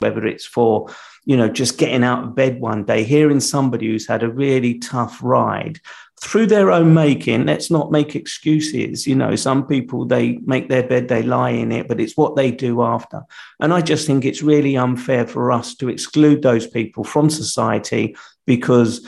Whether 0.00 0.26
it's 0.26 0.46
for 0.46 0.88
you 1.28 1.36
know, 1.36 1.46
just 1.46 1.76
getting 1.76 2.04
out 2.04 2.24
of 2.24 2.34
bed 2.34 2.58
one 2.58 2.84
day, 2.84 3.04
hearing 3.04 3.38
somebody 3.38 3.88
who's 3.88 4.08
had 4.08 4.22
a 4.22 4.30
really 4.30 4.78
tough 4.78 5.18
ride 5.22 5.78
through 6.18 6.46
their 6.46 6.70
own 6.70 6.94
making. 6.94 7.44
Let's 7.44 7.70
not 7.70 7.92
make 7.92 8.16
excuses. 8.16 9.06
You 9.06 9.14
know, 9.14 9.36
some 9.36 9.66
people, 9.66 10.06
they 10.06 10.38
make 10.46 10.70
their 10.70 10.88
bed, 10.88 11.08
they 11.08 11.22
lie 11.22 11.50
in 11.50 11.70
it, 11.70 11.86
but 11.86 12.00
it's 12.00 12.16
what 12.16 12.34
they 12.34 12.50
do 12.50 12.82
after. 12.82 13.24
And 13.60 13.74
I 13.74 13.82
just 13.82 14.06
think 14.06 14.24
it's 14.24 14.42
really 14.42 14.74
unfair 14.78 15.26
for 15.26 15.52
us 15.52 15.74
to 15.74 15.90
exclude 15.90 16.40
those 16.40 16.66
people 16.66 17.04
from 17.04 17.28
society 17.28 18.16
because 18.46 19.06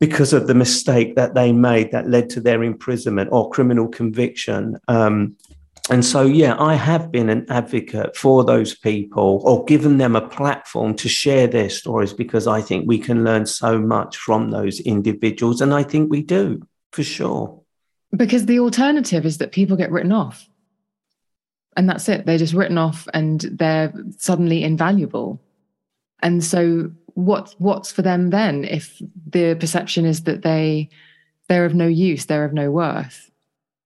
because 0.00 0.34
of 0.34 0.48
the 0.48 0.54
mistake 0.54 1.14
that 1.14 1.34
they 1.34 1.52
made 1.52 1.92
that 1.92 2.10
led 2.10 2.28
to 2.28 2.40
their 2.40 2.62
imprisonment 2.62 3.30
or 3.32 3.48
criminal 3.48 3.88
conviction. 3.88 4.76
Um, 4.88 5.36
and 5.92 6.02
so, 6.02 6.22
yeah, 6.22 6.56
I 6.58 6.74
have 6.74 7.12
been 7.12 7.28
an 7.28 7.44
advocate 7.50 8.16
for 8.16 8.44
those 8.44 8.74
people 8.74 9.42
or 9.44 9.62
given 9.66 9.98
them 9.98 10.16
a 10.16 10.26
platform 10.26 10.94
to 10.94 11.06
share 11.06 11.46
their 11.46 11.68
stories 11.68 12.14
because 12.14 12.46
I 12.46 12.62
think 12.62 12.88
we 12.88 12.98
can 12.98 13.24
learn 13.24 13.44
so 13.44 13.78
much 13.78 14.16
from 14.16 14.52
those 14.52 14.80
individuals. 14.80 15.60
And 15.60 15.74
I 15.74 15.82
think 15.82 16.10
we 16.10 16.22
do 16.22 16.66
for 16.92 17.02
sure. 17.02 17.60
Because 18.16 18.46
the 18.46 18.58
alternative 18.58 19.26
is 19.26 19.36
that 19.36 19.52
people 19.52 19.76
get 19.76 19.90
written 19.90 20.12
off. 20.12 20.48
And 21.76 21.86
that's 21.86 22.08
it. 22.08 22.24
They're 22.24 22.38
just 22.38 22.54
written 22.54 22.78
off 22.78 23.06
and 23.12 23.42
they're 23.42 23.92
suddenly 24.16 24.64
invaluable. 24.64 25.42
And 26.22 26.42
so 26.42 26.90
what 27.08 27.54
what's 27.58 27.92
for 27.92 28.00
them 28.00 28.30
then 28.30 28.64
if 28.64 29.02
the 29.26 29.56
perception 29.60 30.06
is 30.06 30.22
that 30.22 30.40
they 30.40 30.88
they're 31.48 31.66
of 31.66 31.74
no 31.74 31.86
use, 31.86 32.24
they're 32.24 32.46
of 32.46 32.54
no 32.54 32.70
worth, 32.70 33.30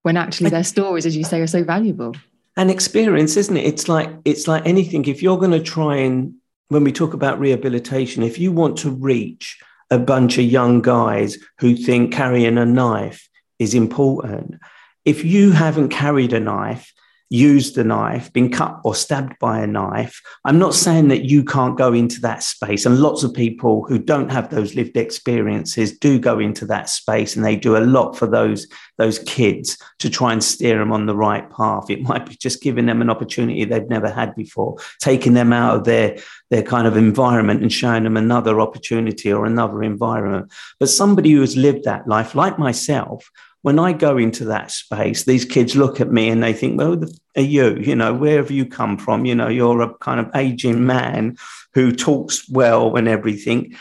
when 0.07 0.16
actually 0.16 0.50
their 0.50 0.62
stories, 0.62 1.04
as 1.04 1.16
you 1.16 1.24
say, 1.24 1.40
are 1.40 1.48
so 1.48 1.64
valuable. 1.64 2.14
And 2.57 2.70
experience, 2.70 3.36
isn't 3.36 3.57
it? 3.57 3.66
It's 3.66 3.88
like 3.88 4.09
it's 4.24 4.46
like 4.46 4.64
anything. 4.64 5.04
If 5.07 5.20
you're 5.20 5.36
going 5.36 5.50
to 5.50 5.61
try 5.61 5.96
and 5.96 6.34
when 6.68 6.84
we 6.84 6.92
talk 6.92 7.12
about 7.12 7.40
rehabilitation, 7.40 8.22
if 8.22 8.38
you 8.38 8.52
want 8.52 8.78
to 8.78 8.90
reach 8.90 9.59
a 9.90 9.98
bunch 9.98 10.38
of 10.38 10.44
young 10.44 10.80
guys 10.80 11.38
who 11.59 11.74
think 11.74 12.12
carrying 12.12 12.57
a 12.57 12.64
knife 12.64 13.28
is 13.59 13.74
important, 13.74 14.61
if 15.04 15.24
you 15.24 15.50
haven't 15.50 15.88
carried 15.88 16.32
a 16.32 16.38
knife 16.38 16.92
used 17.31 17.77
a 17.77 17.85
knife, 17.85 18.33
been 18.33 18.51
cut 18.51 18.81
or 18.85 18.95
stabbed 18.95 19.39
by 19.41 19.61
a 19.61 19.66
knife. 19.66 20.20
I'm 20.45 20.59
not 20.59 20.74
saying 20.74 21.09
that 21.09 21.24
you 21.24 21.45
can't 21.45 21.77
go 21.77 21.93
into 21.93 22.20
that 22.20 22.43
space. 22.43 22.87
And 22.87 23.01
lots 23.01 23.24
of 23.24 23.35
people 23.35 23.85
who 23.89 23.99
don't 23.99 24.31
have 24.31 24.51
those 24.51 24.74
lived 24.74 24.97
experiences 24.97 25.99
do 25.99 26.18
go 26.18 26.39
into 26.39 26.66
that 26.66 26.89
space 26.89 27.35
and 27.35 27.45
they 27.45 27.57
do 27.57 27.77
a 27.77 27.79
lot 27.79 28.16
for 28.16 28.27
those, 28.27 28.68
those 28.99 29.18
kids 29.20 29.77
to 29.99 30.09
try 30.09 30.33
and 30.33 30.43
steer 30.43 30.79
them 30.79 30.93
on 30.93 31.07
the 31.07 31.16
right 31.16 31.51
path. 31.51 31.91
It 31.91 32.03
might 32.03 32.27
be 32.27 32.37
just 32.37 32.62
giving 32.62 32.87
them 32.87 33.03
an 33.03 33.11
opportunity 33.11 33.64
they've 33.64 33.89
never 33.89 34.11
had 34.11 34.35
before, 34.37 34.77
taking 35.01 35.35
them 35.35 35.53
out 35.53 35.77
of 35.77 35.85
their, 35.85 36.18
their 36.51 36.62
kind 36.62 36.87
of 36.87 36.97
environment 36.97 37.62
and 37.62 37.72
showing 37.72 38.05
them 38.05 38.16
another 38.16 38.61
opportunity 38.61 39.33
or 39.33 39.47
another 39.47 39.83
environment. 39.83 40.53
But 40.79 40.91
somebody 40.91 41.33
who 41.33 41.41
has 41.41 41.57
lived 41.57 41.85
that 41.85 42.07
life, 42.07 42.37
like 42.37 42.59
myself, 42.59 43.29
when 43.66 43.80
I 43.80 43.92
go 43.92 44.16
into 44.16 44.44
that 44.44 44.70
space, 44.70 45.24
these 45.24 45.44
kids 45.44 45.74
look 45.74 46.00
at 46.00 46.12
me 46.12 46.28
and 46.28 46.40
they 46.40 46.52
think, 46.52 46.78
well, 46.78 47.02
are 47.36 47.42
you? 47.42 47.76
You 47.80 47.96
know, 47.96 48.14
where 48.14 48.36
have 48.36 48.52
you 48.52 48.64
come 48.64 48.96
from? 48.96 49.24
You 49.24 49.34
know, 49.34 49.48
you're 49.48 49.80
a 49.80 49.92
kind 49.94 50.20
of 50.20 50.30
aging 50.36 50.86
man 50.86 51.36
who 51.74 51.90
talks 51.90 52.48
well 52.48 52.94
and 52.94 53.08
everything. 53.08 53.74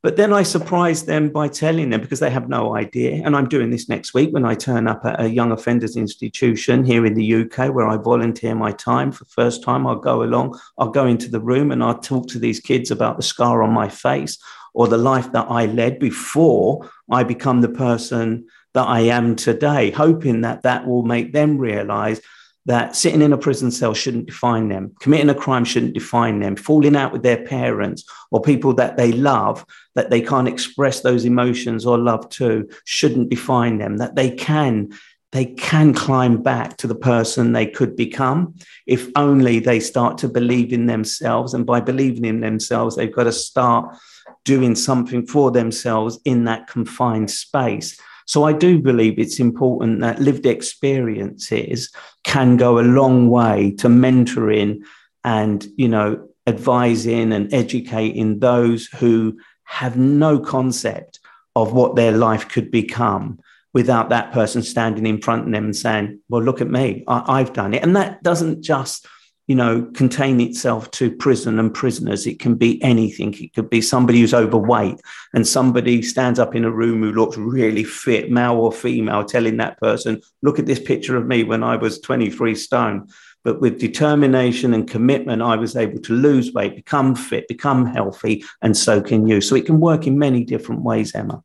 But 0.00 0.16
then 0.16 0.32
I 0.32 0.44
surprise 0.44 1.06
them 1.06 1.30
by 1.30 1.48
telling 1.48 1.90
them 1.90 2.00
because 2.00 2.20
they 2.20 2.30
have 2.30 2.48
no 2.48 2.76
idea. 2.76 3.20
And 3.24 3.34
I'm 3.34 3.48
doing 3.48 3.70
this 3.70 3.88
next 3.88 4.14
week 4.14 4.32
when 4.32 4.44
I 4.44 4.54
turn 4.54 4.86
up 4.86 5.04
at 5.04 5.20
a 5.20 5.28
young 5.28 5.50
offenders 5.50 5.96
institution 5.96 6.84
here 6.84 7.04
in 7.04 7.14
the 7.14 7.42
UK 7.42 7.74
where 7.74 7.88
I 7.88 7.96
volunteer 7.96 8.54
my 8.54 8.70
time 8.70 9.10
for 9.10 9.24
the 9.24 9.30
first 9.30 9.64
time. 9.64 9.88
I'll 9.88 9.96
go 9.96 10.22
along, 10.22 10.56
I'll 10.78 10.90
go 10.90 11.06
into 11.06 11.28
the 11.28 11.40
room 11.40 11.72
and 11.72 11.82
I'll 11.82 11.98
talk 11.98 12.28
to 12.28 12.38
these 12.38 12.60
kids 12.60 12.92
about 12.92 13.16
the 13.16 13.24
scar 13.24 13.64
on 13.64 13.72
my 13.72 13.88
face 13.88 14.38
or 14.72 14.86
the 14.86 14.98
life 14.98 15.32
that 15.32 15.46
I 15.50 15.66
led 15.66 15.98
before 15.98 16.88
I 17.10 17.24
become 17.24 17.60
the 17.60 17.68
person 17.68 18.46
that 18.74 18.86
I 18.86 19.00
am 19.00 19.36
today, 19.36 19.90
hoping 19.90 20.42
that 20.42 20.62
that 20.62 20.86
will 20.86 21.02
make 21.02 21.32
them 21.32 21.58
realize 21.58 22.20
that 22.66 22.94
sitting 22.94 23.22
in 23.22 23.32
a 23.32 23.38
prison 23.38 23.70
cell 23.70 23.92
shouldn't 23.92 24.26
define 24.26 24.68
them, 24.68 24.94
committing 25.00 25.30
a 25.30 25.34
crime 25.34 25.64
shouldn't 25.64 25.94
define 25.94 26.38
them, 26.38 26.54
falling 26.54 26.94
out 26.94 27.12
with 27.12 27.22
their 27.22 27.44
parents 27.44 28.04
or 28.30 28.40
people 28.40 28.72
that 28.74 28.96
they 28.96 29.12
love 29.12 29.66
that 29.94 30.10
they 30.10 30.20
can't 30.20 30.48
express 30.48 31.00
those 31.00 31.24
emotions 31.24 31.84
or 31.84 31.98
love 31.98 32.28
to 32.30 32.68
shouldn't 32.84 33.30
define 33.30 33.78
them, 33.78 33.96
that 33.96 34.14
they 34.14 34.30
can 34.30 34.90
they 35.32 35.46
can 35.46 35.94
climb 35.94 36.42
back 36.42 36.76
to 36.76 36.86
the 36.86 36.94
person 36.94 37.52
they 37.52 37.66
could 37.66 37.96
become. 37.96 38.54
If 38.86 39.08
only 39.16 39.60
they 39.60 39.80
start 39.80 40.18
to 40.18 40.28
believe 40.28 40.74
in 40.74 40.84
themselves 40.84 41.54
and 41.54 41.64
by 41.64 41.80
believing 41.80 42.26
in 42.26 42.40
themselves 42.40 42.96
they've 42.96 43.12
got 43.12 43.24
to 43.24 43.32
start 43.32 43.96
doing 44.44 44.74
something 44.74 45.26
for 45.26 45.50
themselves 45.50 46.20
in 46.24 46.44
that 46.44 46.66
confined 46.68 47.30
space 47.30 47.98
so 48.26 48.44
I 48.44 48.52
do 48.52 48.80
believe 48.80 49.18
it's 49.18 49.40
important 49.40 50.00
that 50.00 50.20
lived 50.20 50.46
experiences 50.46 51.90
can 52.24 52.56
go 52.56 52.78
a 52.78 52.82
long 52.82 53.28
way 53.28 53.74
to 53.78 53.88
mentoring 53.88 54.80
and, 55.24 55.66
you 55.76 55.88
know, 55.88 56.28
advising 56.46 57.32
and 57.32 57.52
educating 57.52 58.38
those 58.38 58.86
who 58.86 59.38
have 59.64 59.96
no 59.96 60.38
concept 60.38 61.20
of 61.54 61.72
what 61.72 61.96
their 61.96 62.12
life 62.12 62.48
could 62.48 62.70
become 62.70 63.38
without 63.74 64.10
that 64.10 64.32
person 64.32 64.62
standing 64.62 65.06
in 65.06 65.20
front 65.20 65.46
of 65.46 65.52
them 65.52 65.64
and 65.64 65.76
saying, 65.76 66.20
well, 66.28 66.42
look 66.42 66.60
at 66.60 66.70
me, 66.70 67.04
I, 67.08 67.38
have 67.38 67.52
done 67.52 67.74
it. 67.74 67.82
And 67.82 67.96
that 67.96 68.22
doesn't 68.22 68.62
just 68.62 69.06
you 69.46 69.54
know, 69.56 69.82
contain 69.94 70.40
itself 70.40 70.90
to 70.92 71.10
prison 71.10 71.58
and 71.58 71.74
prisoners. 71.74 72.26
It 72.26 72.38
can 72.38 72.54
be 72.54 72.82
anything. 72.82 73.34
It 73.34 73.54
could 73.54 73.68
be 73.68 73.80
somebody 73.80 74.20
who's 74.20 74.34
overweight 74.34 75.00
and 75.34 75.46
somebody 75.46 76.00
stands 76.02 76.38
up 76.38 76.54
in 76.54 76.64
a 76.64 76.70
room 76.70 77.02
who 77.02 77.12
looks 77.12 77.36
really 77.36 77.84
fit, 77.84 78.30
male 78.30 78.54
or 78.54 78.72
female, 78.72 79.24
telling 79.24 79.56
that 79.56 79.78
person, 79.80 80.20
look 80.42 80.58
at 80.58 80.66
this 80.66 80.80
picture 80.80 81.16
of 81.16 81.26
me 81.26 81.42
when 81.42 81.62
I 81.64 81.76
was 81.76 82.00
23 82.00 82.54
stone. 82.54 83.08
But 83.44 83.60
with 83.60 83.80
determination 83.80 84.72
and 84.72 84.88
commitment, 84.88 85.42
I 85.42 85.56
was 85.56 85.74
able 85.74 86.00
to 86.02 86.12
lose 86.12 86.52
weight, 86.52 86.76
become 86.76 87.16
fit, 87.16 87.48
become 87.48 87.86
healthy, 87.86 88.44
and 88.62 88.76
so 88.76 89.00
can 89.00 89.26
you. 89.26 89.40
So 89.40 89.56
it 89.56 89.66
can 89.66 89.80
work 89.80 90.06
in 90.06 90.16
many 90.16 90.44
different 90.44 90.82
ways, 90.82 91.12
Emma. 91.14 91.42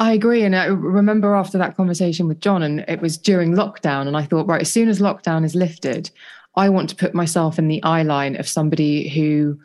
I 0.00 0.14
agree. 0.14 0.42
And 0.42 0.56
I 0.56 0.64
remember 0.64 1.36
after 1.36 1.58
that 1.58 1.76
conversation 1.76 2.26
with 2.26 2.40
John, 2.40 2.64
and 2.64 2.80
it 2.88 3.00
was 3.00 3.16
during 3.16 3.52
lockdown, 3.52 4.08
and 4.08 4.16
I 4.16 4.24
thought, 4.24 4.48
right, 4.48 4.62
as 4.62 4.72
soon 4.72 4.88
as 4.88 4.98
lockdown 4.98 5.44
is 5.44 5.54
lifted, 5.54 6.10
I 6.54 6.68
want 6.68 6.90
to 6.90 6.96
put 6.96 7.14
myself 7.14 7.58
in 7.58 7.68
the 7.68 7.82
eye 7.82 8.02
line 8.02 8.36
of 8.36 8.48
somebody 8.48 9.08
who 9.08 9.58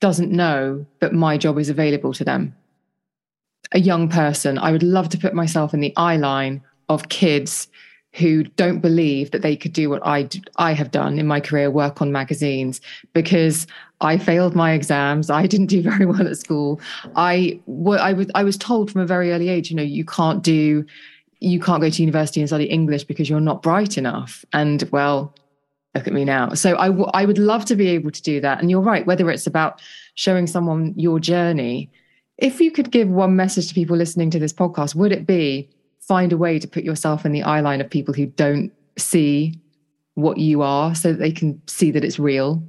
doesn't 0.00 0.30
know 0.30 0.86
that 1.00 1.12
my 1.12 1.36
job 1.36 1.58
is 1.58 1.68
available 1.68 2.12
to 2.14 2.24
them. 2.24 2.54
A 3.72 3.80
young 3.80 4.08
person, 4.08 4.58
I 4.58 4.72
would 4.72 4.82
love 4.82 5.08
to 5.10 5.18
put 5.18 5.34
myself 5.34 5.74
in 5.74 5.80
the 5.80 5.92
eye 5.96 6.16
line 6.16 6.62
of 6.88 7.08
kids 7.08 7.68
who 8.14 8.42
don't 8.42 8.80
believe 8.80 9.30
that 9.32 9.42
they 9.42 9.54
could 9.54 9.72
do 9.72 9.90
what 9.90 10.04
I, 10.04 10.28
I 10.56 10.72
have 10.72 10.90
done 10.90 11.18
in 11.18 11.26
my 11.26 11.40
career, 11.40 11.70
work 11.70 12.00
on 12.00 12.10
magazines, 12.10 12.80
because 13.12 13.66
I 14.00 14.16
failed 14.16 14.56
my 14.56 14.72
exams. 14.72 15.30
I 15.30 15.46
didn't 15.46 15.66
do 15.66 15.82
very 15.90 16.06
well 16.06 16.26
at 16.26 16.38
school. 16.38 16.80
I, 17.16 17.60
I, 17.66 18.12
was, 18.12 18.30
I 18.34 18.44
was 18.44 18.56
told 18.56 18.90
from 18.90 19.02
a 19.02 19.06
very 19.06 19.32
early 19.32 19.48
age, 19.48 19.70
you 19.70 19.76
know, 19.76 19.82
you 19.82 20.04
can't 20.04 20.42
do, 20.42 20.86
you 21.40 21.60
can't 21.60 21.82
go 21.82 21.90
to 21.90 22.02
university 22.02 22.40
and 22.40 22.48
study 22.48 22.64
English 22.64 23.04
because 23.04 23.28
you're 23.28 23.40
not 23.40 23.62
bright 23.62 23.98
enough. 23.98 24.44
And 24.52 24.88
well, 24.90 25.34
look 25.94 26.06
at 26.06 26.12
me 26.12 26.24
now. 26.24 26.54
So 26.54 26.76
I, 26.76 26.88
w- 26.88 27.10
I 27.14 27.24
would 27.24 27.38
love 27.38 27.64
to 27.66 27.76
be 27.76 27.88
able 27.88 28.10
to 28.10 28.22
do 28.22 28.40
that. 28.40 28.60
And 28.60 28.70
you're 28.70 28.80
right, 28.80 29.06
whether 29.06 29.30
it's 29.30 29.46
about 29.46 29.80
showing 30.14 30.46
someone 30.46 30.94
your 30.96 31.18
journey, 31.18 31.90
if 32.36 32.60
you 32.60 32.70
could 32.70 32.90
give 32.90 33.08
one 33.08 33.36
message 33.36 33.68
to 33.68 33.74
people 33.74 33.96
listening 33.96 34.30
to 34.30 34.38
this 34.38 34.52
podcast, 34.52 34.94
would 34.94 35.12
it 35.12 35.26
be 35.26 35.70
find 36.00 36.32
a 36.32 36.36
way 36.36 36.58
to 36.58 36.68
put 36.68 36.84
yourself 36.84 37.26
in 37.26 37.32
the 37.32 37.42
eye 37.42 37.60
line 37.60 37.80
of 37.80 37.90
people 37.90 38.14
who 38.14 38.26
don't 38.26 38.72
see 38.96 39.60
what 40.14 40.38
you 40.38 40.62
are 40.62 40.94
so 40.94 41.12
that 41.12 41.18
they 41.18 41.32
can 41.32 41.60
see 41.66 41.90
that 41.90 42.04
it's 42.04 42.18
real? 42.18 42.62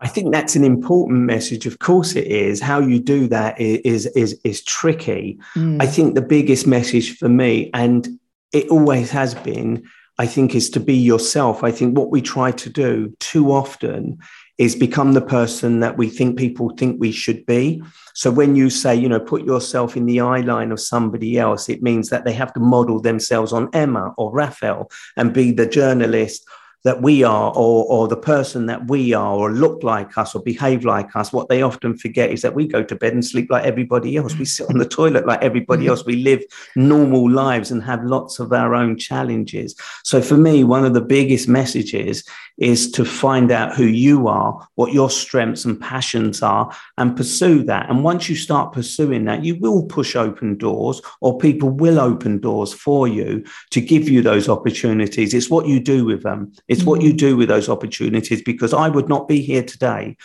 I 0.00 0.08
think 0.08 0.32
that's 0.32 0.56
an 0.56 0.64
important 0.64 1.20
message. 1.20 1.66
Of 1.66 1.78
course, 1.78 2.16
it 2.16 2.26
is. 2.26 2.60
How 2.60 2.80
you 2.80 2.98
do 2.98 3.28
that 3.28 3.60
is 3.60 4.06
is 4.06 4.40
is 4.44 4.64
tricky. 4.64 5.38
Mm. 5.54 5.82
I 5.82 5.86
think 5.86 6.14
the 6.14 6.22
biggest 6.22 6.66
message 6.66 7.18
for 7.18 7.28
me, 7.28 7.70
and 7.74 8.08
it 8.52 8.68
always 8.68 9.10
has 9.10 9.34
been, 9.34 9.84
I 10.20 10.26
think, 10.26 10.54
is 10.54 10.68
to 10.70 10.80
be 10.80 10.94
yourself. 10.94 11.64
I 11.64 11.70
think 11.70 11.96
what 11.96 12.10
we 12.10 12.20
try 12.20 12.52
to 12.52 12.68
do 12.68 13.16
too 13.20 13.52
often 13.52 14.18
is 14.58 14.76
become 14.76 15.14
the 15.14 15.22
person 15.22 15.80
that 15.80 15.96
we 15.96 16.10
think 16.10 16.38
people 16.38 16.74
think 16.76 17.00
we 17.00 17.10
should 17.10 17.46
be. 17.46 17.82
So 18.12 18.30
when 18.30 18.54
you 18.54 18.68
say, 18.68 18.94
you 18.94 19.08
know, 19.08 19.18
put 19.18 19.46
yourself 19.46 19.96
in 19.96 20.04
the 20.04 20.20
eye 20.20 20.40
line 20.40 20.72
of 20.72 20.78
somebody 20.78 21.38
else, 21.38 21.70
it 21.70 21.82
means 21.82 22.10
that 22.10 22.26
they 22.26 22.34
have 22.34 22.52
to 22.52 22.60
model 22.60 23.00
themselves 23.00 23.54
on 23.54 23.70
Emma 23.72 24.12
or 24.18 24.30
Raphael 24.30 24.90
and 25.16 25.32
be 25.32 25.52
the 25.52 25.64
journalist 25.64 26.46
that 26.84 27.02
we 27.02 27.22
are 27.22 27.52
or, 27.54 27.84
or 27.86 28.08
the 28.08 28.16
person 28.16 28.66
that 28.66 28.88
we 28.88 29.12
are 29.12 29.34
or 29.34 29.52
look 29.52 29.82
like 29.82 30.16
us 30.16 30.34
or 30.34 30.42
behave 30.42 30.84
like 30.84 31.14
us 31.14 31.32
what 31.32 31.48
they 31.48 31.60
often 31.60 31.96
forget 31.96 32.30
is 32.30 32.40
that 32.42 32.54
we 32.54 32.66
go 32.66 32.82
to 32.82 32.96
bed 32.96 33.12
and 33.12 33.24
sleep 33.24 33.50
like 33.50 33.64
everybody 33.64 34.16
else. 34.16 34.34
We 34.36 34.46
sit 34.46 34.68
on 34.70 34.78
the 34.78 34.86
toilet 34.86 35.26
like 35.26 35.42
everybody 35.42 35.82
mm-hmm. 35.82 35.90
else. 35.90 36.06
We 36.06 36.16
live 36.16 36.42
normal 36.76 37.30
lives 37.30 37.70
and 37.70 37.82
have 37.82 38.02
lots 38.04 38.38
of 38.38 38.52
our 38.52 38.74
own 38.74 38.96
challenges. 38.96 39.74
So 40.04 40.22
for 40.22 40.36
me 40.36 40.64
one 40.64 40.84
of 40.84 40.94
the 40.94 41.00
biggest 41.02 41.48
messages 41.48 42.24
is 42.60 42.90
to 42.92 43.04
find 43.04 43.50
out 43.50 43.74
who 43.74 43.84
you 43.84 44.28
are 44.28 44.68
what 44.76 44.92
your 44.92 45.10
strengths 45.10 45.64
and 45.64 45.80
passions 45.80 46.42
are 46.42 46.74
and 46.98 47.16
pursue 47.16 47.62
that 47.64 47.88
and 47.90 48.04
once 48.04 48.28
you 48.28 48.36
start 48.36 48.72
pursuing 48.72 49.24
that 49.24 49.44
you 49.44 49.58
will 49.58 49.84
push 49.84 50.14
open 50.14 50.56
doors 50.56 51.00
or 51.20 51.38
people 51.38 51.70
will 51.70 51.98
open 51.98 52.38
doors 52.38 52.72
for 52.72 53.08
you 53.08 53.44
to 53.70 53.80
give 53.80 54.08
you 54.08 54.22
those 54.22 54.48
opportunities 54.48 55.34
it's 55.34 55.50
what 55.50 55.66
you 55.66 55.80
do 55.80 56.04
with 56.04 56.22
them 56.22 56.52
it's 56.68 56.84
what 56.84 57.02
you 57.02 57.12
mm. 57.12 57.18
do 57.18 57.36
with 57.36 57.48
those 57.48 57.68
opportunities 57.68 58.42
because 58.42 58.72
I 58.72 58.88
would 58.88 59.08
not 59.08 59.26
be 59.26 59.40
here 59.40 59.62
today 59.62 60.16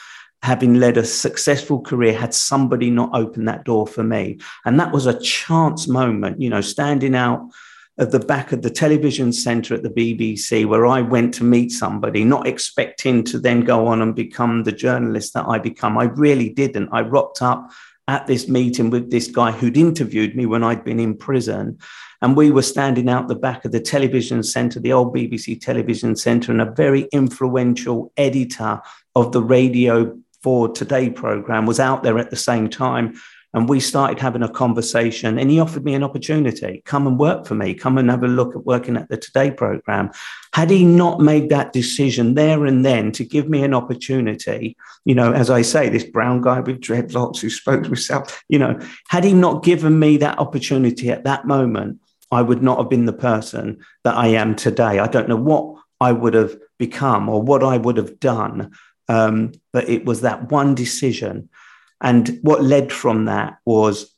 having 0.46 0.76
led 0.76 0.96
a 0.96 1.04
successful 1.04 1.82
career, 1.82 2.14
had 2.14 2.32
somebody 2.32 2.92
not 2.92 3.10
opened 3.14 3.48
that 3.48 3.64
door 3.66 3.88
for 3.88 4.04
me. 4.04 4.38
And 4.64 4.80
that 4.80 4.92
was 4.92 5.08
a 5.08 5.20
chance 5.20 5.88
moment, 5.88 6.40
you 6.40 6.52
know, 6.52 6.62
standing 6.62 7.16
out 7.16 7.50
at 7.98 8.12
the 8.12 8.20
back 8.20 8.52
of 8.52 8.62
the 8.62 8.70
television 8.70 9.32
centre 9.32 9.74
at 9.74 9.84
the 9.84 9.90
BBC, 9.90 10.66
where 10.66 10.86
I 10.86 11.02
went 11.02 11.34
to 11.36 11.44
meet 11.44 11.72
somebody, 11.72 12.26
not 12.26 12.46
expecting 12.46 13.24
to 13.26 13.40
then 13.40 13.62
go 13.62 13.88
on 13.88 14.02
and 14.02 14.14
become 14.14 14.64
the 14.64 14.72
journalist 14.72 15.34
that 15.34 15.48
I 15.48 15.60
become. 15.60 15.98
I 15.98 16.06
really 16.06 16.50
didn't. 16.50 16.90
I 16.92 17.02
rocked 17.02 17.42
up 17.42 17.72
at 18.08 18.28
this 18.28 18.48
meeting 18.48 18.90
with 18.90 19.12
this 19.12 19.28
guy 19.28 19.52
who'd 19.52 19.78
interviewed 19.78 20.36
me 20.36 20.46
when 20.46 20.64
I'd 20.64 20.84
been 20.84 21.00
in 21.00 21.18
prison. 21.18 21.80
And 22.22 22.36
we 22.36 22.52
were 22.52 22.62
standing 22.62 23.10
out 23.10 23.28
the 23.28 23.36
back 23.36 23.66
of 23.66 23.72
the 23.72 23.80
television 23.80 24.44
centre, 24.44 24.80
the 24.80 24.94
old 24.94 25.16
BBC 25.16 25.60
television 25.62 26.16
centre, 26.16 26.52
and 26.52 26.62
a 26.62 26.72
very 26.72 27.04
influential 27.12 28.12
editor 28.18 28.82
of 29.16 29.32
the 29.32 29.42
Radio 29.42 30.18
4 30.44 30.70
Today 30.70 31.10
programme 31.10 31.66
was 31.66 31.80
out 31.80 32.04
there 32.04 32.20
at 32.20 32.30
the 32.30 32.36
same 32.36 32.70
time. 32.70 33.16
And 33.56 33.70
we 33.70 33.80
started 33.80 34.20
having 34.20 34.44
a 34.44 34.50
conversation, 34.50 35.40
and 35.40 35.50
he 35.50 35.62
offered 35.62 35.86
me 35.86 35.94
an 35.94 36.04
opportunity 36.04 36.82
come 36.84 37.08
and 37.08 37.18
work 37.18 37.46
for 37.46 37.56
me, 37.56 37.74
come 37.74 37.98
and 37.98 38.12
have 38.12 38.22
a 38.22 38.28
look 38.28 38.54
at 38.54 38.66
working 38.66 38.98
at 38.98 39.08
the 39.08 39.16
Today 39.16 39.50
program. 39.50 40.12
Had 40.54 40.70
he 40.70 40.84
not 40.84 41.22
made 41.22 41.48
that 41.50 41.72
decision 41.72 42.34
there 42.34 42.66
and 42.66 42.86
then 42.86 43.14
to 43.14 43.24
give 43.24 43.48
me 43.48 43.64
an 43.64 43.74
opportunity, 43.74 44.76
you 45.06 45.16
know, 45.16 45.32
as 45.32 45.50
I 45.50 45.62
say, 45.62 45.88
this 45.88 46.04
brown 46.04 46.42
guy 46.42 46.60
with 46.60 46.82
dreadlocks 46.82 47.40
who 47.40 47.50
spoke 47.50 47.84
to 47.84 47.88
himself, 47.88 48.44
you 48.50 48.60
know, 48.60 48.78
had 49.08 49.24
he 49.24 49.32
not 49.32 49.64
given 49.64 50.00
me 50.00 50.18
that 50.18 50.38
opportunity 50.38 51.10
at 51.10 51.24
that 51.24 51.48
moment, 51.48 52.02
I 52.32 52.42
would 52.42 52.62
not 52.62 52.78
have 52.78 52.90
been 52.90 53.06
the 53.06 53.14
person 53.14 53.80
that 54.04 54.18
I 54.18 54.28
am 54.28 54.58
today. 54.58 55.00
I 55.00 55.08
don't 55.08 55.30
know 55.30 55.38
what 55.38 55.82
I 56.02 56.12
would 56.12 56.34
have 56.34 56.58
become 56.78 57.30
or 57.30 57.42
what 57.42 57.64
I 57.64 57.78
would 57.78 57.96
have 57.96 58.20
done. 58.20 58.74
Um, 59.08 59.54
but 59.72 59.88
it 59.88 60.04
was 60.04 60.22
that 60.22 60.52
one 60.52 60.76
decision 60.76 61.48
and 62.02 62.40
what 62.42 62.64
led 62.64 62.92
from 62.92 63.26
that 63.26 63.58
was 63.66 64.16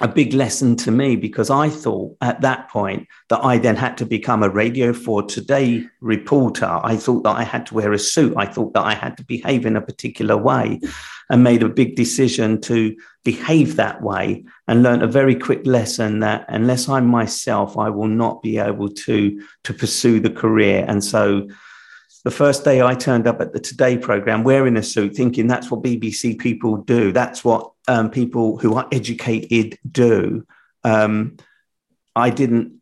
a 0.00 0.08
big 0.08 0.32
lesson 0.32 0.74
to 0.74 0.90
me 0.90 1.14
because 1.14 1.48
I 1.48 1.68
thought 1.68 2.16
at 2.20 2.40
that 2.40 2.68
point 2.70 3.06
that 3.28 3.44
I 3.44 3.58
then 3.58 3.76
had 3.76 3.96
to 3.98 4.06
become 4.06 4.42
a 4.42 4.48
Radio 4.48 4.92
4 4.92 5.24
Today 5.24 5.84
reporter. 6.00 6.80
I 6.82 6.96
thought 6.96 7.22
that 7.22 7.36
I 7.36 7.44
had 7.44 7.66
to 7.66 7.74
wear 7.74 7.92
a 7.92 7.98
suit. 7.98 8.34
I 8.36 8.46
thought 8.46 8.74
that 8.74 8.84
I 8.84 8.94
had 8.94 9.16
to 9.18 9.24
behave 9.24 9.64
in 9.64 9.76
a 9.76 9.80
particular 9.80 10.36
way 10.36 10.80
and 11.30 11.44
made 11.44 11.62
a 11.62 11.68
big 11.68 11.94
decision 11.94 12.60
to 12.62 12.96
behave 13.22 13.76
that 13.76 14.02
way 14.02 14.44
and 14.66 14.82
learned 14.82 15.02
a 15.02 15.06
very 15.06 15.36
quick 15.36 15.64
lesson 15.66 16.18
that 16.20 16.46
unless 16.48 16.88
I'm 16.88 17.06
myself, 17.06 17.78
I 17.78 17.90
will 17.90 18.08
not 18.08 18.42
be 18.42 18.58
able 18.58 18.88
to, 18.88 19.40
to 19.62 19.74
pursue 19.74 20.18
the 20.18 20.30
career. 20.30 20.84
And 20.88 21.04
so 21.04 21.48
the 22.24 22.30
first 22.30 22.64
day 22.64 22.80
I 22.82 22.94
turned 22.94 23.26
up 23.26 23.40
at 23.40 23.52
the 23.52 23.60
Today 23.60 23.98
program 23.98 24.44
wearing 24.44 24.76
a 24.76 24.82
suit, 24.82 25.16
thinking 25.16 25.46
that's 25.46 25.70
what 25.70 25.82
BBC 25.82 26.38
people 26.38 26.76
do. 26.76 27.12
That's 27.12 27.44
what 27.44 27.72
um, 27.88 28.10
people 28.10 28.58
who 28.58 28.74
are 28.76 28.86
educated 28.92 29.78
do. 29.90 30.46
Um, 30.84 31.36
I 32.14 32.30
didn't 32.30 32.80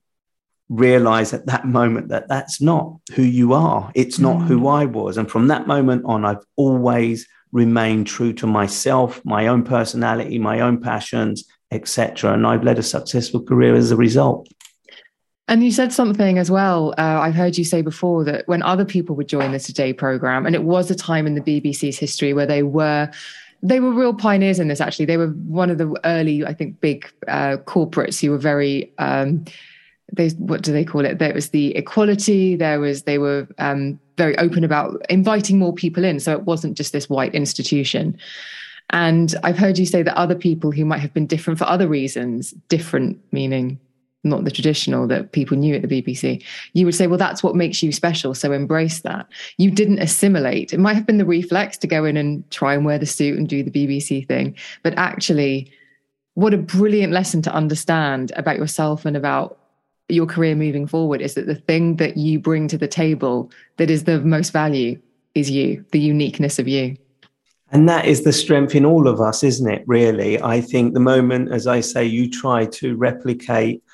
realize 0.69 1.33
at 1.33 1.47
that 1.47 1.67
moment 1.67 2.09
that 2.09 2.29
that's 2.29 2.61
not 2.61 2.97
who 3.15 3.23
you 3.23 3.55
are. 3.55 3.91
It's 3.95 4.19
not 4.19 4.39
mm. 4.39 4.47
who 4.47 4.69
I 4.69 4.85
was. 4.85 5.17
And 5.17 5.31
from 5.31 5.49
that 5.49 5.67
moment 5.67 6.05
on, 6.05 6.25
I've 6.25 6.45
always 6.57 7.27
remained 7.53 8.07
true 8.07 8.33
to 8.35 8.47
myself, 8.47 9.25
my 9.25 9.49
own 9.49 9.65
personality, 9.65 10.39
my 10.39 10.61
own 10.61 10.81
passions, 10.81 11.45
etc. 11.71 12.35
And 12.35 12.47
I've 12.47 12.63
led 12.63 12.79
a 12.79 12.83
successful 12.83 13.43
career 13.43 13.75
as 13.75 13.91
a 13.91 13.97
result. 13.97 14.49
And 15.51 15.65
you 15.65 15.73
said 15.73 15.93
something 15.93 16.39
as 16.39 16.49
well. 16.49 16.95
Uh, 16.97 17.19
I've 17.21 17.35
heard 17.35 17.59
you 17.59 17.65
say 17.65 17.83
before 17.83 18.23
that 18.23 18.47
when 18.47 18.63
other 18.63 18.85
people 18.85 19.17
would 19.17 19.27
join 19.27 19.51
the 19.51 19.59
Today 19.59 19.93
program, 19.93 20.47
and 20.47 20.55
it 20.55 20.63
was 20.63 20.93
a 20.93 20.95
time 20.95 21.27
in 21.27 21.35
the 21.35 21.41
BBC's 21.41 21.99
history 21.99 22.33
where 22.33 22.47
they 22.47 22.63
were 22.63 23.11
they 23.61 23.81
were 23.81 23.91
real 23.91 24.15
pioneers 24.15 24.61
in 24.61 24.69
this. 24.69 24.81
Actually, 24.81 25.07
they 25.07 25.17
were 25.17 25.27
one 25.27 25.69
of 25.69 25.77
the 25.77 25.95
early, 26.05 26.47
I 26.47 26.55
think, 26.55 26.81
big 26.81 27.13
uh, 27.27 27.57
corporates 27.65 28.21
who 28.21 28.31
were 28.31 28.39
very. 28.39 28.93
Um, 28.99 29.45
they 30.13 30.29
what 30.31 30.63
do 30.63 30.73
they 30.73 30.85
call 30.85 31.05
it? 31.05 31.19
There 31.19 31.35
was 31.35 31.49
the 31.51 31.75
equality. 31.75 32.55
There 32.55 32.79
was 32.79 33.03
they 33.03 33.19
were 33.19 33.49
um, 33.59 33.99
very 34.17 34.39
open 34.39 34.63
about 34.63 35.05
inviting 35.11 35.59
more 35.59 35.75
people 35.75 36.05
in, 36.05 36.21
so 36.21 36.31
it 36.31 36.43
wasn't 36.43 36.77
just 36.77 36.93
this 36.93 37.11
white 37.11 37.35
institution. 37.35 38.17
And 38.91 39.35
I've 39.43 39.59
heard 39.59 39.79
you 39.79 39.87
say 39.87 40.05
that 40.05 40.17
other 40.17 40.37
people 40.37 40.71
who 40.71 40.85
might 40.85 40.99
have 40.99 41.13
been 41.13 41.27
different 41.27 41.59
for 41.59 41.65
other 41.65 41.89
reasons, 41.89 42.53
different 42.69 43.19
meaning 43.33 43.81
not 44.23 44.45
the 44.45 44.51
traditional 44.51 45.07
that 45.09 45.33
people 45.33 45.57
knew 45.57 45.75
at 45.75 45.83
the 45.83 46.03
BBC, 46.03 46.45
you 46.75 46.85
would 46.85 46.95
say, 46.95 47.07
well, 47.07 47.19
that's 47.19 47.43
what 47.43 47.57
makes 47.57 47.83
you 47.83 47.93
special. 47.93 48.35
So 48.35 48.53
embrace 48.53 49.01
that. 49.01 49.27
You 49.57 49.71
didn't 49.71 49.99
assimilate. 50.01 50.73
It 50.73 50.81
might 50.81 50.95
have 50.95 51.07
been 51.07 51.19
the 51.19 51.25
reflex 51.25 51.77
to 51.79 51.87
go 51.87 52.05
in 52.05 52.17
and 52.17 52.49
try 52.51 52.75
and 52.75 52.85
wear 52.85 52.99
the 52.99 53.07
suit 53.07 53.39
and 53.39 53.49
do 53.49 53.63
the 53.63 53.71
BBC 53.71 54.27
thing. 54.27 54.57
But 54.83 54.95
actually, 54.97 55.73
what 56.35 56.55
a 56.55 56.59
brilliant 56.59 57.13
lesson 57.13 57.43
to 57.43 57.55
understand 57.55 58.33
about 58.37 58.57
yourself 58.57 59.05
and 59.05 59.17
about 59.17 59.59
your 60.09 60.27
career 60.27 60.55
moving 60.55 60.87
forward 60.87 61.23
is 61.23 61.35
that 61.35 61.47
the 61.47 61.55
thing 61.55 61.97
that 61.97 62.17
you 62.17 62.39
bring 62.39 62.69
to 62.69 62.79
the 62.79 62.89
table 62.89 63.51
that 63.77 63.91
is 63.91 64.05
the 64.05 64.21
most 64.21 64.53
value 64.53 65.01
is 65.35 65.51
you, 65.51 65.85
the 65.93 66.01
uniqueness 66.01 66.59
of 66.59 66.67
you. 66.67 66.97
And 67.73 67.89
that 67.89 68.07
is 68.07 68.25
the 68.25 68.33
strength 68.33 68.75
in 68.75 68.85
all 68.85 69.07
of 69.07 69.21
us, 69.21 69.45
isn't 69.45 69.71
it? 69.71 69.85
Really, 69.87 70.43
I 70.43 70.61
think 70.61 70.93
the 70.93 71.01
moment, 71.01 71.53
as 71.53 71.69
I 71.69 71.81
say, 71.81 72.05
you 72.05 72.29
try 72.29 72.67
to 72.67 72.97
replicate 72.97 73.85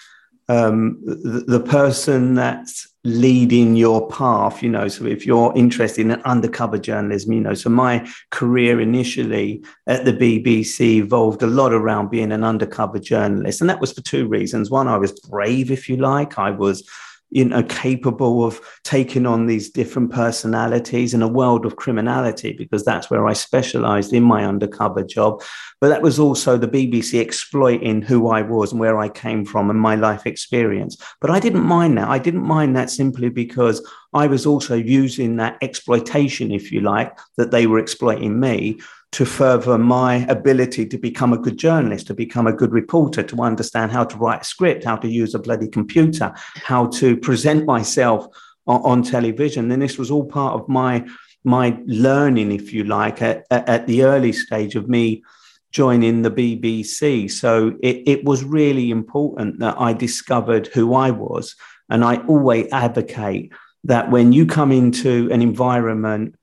um, 0.49 1.01
the, 1.05 1.45
the, 1.47 1.61
person 1.61 2.35
that's 2.35 2.89
leading 3.03 3.75
your 3.75 4.09
path, 4.09 4.63
you 4.63 4.69
know. 4.69 4.87
So 4.87 5.05
if 5.05 5.27
you're 5.27 5.53
interested 5.57 6.03
in 6.03 6.13
undercover 6.23 6.79
journalism, 6.79 7.33
you 7.33 7.41
know, 7.41 7.55
so 7.55 7.69
my 7.69 8.09
career 8.31 8.81
initially 8.81 9.65
at 9.89 10.05
the 10.05 10.13
BBC 10.13 10.99
evolved 10.99 11.43
a 11.43 11.49
lot 11.49 11.73
around 11.73 12.11
being 12.11 12.31
an 12.31 12.45
undercover 12.45 13.01
journalist. 13.01 13.61
And 13.61 13.69
that 13.69 13.81
was 13.81 13.93
for 13.93 14.03
two 14.03 14.29
reasons. 14.29 14.71
One, 14.71 14.87
I 14.87 14.99
was 14.99 15.19
brave, 15.21 15.73
if 15.73 15.89
you 15.89 15.97
like. 15.97 16.39
I 16.39 16.51
was 16.51 16.89
you 17.31 17.45
know 17.45 17.63
capable 17.65 18.45
of 18.45 18.61
taking 18.85 19.27
on 19.27 19.47
these 19.47 19.71
different 19.71 20.13
personalities 20.13 21.13
in 21.13 21.23
a 21.23 21.29
world 21.29 21.67
of 21.67 21.77
criminality 21.77 22.53
because 22.53 22.85
that's 22.85 23.11
where 23.11 23.27
I 23.27 23.33
specialized 23.33 24.13
in 24.13 24.23
my 24.23 24.45
undercover 24.45 25.03
job. 25.03 25.43
But 25.81 25.89
that 25.89 26.03
was 26.03 26.19
also 26.19 26.57
the 26.57 26.69
BBC 26.69 27.21
exploiting 27.21 28.03
who 28.03 28.29
I 28.29 28.43
was 28.43 28.73
and 28.73 28.81
where 28.81 28.99
I 28.99 29.09
came 29.09 29.45
from 29.45 29.71
and 29.71 29.79
my 29.79 29.97
life 29.97 30.27
experience. 30.27 30.97
But 31.21 31.31
I 31.31 31.41
didn't 31.41 31.65
mind 31.65 31.99
that. 31.99 32.09
I 32.09 32.19
didn't 32.19 32.47
mind 32.47 32.77
that 32.77 32.91
simply 32.91 33.29
because 33.29 33.87
I 34.15 34.27
was 34.27 34.47
also 34.47 34.75
using 34.75 35.37
that 35.37 35.59
exploitation 35.61 36.53
if 36.53 36.73
you 36.73 36.81
like 36.81 37.19
that 37.37 37.51
they 37.51 37.67
were 37.67 37.79
exploiting 37.79 38.41
me 38.41 38.79
to 39.17 39.25
further 39.25 39.79
my 39.79 40.27
ability 40.29 40.85
to 40.85 40.99
become 40.99 41.33
a 41.33 41.39
good 41.39 41.57
journalist, 41.57 42.07
to 42.07 42.13
become 42.13 42.47
a 42.47 42.53
good 42.53 42.71
reporter, 42.71 43.23
to 43.23 43.41
understand 43.41 43.91
how 43.91 44.05
to 44.05 44.15
write 44.19 44.43
a 44.43 44.45
script, 44.45 44.85
how 44.85 44.95
to 44.95 45.09
use 45.09 45.35
a 45.35 45.39
bloody 45.39 45.67
computer, 45.67 46.31
how 46.57 46.85
to 46.85 47.17
present 47.17 47.65
myself 47.65 48.27
on, 48.67 48.83
on 48.83 49.03
television. 49.03 49.71
And 49.73 49.81
this 49.81 49.97
was 49.97 50.11
all 50.11 50.27
part 50.27 50.61
of 50.61 50.69
my 50.69 51.07
my 51.45 51.79
learning, 51.87 52.53
if 52.53 52.75
you 52.75 52.85
like, 52.85 53.23
at, 53.23 53.47
at 53.51 53.87
the 53.87 54.03
early 54.03 54.33
stage 54.33 54.75
of 54.75 54.87
me 54.87 55.23
joining 55.71 56.21
the 56.21 56.31
BBC. 56.31 57.31
So 57.31 57.75
it, 57.83 58.03
it 58.07 58.25
was 58.25 58.45
really 58.45 58.91
important 58.91 59.61
that 59.61 59.77
I 59.81 59.95
discovered 59.95 60.67
who 60.67 60.95
I 60.95 61.11
was. 61.11 61.57
And 61.89 62.05
I 62.05 62.17
always 62.27 62.71
advocate 62.71 63.51
that 63.85 64.11
when 64.11 64.33
you 64.33 64.45
come 64.45 64.73
into 64.73 65.31
an 65.33 65.41
environment 65.41 66.35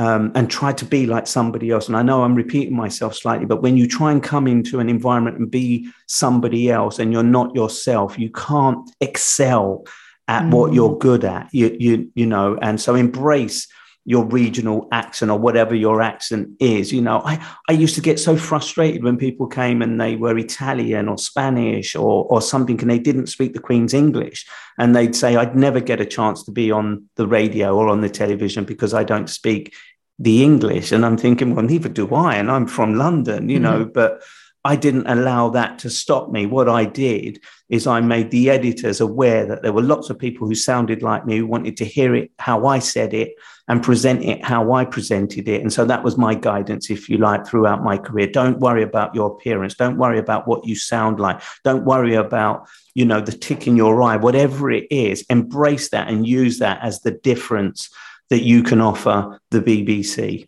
um, 0.00 0.32
and 0.34 0.50
try 0.50 0.72
to 0.72 0.86
be 0.86 1.04
like 1.04 1.26
somebody 1.26 1.70
else. 1.70 1.86
And 1.86 1.94
I 1.94 2.00
know 2.00 2.22
I'm 2.22 2.34
repeating 2.34 2.74
myself 2.74 3.14
slightly, 3.14 3.44
but 3.44 3.60
when 3.60 3.76
you 3.76 3.86
try 3.86 4.12
and 4.12 4.22
come 4.22 4.46
into 4.46 4.80
an 4.80 4.88
environment 4.88 5.36
and 5.36 5.50
be 5.50 5.90
somebody 6.06 6.70
else 6.70 6.98
and 6.98 7.12
you're 7.12 7.22
not 7.22 7.54
yourself, 7.54 8.18
you 8.18 8.30
can't 8.30 8.90
excel 9.02 9.84
at 10.26 10.44
mm. 10.44 10.52
what 10.52 10.72
you're 10.72 10.96
good 10.96 11.22
at. 11.26 11.50
You, 11.52 11.76
you, 11.78 12.10
you 12.14 12.24
know, 12.24 12.56
and 12.62 12.80
so 12.80 12.94
embrace 12.94 13.68
your 14.06 14.24
regional 14.24 14.88
accent 14.90 15.30
or 15.30 15.38
whatever 15.38 15.74
your 15.74 16.00
accent 16.00 16.48
is. 16.58 16.92
You 16.92 17.02
know, 17.02 17.20
I, 17.22 17.46
I 17.68 17.72
used 17.72 17.94
to 17.96 18.00
get 18.00 18.18
so 18.18 18.36
frustrated 18.36 19.04
when 19.04 19.18
people 19.18 19.46
came 19.46 19.82
and 19.82 20.00
they 20.00 20.16
were 20.16 20.38
Italian 20.38 21.08
or 21.08 21.18
Spanish 21.18 21.94
or, 21.94 22.24
or 22.24 22.40
something 22.40 22.80
and 22.80 22.90
they 22.90 22.98
didn't 22.98 23.26
speak 23.26 23.52
the 23.52 23.60
Queen's 23.60 23.92
English. 23.92 24.46
And 24.78 24.96
they'd 24.96 25.14
say, 25.14 25.36
I'd 25.36 25.54
never 25.54 25.80
get 25.80 26.00
a 26.00 26.06
chance 26.06 26.42
to 26.44 26.50
be 26.50 26.70
on 26.70 27.08
the 27.16 27.26
radio 27.26 27.76
or 27.76 27.88
on 27.88 28.00
the 28.00 28.08
television 28.08 28.64
because 28.64 28.94
I 28.94 29.04
don't 29.04 29.28
speak 29.28 29.74
the 30.20 30.44
English. 30.44 30.92
And 30.92 31.04
I'm 31.04 31.16
thinking, 31.16 31.54
well, 31.54 31.64
neither 31.64 31.88
do 31.88 32.14
I. 32.14 32.36
And 32.36 32.50
I'm 32.50 32.66
from 32.66 32.94
London, 32.94 33.48
you 33.48 33.58
mm-hmm. 33.58 33.64
know, 33.64 33.84
but 33.86 34.22
I 34.62 34.76
didn't 34.76 35.06
allow 35.06 35.48
that 35.50 35.78
to 35.80 35.90
stop 35.90 36.30
me. 36.30 36.44
What 36.44 36.68
I 36.68 36.84
did 36.84 37.40
is 37.70 37.86
I 37.86 38.00
made 38.00 38.30
the 38.30 38.50
editors 38.50 39.00
aware 39.00 39.46
that 39.46 39.62
there 39.62 39.72
were 39.72 39.80
lots 39.80 40.10
of 40.10 40.18
people 40.18 40.46
who 40.46 40.54
sounded 40.54 41.02
like 41.02 41.24
me 41.24 41.38
who 41.38 41.46
wanted 41.46 41.78
to 41.78 41.86
hear 41.86 42.14
it 42.14 42.30
how 42.38 42.66
I 42.66 42.78
said 42.78 43.14
it 43.14 43.36
and 43.68 43.82
present 43.82 44.22
it 44.22 44.44
how 44.44 44.72
I 44.72 44.84
presented 44.84 45.48
it. 45.48 45.62
And 45.62 45.72
so 45.72 45.86
that 45.86 46.04
was 46.04 46.18
my 46.18 46.34
guidance, 46.34 46.90
if 46.90 47.08
you 47.08 47.16
like, 47.16 47.46
throughout 47.46 47.82
my 47.82 47.96
career. 47.96 48.26
Don't 48.26 48.58
worry 48.58 48.82
about 48.82 49.14
your 49.14 49.30
appearance. 49.30 49.76
Don't 49.76 49.96
worry 49.96 50.18
about 50.18 50.46
what 50.46 50.66
you 50.66 50.74
sound 50.74 51.18
like. 51.18 51.40
Don't 51.64 51.86
worry 51.86 52.14
about, 52.14 52.68
you 52.94 53.06
know, 53.06 53.22
the 53.22 53.32
tick 53.32 53.66
in 53.66 53.78
your 53.78 54.02
eye, 54.02 54.16
whatever 54.16 54.70
it 54.70 54.88
is. 54.90 55.24
Embrace 55.30 55.88
that 55.88 56.08
and 56.08 56.26
use 56.26 56.58
that 56.58 56.80
as 56.82 57.00
the 57.00 57.12
difference 57.12 57.88
that 58.30 58.42
you 58.42 58.62
can 58.62 58.80
offer 58.80 59.38
the 59.50 59.60
BBC. 59.60 60.46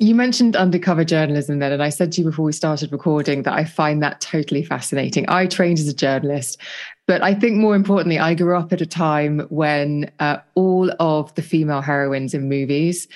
You 0.00 0.14
mentioned 0.14 0.56
undercover 0.56 1.04
journalism 1.04 1.60
then, 1.60 1.72
and 1.72 1.82
I 1.82 1.88
said 1.88 2.12
to 2.12 2.20
you 2.20 2.28
before 2.28 2.44
we 2.44 2.52
started 2.52 2.92
recording 2.92 3.42
that 3.44 3.54
I 3.54 3.64
find 3.64 4.02
that 4.02 4.20
totally 4.20 4.64
fascinating. 4.64 5.24
I 5.28 5.46
trained 5.46 5.78
as 5.78 5.88
a 5.88 5.94
journalist, 5.94 6.60
but 7.06 7.22
I 7.22 7.32
think 7.32 7.56
more 7.56 7.76
importantly, 7.76 8.18
I 8.18 8.34
grew 8.34 8.56
up 8.56 8.72
at 8.72 8.80
a 8.80 8.86
time 8.86 9.40
when 9.50 10.10
uh, 10.18 10.38
all 10.56 10.90
of 10.98 11.34
the 11.36 11.42
female 11.42 11.80
heroines 11.80 12.34
in 12.34 12.48
movies 12.48 13.06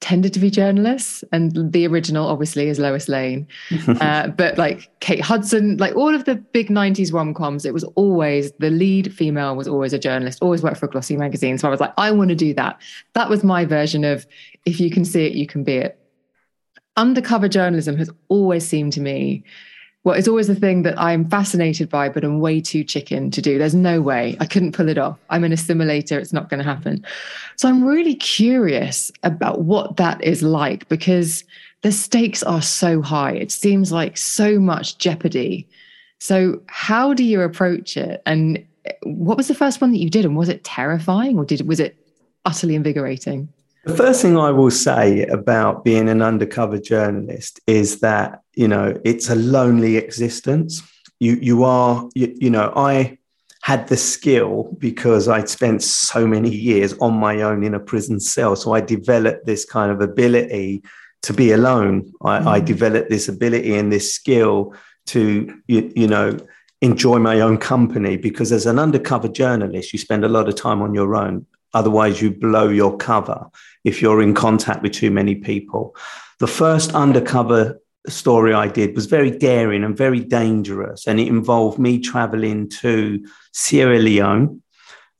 tended 0.00 0.34
to 0.34 0.40
be 0.40 0.50
journalists 0.50 1.24
and 1.32 1.72
the 1.72 1.86
original 1.86 2.28
obviously 2.28 2.68
is 2.68 2.78
lois 2.78 3.08
lane. 3.08 3.46
Uh, 4.04 4.28
but 4.28 4.58
like 4.58 4.90
kate 5.00 5.20
hudson 5.20 5.76
like 5.78 5.94
all 5.94 6.14
of 6.14 6.24
the 6.24 6.34
big 6.34 6.68
90s 6.68 7.12
rom-coms 7.12 7.64
it 7.64 7.72
was 7.72 7.84
always 7.94 8.52
the 8.58 8.70
lead 8.70 9.14
female 9.14 9.56
was 9.56 9.68
always 9.68 9.92
a 9.92 9.98
journalist 9.98 10.42
always 10.42 10.62
worked 10.62 10.78
for 10.78 10.86
a 10.86 10.90
glossy 10.90 11.16
magazine. 11.16 11.56
So 11.58 11.68
i 11.68 11.70
was 11.70 11.80
like 11.80 11.92
i 11.96 12.10
want 12.10 12.30
to 12.30 12.34
do 12.34 12.52
that. 12.54 12.80
That 13.14 13.30
was 13.30 13.44
my 13.44 13.64
version 13.64 14.04
of 14.04 14.26
if 14.66 14.80
you 14.80 14.90
can 14.90 15.04
see 15.04 15.26
it 15.26 15.32
you 15.32 15.46
can 15.46 15.64
be 15.64 15.76
it. 15.76 15.98
Undercover 16.96 17.48
journalism 17.48 17.96
has 17.96 18.10
always 18.28 18.66
seemed 18.66 18.92
to 18.94 19.00
me 19.00 19.44
well, 20.04 20.14
it's 20.14 20.28
always 20.28 20.48
the 20.48 20.54
thing 20.54 20.82
that 20.82 21.00
I'm 21.00 21.28
fascinated 21.28 21.88
by, 21.88 22.10
but 22.10 22.24
I'm 22.24 22.38
way 22.38 22.60
too 22.60 22.84
chicken 22.84 23.30
to 23.30 23.40
do. 23.40 23.58
There's 23.58 23.74
no 23.74 24.02
way 24.02 24.36
I 24.38 24.44
couldn't 24.44 24.72
pull 24.72 24.90
it 24.90 24.98
off. 24.98 25.18
I'm 25.30 25.44
an 25.44 25.52
assimilator. 25.52 26.20
It's 26.20 26.32
not 26.32 26.50
going 26.50 26.58
to 26.58 26.64
happen. 26.64 27.04
So 27.56 27.68
I'm 27.70 27.82
really 27.82 28.14
curious 28.14 29.10
about 29.22 29.62
what 29.62 29.96
that 29.96 30.22
is 30.22 30.42
like 30.42 30.86
because 30.90 31.42
the 31.80 31.90
stakes 31.90 32.42
are 32.42 32.60
so 32.60 33.00
high. 33.00 33.32
It 33.32 33.50
seems 33.50 33.92
like 33.92 34.18
so 34.18 34.60
much 34.60 34.98
jeopardy. 34.98 35.66
So, 36.18 36.60
how 36.66 37.14
do 37.14 37.24
you 37.24 37.40
approach 37.40 37.96
it? 37.96 38.22
And 38.26 38.64
what 39.02 39.38
was 39.38 39.48
the 39.48 39.54
first 39.54 39.80
one 39.80 39.90
that 39.92 39.98
you 39.98 40.10
did? 40.10 40.24
And 40.26 40.36
was 40.36 40.48
it 40.50 40.64
terrifying 40.64 41.38
or 41.38 41.44
did 41.44 41.66
was 41.66 41.80
it 41.80 41.96
utterly 42.44 42.74
invigorating? 42.74 43.48
The 43.84 43.96
first 43.96 44.22
thing 44.22 44.38
I 44.38 44.50
will 44.50 44.70
say 44.70 45.24
about 45.26 45.84
being 45.84 46.08
an 46.08 46.22
undercover 46.22 46.78
journalist 46.78 47.60
is 47.66 48.00
that, 48.00 48.42
you 48.56 48.68
know, 48.68 48.98
it's 49.04 49.30
a 49.30 49.34
lonely 49.34 49.96
existence. 49.96 50.82
You, 51.20 51.38
you 51.40 51.64
are, 51.64 52.08
you, 52.14 52.34
you 52.36 52.50
know, 52.50 52.72
I 52.76 53.18
had 53.62 53.88
the 53.88 53.96
skill 53.96 54.76
because 54.78 55.26
I'd 55.26 55.48
spent 55.48 55.82
so 55.82 56.26
many 56.26 56.50
years 56.50 56.92
on 56.98 57.14
my 57.14 57.40
own 57.42 57.64
in 57.64 57.74
a 57.74 57.80
prison 57.80 58.20
cell. 58.20 58.56
So 58.56 58.74
I 58.74 58.80
developed 58.80 59.46
this 59.46 59.64
kind 59.64 59.90
of 59.90 60.00
ability 60.00 60.82
to 61.22 61.32
be 61.32 61.52
alone. 61.52 62.12
I, 62.22 62.38
mm. 62.40 62.46
I 62.46 62.60
developed 62.60 63.08
this 63.08 63.28
ability 63.28 63.74
and 63.74 63.90
this 63.90 64.14
skill 64.14 64.74
to, 65.06 65.62
you, 65.66 65.92
you 65.96 66.06
know, 66.06 66.36
enjoy 66.82 67.18
my 67.18 67.40
own 67.40 67.56
company 67.56 68.18
because 68.18 68.52
as 68.52 68.66
an 68.66 68.78
undercover 68.78 69.28
journalist, 69.28 69.94
you 69.94 69.98
spend 69.98 70.24
a 70.24 70.28
lot 70.28 70.48
of 70.48 70.56
time 70.56 70.82
on 70.82 70.92
your 70.92 71.16
own. 71.16 71.46
Otherwise, 71.72 72.20
you 72.20 72.30
blow 72.30 72.68
your 72.68 72.96
cover 72.98 73.46
if 73.84 74.02
you're 74.02 74.20
in 74.20 74.34
contact 74.34 74.82
with 74.82 74.92
too 74.92 75.10
many 75.10 75.34
people. 75.34 75.96
The 76.38 76.46
first 76.46 76.94
undercover 76.94 77.80
story 78.08 78.52
I 78.52 78.68
did 78.68 78.94
was 78.94 79.06
very 79.06 79.30
daring 79.30 79.84
and 79.84 79.96
very 79.96 80.20
dangerous, 80.20 81.06
and 81.06 81.18
it 81.18 81.28
involved 81.28 81.78
me 81.78 81.98
traveling 81.98 82.68
to 82.80 83.24
Sierra 83.52 83.98
Leone 83.98 84.62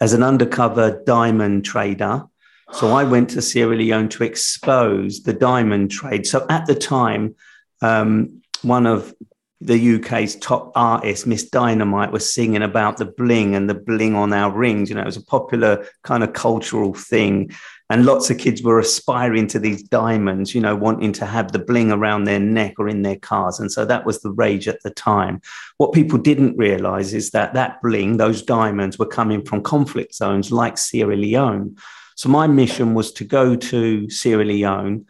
as 0.00 0.12
an 0.12 0.22
undercover 0.22 1.02
diamond 1.06 1.64
trader. 1.64 2.24
So 2.72 2.92
I 2.92 3.04
went 3.04 3.30
to 3.30 3.42
Sierra 3.42 3.76
Leone 3.76 4.08
to 4.10 4.24
expose 4.24 5.22
the 5.22 5.32
diamond 5.32 5.90
trade. 5.90 6.26
So 6.26 6.44
at 6.50 6.66
the 6.66 6.74
time, 6.74 7.36
um, 7.82 8.42
one 8.62 8.86
of 8.86 9.14
the 9.60 9.96
UK's 9.96 10.36
top 10.36 10.72
artists, 10.74 11.26
Miss 11.26 11.48
Dynamite, 11.48 12.12
was 12.12 12.34
singing 12.34 12.62
about 12.62 12.98
the 12.98 13.06
bling 13.06 13.54
and 13.54 13.68
the 13.68 13.74
bling 13.74 14.14
on 14.14 14.32
our 14.32 14.50
rings. 14.50 14.90
You 14.90 14.96
know, 14.96 15.02
it 15.02 15.06
was 15.06 15.16
a 15.16 15.24
popular 15.24 15.86
kind 16.02 16.22
of 16.22 16.32
cultural 16.32 16.92
thing. 16.92 17.50
And 17.90 18.06
lots 18.06 18.30
of 18.30 18.38
kids 18.38 18.62
were 18.62 18.78
aspiring 18.78 19.46
to 19.48 19.58
these 19.58 19.82
diamonds, 19.82 20.54
you 20.54 20.60
know, 20.60 20.74
wanting 20.74 21.12
to 21.14 21.26
have 21.26 21.52
the 21.52 21.58
bling 21.58 21.92
around 21.92 22.24
their 22.24 22.40
neck 22.40 22.74
or 22.78 22.88
in 22.88 23.02
their 23.02 23.18
cars. 23.18 23.60
And 23.60 23.70
so 23.70 23.84
that 23.84 24.06
was 24.06 24.20
the 24.20 24.30
rage 24.30 24.68
at 24.68 24.82
the 24.82 24.90
time. 24.90 25.42
What 25.76 25.92
people 25.92 26.18
didn't 26.18 26.56
realize 26.56 27.12
is 27.12 27.30
that 27.32 27.52
that 27.54 27.82
bling, 27.82 28.16
those 28.16 28.42
diamonds, 28.42 28.98
were 28.98 29.06
coming 29.06 29.44
from 29.44 29.62
conflict 29.62 30.14
zones 30.14 30.50
like 30.50 30.78
Sierra 30.78 31.16
Leone. 31.16 31.76
So 32.16 32.30
my 32.30 32.46
mission 32.46 32.94
was 32.94 33.12
to 33.12 33.24
go 33.24 33.54
to 33.54 34.08
Sierra 34.08 34.44
Leone 34.44 35.06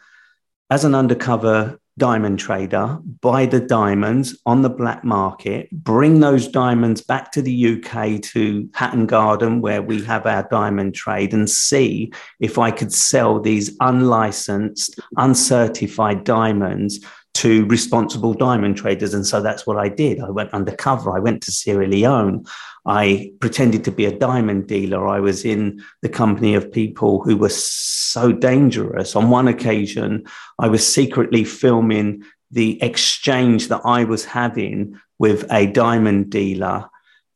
as 0.69 0.83
an 0.83 0.95
undercover 0.95 1.79
diamond 1.97 2.39
trader, 2.39 2.99
buy 3.21 3.45
the 3.45 3.59
diamonds 3.59 4.37
on 4.45 4.61
the 4.61 4.69
black 4.69 5.03
market, 5.03 5.69
bring 5.71 6.19
those 6.19 6.47
diamonds 6.47 7.01
back 7.01 7.31
to 7.31 7.41
the 7.41 7.75
UK 7.75 8.21
to 8.21 8.69
Hatton 8.73 9.05
Garden, 9.05 9.61
where 9.61 9.81
we 9.81 10.03
have 10.03 10.25
our 10.25 10.47
diamond 10.49 10.93
trade, 10.93 11.33
and 11.33 11.49
see 11.49 12.11
if 12.39 12.57
I 12.57 12.71
could 12.71 12.93
sell 12.93 13.39
these 13.39 13.75
unlicensed, 13.79 14.99
uncertified 15.17 16.23
diamonds 16.23 16.99
to 17.35 17.65
responsible 17.65 18.33
diamond 18.33 18.77
traders. 18.77 19.13
And 19.13 19.27
so 19.27 19.41
that's 19.41 19.67
what 19.67 19.77
I 19.77 19.89
did. 19.89 20.21
I 20.21 20.29
went 20.29 20.53
undercover. 20.53 21.15
I 21.15 21.19
went 21.19 21.43
to 21.43 21.51
Sierra 21.51 21.85
Leone. 21.85 22.45
I 22.85 23.33
pretended 23.41 23.83
to 23.83 23.91
be 23.91 24.05
a 24.05 24.17
diamond 24.17 24.67
dealer. 24.67 25.05
I 25.05 25.19
was 25.19 25.43
in 25.43 25.83
the 26.01 26.07
company 26.07 26.55
of 26.55 26.71
people 26.71 27.21
who 27.21 27.35
were 27.35 27.49
so 27.49 28.31
dangerous. 28.31 29.17
On 29.17 29.29
one 29.29 29.49
occasion, 29.49 30.23
I 30.59 30.69
was 30.69 30.87
secretly 30.87 31.43
filming 31.43 32.23
the 32.51 32.81
exchange 32.81 33.67
that 33.67 33.81
I 33.83 34.05
was 34.05 34.23
having 34.23 34.97
with 35.19 35.45
a 35.51 35.67
diamond 35.67 36.29
dealer. 36.29 36.89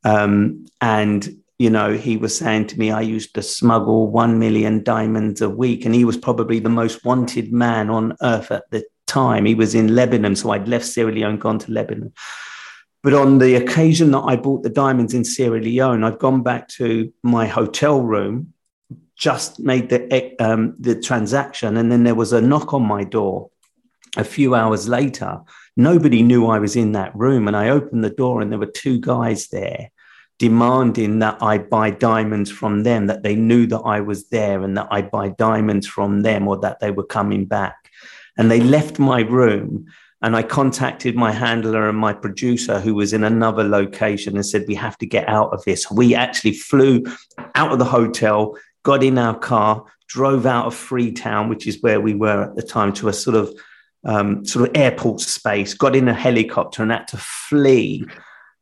Um, 0.06 0.66
and, 0.80 1.28
you 1.58 1.70
know, 1.70 1.92
he 1.92 2.16
was 2.16 2.38
saying 2.38 2.68
to 2.68 2.80
me, 2.80 2.92
I 2.92 3.02
used 3.02 3.36
to 3.36 3.42
smuggle 3.42 4.08
1 4.08 4.40
million 4.40 4.82
diamonds 4.82 5.42
a 5.42 5.50
week. 5.50 5.84
And 5.84 5.94
he 5.94 6.06
was 6.06 6.16
probably 6.16 6.60
the 6.60 6.70
most 6.70 7.04
wanted 7.04 7.52
man 7.52 7.90
on 7.90 8.16
earth 8.22 8.50
at 8.52 8.64
the 8.72 8.86
time. 9.10 9.46
He 9.46 9.56
was 9.56 9.76
in 9.76 9.96
Lebanon. 9.96 10.36
So 10.36 10.52
I'd 10.52 10.68
left 10.68 10.86
Sierra 10.86 11.12
Leone, 11.12 11.38
gone 11.38 11.60
to 11.60 11.72
Lebanon. 11.72 12.14
But 13.02 13.14
on 13.14 13.40
the 13.40 13.56
occasion 13.56 14.12
that 14.12 14.24
I 14.32 14.36
bought 14.36 14.64
the 14.64 14.70
diamonds 14.70 15.14
in 15.14 15.24
Sierra 15.24 15.60
Leone, 15.60 16.04
I'd 16.04 16.20
gone 16.20 16.44
back 16.44 16.68
to 16.80 17.12
my 17.24 17.48
hotel 17.48 18.02
room, 18.02 18.54
just 19.16 19.60
made 19.60 19.90
the 19.90 20.36
um, 20.40 20.76
the 20.80 20.96
transaction, 21.00 21.78
and 21.78 21.92
then 21.92 22.04
there 22.04 22.16
was 22.16 22.34
a 22.34 22.42
knock 22.42 22.74
on 22.74 22.84
my 22.84 23.04
door. 23.04 23.50
A 24.18 24.24
few 24.24 24.56
hours 24.56 24.90
later, 24.90 25.40
nobody 25.78 26.22
knew 26.24 26.48
I 26.48 26.60
was 26.60 26.76
in 26.76 26.94
that 26.94 27.16
room, 27.16 27.48
and 27.48 27.56
I 27.56 27.70
opened 27.70 28.04
the 28.04 28.10
door, 28.10 28.42
and 28.42 28.52
there 28.52 28.60
were 28.60 28.66
two 28.86 29.00
guys 29.00 29.48
there 29.48 29.92
demanding 30.40 31.20
that 31.20 31.38
I 31.42 31.58
buy 31.58 31.92
diamonds 31.92 32.50
from 32.50 32.84
them, 32.84 33.08
that 33.08 33.24
they 33.24 33.36
knew 33.36 33.68
that 33.68 33.82
I 33.82 34.00
was 34.00 34.30
there, 34.30 34.64
and 34.64 34.78
that 34.78 34.88
I 34.90 35.02
buy 35.02 35.30
diamonds 35.30 35.86
from 35.86 36.22
them, 36.22 36.48
or 36.48 36.58
that 36.60 36.80
they 36.80 36.92
were 36.92 37.06
coming 37.06 37.46
back. 37.46 37.76
And 38.40 38.50
they 38.50 38.62
left 38.62 39.00
my 39.00 39.20
room 39.20 39.86
and 40.22 40.36
I 40.36 40.44
contacted 40.44 41.16
my 41.16 41.32
handler 41.32 41.90
and 41.90 41.98
my 41.98 42.14
producer, 42.14 42.80
who 42.80 42.96
was 42.96 43.12
in 43.12 43.26
another 43.26 43.66
location, 43.66 44.36
and 44.36 44.46
said, 44.46 44.64
We 44.68 44.76
have 44.76 44.98
to 45.00 45.06
get 45.06 45.28
out 45.28 45.54
of 45.54 45.64
this. 45.66 45.92
We 45.92 46.16
actually 46.16 46.54
flew 46.54 47.04
out 47.56 47.74
of 47.74 47.80
the 47.80 47.86
hotel, 47.86 48.58
got 48.84 49.04
in 49.04 49.18
our 49.18 49.38
car, 49.38 49.86
drove 50.08 50.46
out 50.46 50.68
of 50.68 50.74
Freetown, 50.74 51.50
which 51.50 51.68
is 51.68 51.82
where 51.82 52.00
we 52.00 52.16
were 52.16 52.44
at 52.44 52.56
the 52.56 52.64
time, 52.64 52.94
to 52.94 53.10
a 53.10 53.14
sort 53.14 53.36
of 53.36 53.54
um, 54.06 54.46
sort 54.46 54.70
of 54.70 54.76
airport 54.76 55.20
space, 55.20 55.74
got 55.74 55.96
in 55.96 56.08
a 56.08 56.14
helicopter 56.14 56.82
and 56.82 56.94
had 56.94 57.10
to 57.10 57.18
flee 57.18 58.06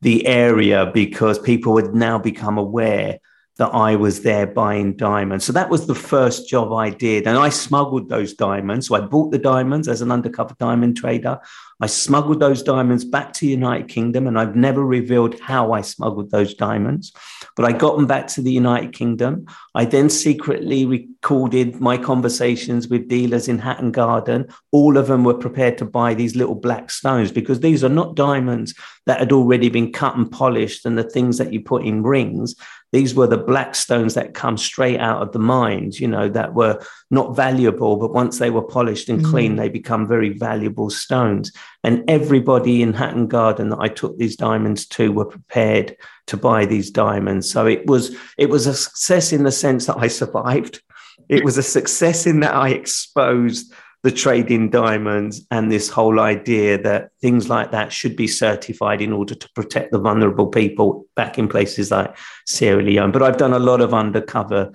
the 0.02 0.26
area 0.26 0.90
because 0.92 1.38
people 1.38 1.78
had 1.78 1.94
now 1.94 2.18
become 2.18 2.58
aware 2.58 3.20
that 3.58 3.74
I 3.74 3.96
was 3.96 4.22
there 4.22 4.48
buying 4.48 4.96
diamonds. 4.96 5.46
So 5.46 5.54
that 5.54 5.70
was 5.70 5.88
the 5.88 5.96
first 5.96 6.48
job 6.48 6.72
I 6.72 6.90
did. 6.90 7.28
And 7.28 7.38
I 7.38 7.50
smuggled 7.50 8.08
those 8.08 8.34
diamonds. 8.34 8.88
So 8.88 8.96
I 8.96 9.02
bought 9.02 9.32
the 9.32 9.40
diamonds 9.40 9.88
as 9.88 10.02
an 10.02 10.12
undercover 10.12 10.56
diamond 10.60 10.98
trader. 10.98 11.40
I 11.80 11.86
smuggled 11.88 12.40
those 12.40 12.64
diamonds 12.64 13.06
back 13.06 13.34
to 13.34 13.42
the 13.42 13.52
United 13.52 13.88
Kingdom. 13.88 14.26
And 14.26 14.40
I've 14.40 14.56
never 14.56 14.84
revealed 14.84 15.40
how 15.40 15.74
I 15.74 15.82
smuggled 15.82 16.32
those 16.32 16.54
diamonds, 16.54 17.14
but 17.56 17.66
I 17.66 17.72
got 17.72 17.96
them 17.96 18.08
back 18.08 18.28
to 18.30 18.42
the 18.42 18.52
United 18.52 18.94
Kingdom. 18.94 19.46
I 19.76 19.86
then 19.86 20.10
secretly 20.10 20.86
recorded 20.86 21.80
my 21.80 21.98
conversations 21.98 22.88
with 22.88 23.08
dealers 23.08 23.48
in 23.48 23.60
Hatton 23.60 23.92
Garden. 23.92 24.48
All 24.72 24.98
of 24.98 25.08
them 25.08 25.24
were 25.24 25.36
prepared 25.36 25.78
to 25.78 25.86
buy 25.86 26.14
these 26.14 26.36
little 26.36 26.56
black 26.56 26.90
stones 26.90 27.32
because 27.32 27.60
these 27.60 27.84
are 27.84 27.90
not 27.90 28.16
diamonds 28.16 28.74
that 29.06 29.20
had 29.20 29.32
already 29.32 29.70
been 29.70 29.92
cut 29.92 30.16
and 30.16 30.32
polished 30.32 30.86
and 30.86 30.98
the 30.98 31.04
things 31.04 31.38
that 31.38 31.54
you 31.54 31.62
put 31.62 31.84
in 31.84 32.04
rings. 32.04 32.56
These 32.94 33.16
were 33.16 33.28
the 33.28 33.38
black 33.38 33.76
stones 33.76 34.14
that 34.14 34.34
come 34.34 34.58
straight 34.58 35.00
out 35.00 35.22
of 35.22 35.34
the 35.34 35.40
mines, 35.40 36.00
you 36.00 36.08
know, 36.08 36.30
that 36.30 36.54
were 36.54 36.82
not 37.12 37.36
valuable, 37.36 37.98
but 37.98 38.14
once 38.14 38.40
they 38.40 38.50
were 38.50 38.62
polished 38.62 39.10
and 39.10 39.24
clean, 39.26 39.54
mm. 39.54 39.58
they 39.58 39.70
become 39.70 40.08
very 40.08 40.30
valuable 40.30 40.90
stones. 40.90 41.52
And 41.84 42.10
everybody 42.10 42.82
in 42.82 42.94
Hatton 42.94 43.28
Garden 43.28 43.70
that 43.70 43.80
I 43.80 43.88
took 43.88 44.18
these 44.18 44.36
diamonds 44.36 44.86
to 44.88 45.12
were 45.12 45.26
prepared 45.26 45.96
to 46.28 46.38
buy 46.38 46.66
these 46.66 46.92
diamonds. 46.92 47.50
So 47.50 47.66
it 47.66 47.86
was 47.86 48.16
it 48.38 48.50
was 48.50 48.68
a 48.68 48.74
success 48.74 49.32
in 49.32 49.44
the 49.44 49.52
sense 49.52 49.86
that 49.86 49.98
I 49.98 50.08
survived. 50.08 50.82
It 51.30 51.44
was 51.44 51.58
a 51.58 51.64
success 51.64 52.26
in 52.26 52.42
that 52.42 52.56
I 52.56 52.70
exposed 52.70 53.74
the 54.04 54.12
trade 54.12 54.52
in 54.52 54.70
diamonds 54.70 55.46
and 55.52 55.72
this 55.72 55.90
whole 55.90 56.20
idea 56.20 56.82
that 56.82 57.10
things 57.20 57.50
like 57.50 57.72
that 57.72 57.92
should 57.92 58.16
be 58.16 58.28
certified 58.28 59.02
in 59.02 59.12
order 59.12 59.36
to 59.36 59.50
protect 59.54 59.92
the 59.92 60.00
vulnerable 60.00 60.48
people 60.48 61.06
back 61.16 61.38
in 61.38 61.48
places 61.48 61.92
like 61.92 62.16
Sierra 62.46 62.82
Leone. 62.82 63.12
But 63.12 63.24
I've 63.24 63.38
done 63.38 63.54
a 63.54 63.60
lot 63.60 63.82
of 63.82 63.94
undercover 63.94 64.72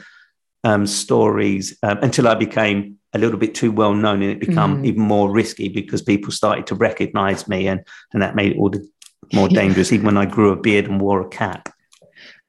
um, 0.65 0.87
stories 0.87 1.79
um, 1.83 1.99
until 2.03 2.29
I 2.29 2.35
became 2.35 2.99
a 3.15 3.19
little 3.19 3.39
bit 3.39 3.55
too 3.55 3.71
well 3.71 3.95
known 3.95 4.23
and 4.23 4.33
it 4.33 4.41
become 4.41 4.83
Mm. 4.83 4.87
even 4.87 5.03
more 5.03 5.31
risky 5.31 5.69
because 5.69 6.03
people 6.03 6.33
started 6.33 6.67
to 6.67 6.75
recognize 6.75 7.47
me 7.49 7.69
and 7.69 7.85
and 8.13 8.23
that 8.23 8.35
made 8.35 8.53
it 8.53 8.59
all 8.59 8.71
the 8.71 8.87
more 9.33 9.49
dangerous 9.49 9.93
even 9.93 10.07
when 10.07 10.17
I 10.19 10.27
grew 10.27 10.51
a 10.51 10.57
beard 10.57 10.87
and 10.87 11.01
wore 11.01 11.21
a 11.21 11.29
cap. 11.29 11.69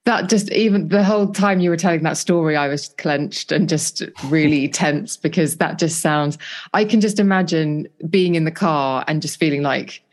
That 0.06 0.28
just 0.28 0.52
even 0.52 0.90
the 0.90 1.04
whole 1.04 1.28
time 1.32 1.62
you 1.62 1.70
were 1.70 1.78
telling 1.78 2.04
that 2.04 2.18
story, 2.18 2.58
I 2.58 2.68
was 2.68 2.90
clenched 2.98 3.54
and 3.54 3.70
just 3.70 4.04
really 4.26 4.68
tense 4.84 5.16
because 5.16 5.58
that 5.58 5.80
just 5.80 6.02
sounds. 6.02 6.38
I 6.74 6.84
can 6.84 7.00
just 7.00 7.20
imagine 7.20 7.88
being 8.10 8.36
in 8.36 8.44
the 8.44 8.52
car 8.52 9.06
and 9.08 9.22
just 9.22 9.40
feeling 9.40 9.62
like, 9.62 10.04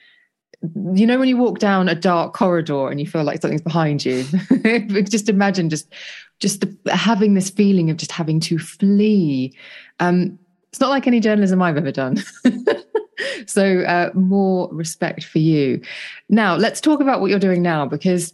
you 0.95 1.07
know, 1.07 1.19
when 1.19 1.29
you 1.29 1.37
walk 1.37 1.59
down 1.59 1.89
a 1.89 1.95
dark 1.97 2.35
corridor 2.35 2.89
and 2.89 3.01
you 3.01 3.07
feel 3.07 3.25
like 3.25 3.41
something's 3.41 3.63
behind 3.63 4.05
you. 4.05 4.25
just 5.09 5.29
imagine 5.29 5.71
just, 5.71 5.93
just 6.39 6.61
the, 6.61 6.95
having 6.95 7.35
this 7.35 7.51
feeling 7.51 7.91
of 7.91 7.97
just 7.97 8.13
having 8.13 8.39
to 8.41 8.59
flee. 8.59 9.53
Um, 9.99 10.39
it's 10.71 10.81
not 10.81 10.91
like 10.91 11.07
any 11.07 11.21
journalism 11.21 11.61
I've 11.63 11.77
ever 11.77 11.93
done. 11.93 12.17
so 13.47 13.81
uh, 13.81 14.11
more 14.15 14.69
respect 14.73 15.25
for 15.25 15.39
you. 15.39 15.81
Now 16.29 16.57
let's 16.57 16.81
talk 16.81 17.01
about 17.01 17.21
what 17.21 17.31
you're 17.31 17.39
doing 17.39 17.63
now 17.63 17.87
because 17.87 18.33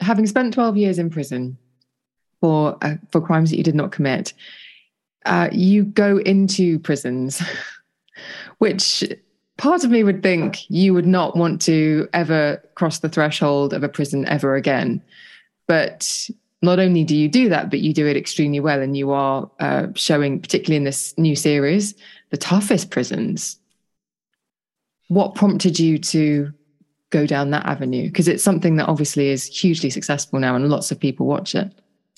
having 0.00 0.26
spent 0.26 0.54
12 0.54 0.76
years 0.76 0.98
in 0.98 1.10
prison 1.10 1.56
for 2.40 2.76
uh, 2.82 2.96
for 3.10 3.20
crimes 3.20 3.50
that 3.50 3.56
you 3.56 3.64
did 3.64 3.74
not 3.74 3.92
commit 3.92 4.32
uh, 5.26 5.48
you 5.52 5.84
go 5.84 6.18
into 6.18 6.78
prisons 6.78 7.42
which 8.58 9.04
part 9.56 9.84
of 9.84 9.90
me 9.90 10.02
would 10.02 10.22
think 10.22 10.68
you 10.70 10.94
would 10.94 11.06
not 11.06 11.36
want 11.36 11.60
to 11.62 12.08
ever 12.12 12.62
cross 12.74 13.00
the 13.00 13.08
threshold 13.08 13.72
of 13.72 13.82
a 13.82 13.88
prison 13.88 14.26
ever 14.26 14.54
again 14.54 15.02
but 15.66 16.28
not 16.62 16.78
only 16.78 17.04
do 17.04 17.16
you 17.16 17.28
do 17.28 17.48
that 17.48 17.70
but 17.70 17.80
you 17.80 17.92
do 17.92 18.06
it 18.06 18.16
extremely 18.16 18.60
well 18.60 18.80
and 18.80 18.96
you 18.96 19.10
are 19.10 19.50
uh, 19.60 19.86
showing 19.94 20.40
particularly 20.40 20.76
in 20.76 20.84
this 20.84 21.16
new 21.16 21.36
series 21.36 21.94
the 22.30 22.36
toughest 22.36 22.90
prisons. 22.90 23.58
What 25.08 25.34
prompted 25.34 25.78
you 25.78 25.98
to 25.98 26.52
go 27.10 27.26
down 27.26 27.50
that 27.50 27.64
avenue? 27.64 28.08
Because 28.08 28.28
it's 28.28 28.44
something 28.44 28.76
that 28.76 28.88
obviously 28.88 29.28
is 29.28 29.46
hugely 29.46 29.90
successful 29.90 30.38
now 30.38 30.54
and 30.54 30.68
lots 30.68 30.90
of 30.90 31.00
people 31.00 31.26
watch 31.26 31.54
it. 31.54 31.72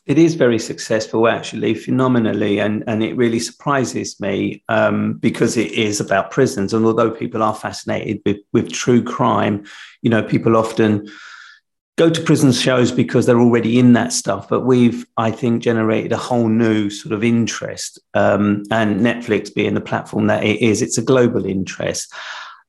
It 0.07 0.18
is 0.18 0.34
very 0.34 0.59
successful, 0.59 1.28
actually, 1.28 1.74
phenomenally, 1.74 2.59
and 2.59 2.82
and 2.88 3.05
it 3.05 3.16
really 3.16 3.38
surprises 3.38 4.18
me 4.18 4.64
um, 4.68 5.12
because 5.18 5.57
it 5.57 5.70
is 5.70 6.01
about 6.01 6.32
prisons. 6.32 6.74
And 6.74 6.84
although 6.84 7.11
people 7.11 7.45
are 7.45 7.55
fascinated 7.55 8.20
with 8.26 8.38
with 8.53 8.72
true 8.72 9.05
crime, 9.05 9.64
you 10.03 10.11
know, 10.11 10.22
people 10.22 10.57
often 10.57 11.09
go 12.01 12.09
to 12.09 12.22
prison 12.22 12.51
shows 12.51 12.90
because 12.90 13.26
they're 13.26 13.38
already 13.38 13.78
in 13.78 13.92
that 13.92 14.11
stuff. 14.11 14.48
But 14.48 14.62
we've, 14.62 15.05
I 15.18 15.30
think, 15.30 15.62
generated 15.62 16.12
a 16.12 16.16
whole 16.16 16.48
new 16.48 16.88
sort 16.88 17.12
of 17.12 17.22
interest. 17.22 17.98
Um, 18.14 18.62
and 18.70 19.01
Netflix 19.01 19.55
being 19.55 19.74
the 19.74 19.82
platform 19.82 20.26
that 20.28 20.42
it 20.42 20.62
is, 20.62 20.80
it's 20.80 20.96
a 20.96 21.03
global 21.03 21.44
interest. 21.44 22.11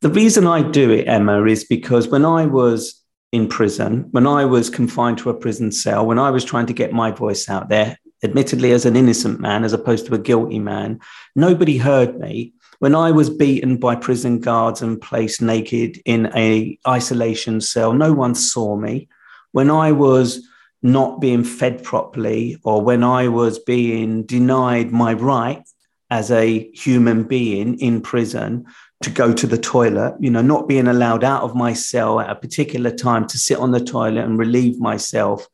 The 0.01 0.09
reason 0.09 0.47
I 0.47 0.61
do 0.63 0.91
it, 0.91 1.07
Emma, 1.07 1.45
is 1.45 1.63
because 1.63 2.09
when 2.09 2.25
I 2.25 2.45
was 2.45 3.01
in 3.31 3.47
prison, 3.47 4.09
when 4.11 4.27
I 4.27 4.43
was 4.43 4.69
confined 4.69 5.19
to 5.19 5.29
a 5.29 5.33
prison 5.33 5.71
cell, 5.71 6.05
when 6.05 6.19
I 6.19 6.29
was 6.29 6.43
trying 6.43 6.65
to 6.65 6.73
get 6.73 6.91
my 6.91 7.11
voice 7.11 7.47
out 7.47 7.69
there, 7.69 7.97
admittedly 8.23 8.73
as 8.73 8.85
an 8.85 8.97
innocent 8.97 9.39
man 9.39 9.63
as 9.63 9.71
opposed 9.71 10.07
to 10.07 10.13
a 10.13 10.19
guilty 10.19 10.59
man, 10.59 10.99
nobody 11.37 11.77
heard 11.77 12.19
me. 12.19 12.51
When 12.79 12.95
I 12.95 13.11
was 13.11 13.29
beaten 13.29 13.77
by 13.77 13.95
prison 13.95 14.41
guards 14.41 14.81
and 14.81 15.01
placed 15.01 15.41
naked 15.41 16.01
in 16.03 16.29
a 16.35 16.77
isolation 16.85 17.61
cell, 17.61 17.93
no 17.93 18.11
one 18.11 18.35
saw 18.35 18.75
me. 18.75 19.07
When 19.51 19.69
I 19.69 19.91
was 19.91 20.47
not 20.81 21.21
being 21.21 21.43
fed 21.43 21.83
properly 21.83 22.57
or 22.63 22.81
when 22.81 23.03
I 23.03 23.27
was 23.27 23.59
being 23.59 24.23
denied 24.23 24.91
my 24.91 25.13
right 25.13 25.63
as 26.09 26.31
a 26.31 26.71
human 26.73 27.23
being 27.23 27.79
in 27.79 28.01
prison, 28.01 28.65
to 29.01 29.09
go 29.09 29.33
to 29.33 29.47
the 29.47 29.57
toilet, 29.57 30.15
you 30.19 30.29
know, 30.29 30.41
not 30.41 30.67
being 30.67 30.87
allowed 30.87 31.23
out 31.23 31.41
of 31.41 31.55
my 31.55 31.73
cell 31.73 32.19
at 32.19 32.29
a 32.29 32.35
particular 32.35 32.91
time 32.91 33.27
to 33.27 33.37
sit 33.37 33.57
on 33.57 33.71
the 33.71 33.83
toilet 33.83 34.23
and 34.23 34.37
relieve 34.37 34.79
myself, 34.79 35.47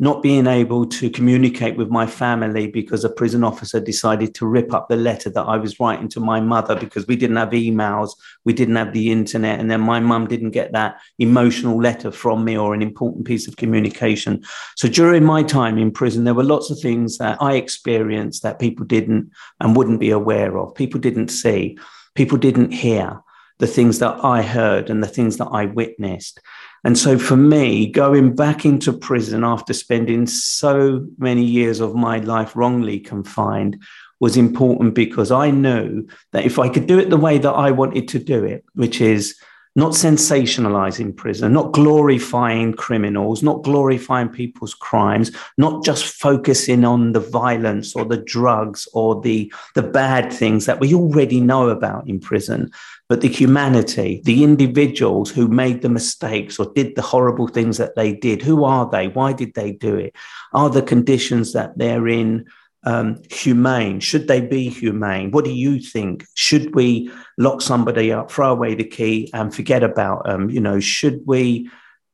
not 0.00 0.22
being 0.22 0.46
able 0.48 0.86
to 0.86 1.08
communicate 1.10 1.76
with 1.76 1.88
my 1.88 2.06
family 2.06 2.66
because 2.66 3.04
a 3.04 3.10
prison 3.10 3.44
officer 3.44 3.78
decided 3.78 4.34
to 4.34 4.46
rip 4.46 4.74
up 4.74 4.88
the 4.88 4.96
letter 4.96 5.30
that 5.30 5.42
I 5.42 5.56
was 5.56 5.78
writing 5.78 6.08
to 6.08 6.20
my 6.20 6.40
mother 6.40 6.74
because 6.74 7.06
we 7.06 7.14
didn't 7.14 7.36
have 7.36 7.50
emails, 7.50 8.16
we 8.44 8.52
didn't 8.52 8.76
have 8.76 8.92
the 8.92 9.12
internet, 9.12 9.60
and 9.60 9.70
then 9.70 9.80
my 9.80 10.00
mum 10.00 10.26
didn't 10.26 10.50
get 10.50 10.72
that 10.72 11.00
emotional 11.18 11.78
letter 11.78 12.10
from 12.10 12.44
me 12.44 12.58
or 12.58 12.74
an 12.74 12.82
important 12.82 13.26
piece 13.26 13.46
of 13.46 13.56
communication. 13.56 14.42
So 14.76 14.88
during 14.88 15.22
my 15.22 15.44
time 15.44 15.78
in 15.78 15.92
prison, 15.92 16.24
there 16.24 16.34
were 16.34 16.42
lots 16.42 16.70
of 16.70 16.80
things 16.80 17.18
that 17.18 17.40
I 17.40 17.54
experienced 17.54 18.42
that 18.42 18.58
people 18.58 18.86
didn't 18.86 19.30
and 19.60 19.76
wouldn't 19.76 20.00
be 20.00 20.10
aware 20.10 20.58
of, 20.58 20.74
people 20.74 20.98
didn't 20.98 21.28
see 21.28 21.78
people 22.14 22.38
didn't 22.38 22.72
hear 22.72 23.20
the 23.58 23.66
things 23.66 23.98
that 23.98 24.24
I 24.24 24.42
heard 24.42 24.90
and 24.90 25.02
the 25.02 25.08
things 25.08 25.36
that 25.36 25.48
I 25.48 25.66
witnessed. 25.66 26.40
And 26.84 26.96
so 26.96 27.18
for 27.18 27.36
me, 27.36 27.86
going 27.90 28.34
back 28.34 28.64
into 28.64 28.92
prison 28.92 29.44
after 29.44 29.72
spending 29.72 30.26
so 30.26 31.06
many 31.18 31.44
years 31.44 31.80
of 31.80 31.94
my 31.94 32.18
life 32.18 32.56
wrongly 32.56 33.00
confined 33.00 33.82
was 34.18 34.36
important 34.36 34.94
because 34.94 35.30
I 35.30 35.50
knew 35.50 36.06
that 36.32 36.44
if 36.44 36.58
I 36.58 36.68
could 36.68 36.86
do 36.86 36.98
it 36.98 37.10
the 37.10 37.16
way 37.16 37.38
that 37.38 37.52
I 37.52 37.70
wanted 37.70 38.08
to 38.08 38.18
do 38.18 38.44
it, 38.44 38.64
which 38.74 39.00
is 39.00 39.34
not 39.76 39.92
sensationalizing 39.92 41.16
prison, 41.16 41.52
not 41.52 41.72
glorifying 41.72 42.74
criminals, 42.74 43.42
not 43.42 43.62
glorifying 43.62 44.28
people's 44.28 44.74
crimes, 44.74 45.30
not 45.58 45.84
just 45.84 46.04
focusing 46.04 46.84
on 46.84 47.12
the 47.12 47.20
violence 47.20 47.94
or 47.94 48.04
the 48.04 48.16
drugs 48.16 48.88
or 48.92 49.20
the, 49.20 49.52
the 49.74 49.82
bad 49.82 50.32
things 50.32 50.66
that 50.66 50.80
we 50.80 50.92
already 50.92 51.40
know 51.40 51.68
about 51.68 52.08
in 52.08 52.18
prison, 52.18 52.70
but 53.10 53.22
the 53.22 53.28
humanity, 53.28 54.22
the 54.24 54.44
individuals 54.44 55.32
who 55.32 55.48
made 55.48 55.82
the 55.82 55.88
mistakes 55.88 56.60
or 56.60 56.72
did 56.76 56.94
the 56.94 57.02
horrible 57.02 57.48
things 57.48 57.76
that 57.76 57.96
they 57.96 58.12
did. 58.12 58.40
Who 58.40 58.62
are 58.62 58.88
they? 58.88 59.08
Why 59.08 59.32
did 59.32 59.54
they 59.54 59.72
do 59.72 59.96
it? 59.96 60.14
Are 60.52 60.70
the 60.70 60.80
conditions 60.80 61.52
that 61.52 61.76
they're 61.76 62.06
in 62.06 62.46
um, 62.84 63.20
humane? 63.28 63.98
Should 63.98 64.28
they 64.28 64.40
be 64.40 64.68
humane? 64.68 65.32
What 65.32 65.44
do 65.44 65.50
you 65.52 65.80
think? 65.80 66.24
Should 66.34 66.72
we 66.72 67.10
lock 67.36 67.62
somebody 67.62 68.12
up, 68.12 68.30
throw 68.30 68.52
away 68.52 68.76
the 68.76 68.84
key, 68.84 69.28
and 69.34 69.52
forget 69.52 69.82
about 69.82 70.24
them? 70.24 70.48
You 70.48 70.60
know, 70.60 70.78
should 70.78 71.20
we 71.26 71.68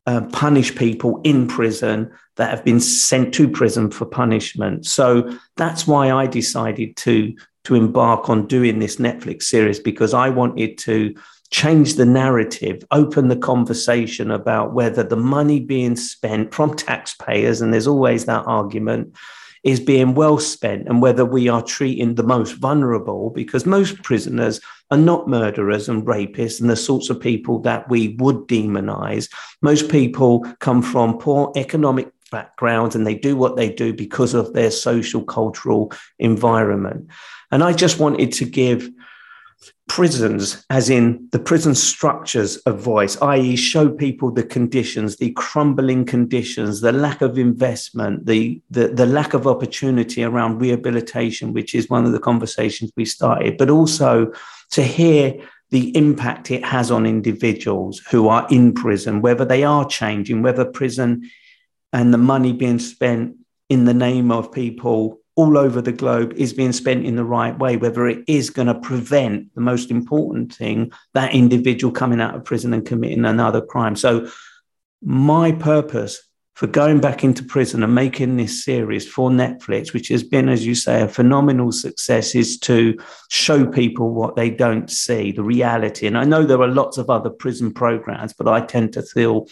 uh, 0.07 0.23
punish 0.33 0.75
people 0.75 1.21
in 1.25 1.47
prison 1.47 2.11
that 2.37 2.49
have 2.49 2.65
been 2.65 2.81
sent 2.81 3.35
to 3.35 3.51
prison 3.51 3.91
for 3.91 4.07
punishment? 4.07 4.87
So 4.87 5.39
that's 5.59 5.87
why 5.87 6.11
I 6.11 6.27
decided 6.27 6.97
to 6.99 7.37
to 7.67 7.75
embark 7.75 8.31
on 8.31 8.47
doing 8.47 8.79
this 8.79 8.97
Netflix 8.97 9.45
series 9.45 9.81
because 9.81 10.15
I 10.15 10.29
wanted 10.29 10.79
to 10.79 11.15
change 11.51 11.95
the 11.95 12.07
narrative, 12.07 12.85
open 12.91 13.29
the 13.29 13.37
conversation 13.37 14.31
about 14.31 14.73
whether 14.73 15.03
the 15.03 15.17
money 15.17 15.61
being 15.61 15.97
spent 15.97 16.55
from 16.55 16.77
taxpayers, 16.77 17.61
and 17.61 17.73
there's 17.73 17.87
always 17.87 18.25
that 18.25 18.47
argument 18.47 19.15
is 19.65 19.81
being 19.81 20.15
well 20.15 20.39
spent 20.39 20.87
and 20.87 21.03
whether 21.03 21.25
we 21.25 21.49
are 21.49 21.63
treating 21.63 22.15
the 22.15 22.23
most 22.23 22.53
vulnerable 22.53 23.31
because 23.31 23.67
most 23.67 24.01
prisoners 24.05 24.61
are 24.93 24.97
not 24.97 25.27
murderers 25.27 25.89
and 25.89 26.07
rapists 26.07 26.61
and 26.61 26.71
the 26.71 26.77
sorts 26.77 27.11
of 27.11 27.21
people 27.21 27.59
that 27.59 27.89
we 27.91 28.15
would 28.21 28.37
demonize. 28.47 29.29
Most 29.63 29.89
people 29.89 30.47
come 30.61 30.83
from 30.83 31.19
poor 31.19 31.51
economic 31.57 32.13
backgrounds 32.31 32.95
and 32.95 33.05
they 33.05 33.15
do 33.15 33.35
what 33.37 33.57
they 33.57 33.69
do 33.73 33.93
because 33.93 34.35
of 34.35 34.53
their 34.53 34.71
social 34.71 35.25
cultural 35.25 35.93
environment. 36.21 37.09
And 37.51 37.63
I 37.63 37.73
just 37.73 37.99
wanted 37.99 38.33
to 38.33 38.45
give 38.45 38.91
prisons, 39.89 40.65
as 40.69 40.91
in 40.91 41.29
the 41.31 41.39
prison 41.39 41.75
structures 41.75 42.57
of 42.59 42.81
voice, 42.81 43.21
i.e., 43.23 43.57
show 43.57 43.89
people 43.89 44.31
the 44.31 44.43
conditions, 44.43 45.17
the 45.17 45.31
crumbling 45.33 46.05
conditions, 46.05 46.81
the 46.81 46.93
lack 46.93 47.23
of 47.23 47.39
investment, 47.39 48.27
the, 48.27 48.61
the, 48.71 48.89
the 48.89 49.07
lack 49.07 49.33
of 49.33 49.47
opportunity 49.47 50.25
around 50.25 50.61
rehabilitation, 50.61 51.53
which 51.53 51.75
is 51.75 51.89
one 51.89 52.05
of 52.05 52.13
the 52.13 52.19
conversations 52.19 52.93
we 52.97 53.05
started, 53.05 53.57
but 53.57 53.71
also 53.71 54.33
to 54.71 54.83
hear 54.83 55.35
the 55.71 55.97
impact 55.97 56.51
it 56.51 56.65
has 56.65 56.91
on 56.91 57.07
individuals 57.07 57.99
who 58.11 58.29
are 58.29 58.47
in 58.51 58.73
prison, 58.73 59.21
whether 59.21 59.45
they 59.45 59.65
are 59.65 59.87
changing, 59.87 60.43
whether 60.43 60.65
prison 60.65 61.29
and 61.93 62.13
the 62.13 62.19
money 62.19 62.53
being 62.53 62.79
spent 62.79 63.37
in 63.69 63.85
the 63.85 63.95
name 63.95 64.31
of 64.31 64.53
people 64.53 65.21
all 65.37 65.59
over 65.59 65.83
the 65.83 65.93
globe 65.93 66.33
is 66.35 66.53
being 66.53 66.73
spent 66.73 67.05
in 67.07 67.15
the 67.15 67.25
right 67.25 67.57
way, 67.59 67.77
whether 67.77 68.09
it 68.09 68.25
is 68.27 68.51
going 68.51 68.69
to 68.69 68.75
prevent 68.75 69.55
the 69.55 69.61
most 69.61 69.91
important 69.91 70.55
thing, 70.55 70.91
that 71.13 71.35
individual 71.35 71.93
coming 71.93 72.21
out 72.21 72.35
of 72.35 72.45
prison 72.45 72.73
and 72.73 72.87
committing 72.87 73.25
another 73.25 73.61
crime. 73.61 73.95
So, 73.97 74.29
my 75.03 75.53
purpose 75.53 76.27
for 76.55 76.67
going 76.67 77.01
back 77.01 77.23
into 77.23 77.45
prison 77.45 77.83
and 77.83 77.95
making 77.95 78.39
this 78.39 78.65
series 78.65 79.07
for 79.07 79.29
Netflix, 79.29 79.93
which 79.93 80.09
has 80.09 80.23
been, 80.23 80.49
as 80.49 80.65
you 80.65 80.75
say, 80.75 81.03
a 81.03 81.09
phenomenal 81.09 81.71
success, 81.71 82.35
is 82.35 82.59
to 82.61 82.99
show 83.29 83.67
people 83.67 84.15
what 84.15 84.37
they 84.37 84.49
don't 84.49 84.91
see, 84.91 85.33
the 85.33 85.43
reality. 85.43 86.07
And 86.07 86.17
I 86.17 86.25
know 86.25 86.45
there 86.45 86.63
are 86.63 86.67
lots 86.67 86.97
of 86.97 87.11
other 87.11 87.29
prison 87.29 87.75
programs, 87.75 88.33
but 88.33 88.49
I 88.49 88.63
tend 88.63 88.95
to 88.95 89.03
feel 89.03 89.49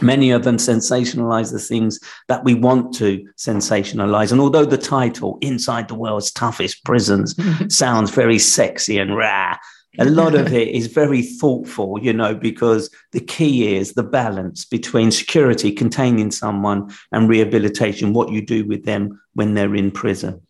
Many 0.00 0.30
of 0.30 0.44
them 0.44 0.56
sensationalize 0.56 1.52
the 1.52 1.58
things 1.58 2.00
that 2.28 2.44
we 2.44 2.54
want 2.54 2.94
to 2.94 3.26
sensationalize. 3.36 4.32
And 4.32 4.40
although 4.40 4.64
the 4.64 4.78
title, 4.78 5.38
Inside 5.42 5.88
the 5.88 5.94
World's 5.94 6.30
Toughest 6.30 6.82
Prisons, 6.84 7.34
sounds 7.74 8.10
very 8.10 8.38
sexy 8.38 8.98
and 8.98 9.14
rare, 9.14 9.58
a 9.98 10.06
lot 10.06 10.34
of 10.34 10.52
it 10.54 10.68
is 10.68 10.86
very 10.86 11.20
thoughtful, 11.20 11.98
you 12.02 12.14
know, 12.14 12.34
because 12.34 12.88
the 13.10 13.20
key 13.20 13.76
is 13.76 13.92
the 13.92 14.02
balance 14.02 14.64
between 14.64 15.10
security, 15.10 15.70
containing 15.70 16.30
someone, 16.30 16.90
and 17.12 17.28
rehabilitation, 17.28 18.14
what 18.14 18.30
you 18.30 18.40
do 18.40 18.64
with 18.64 18.84
them 18.84 19.20
when 19.34 19.52
they're 19.52 19.74
in 19.74 19.90
prison. 19.90 20.40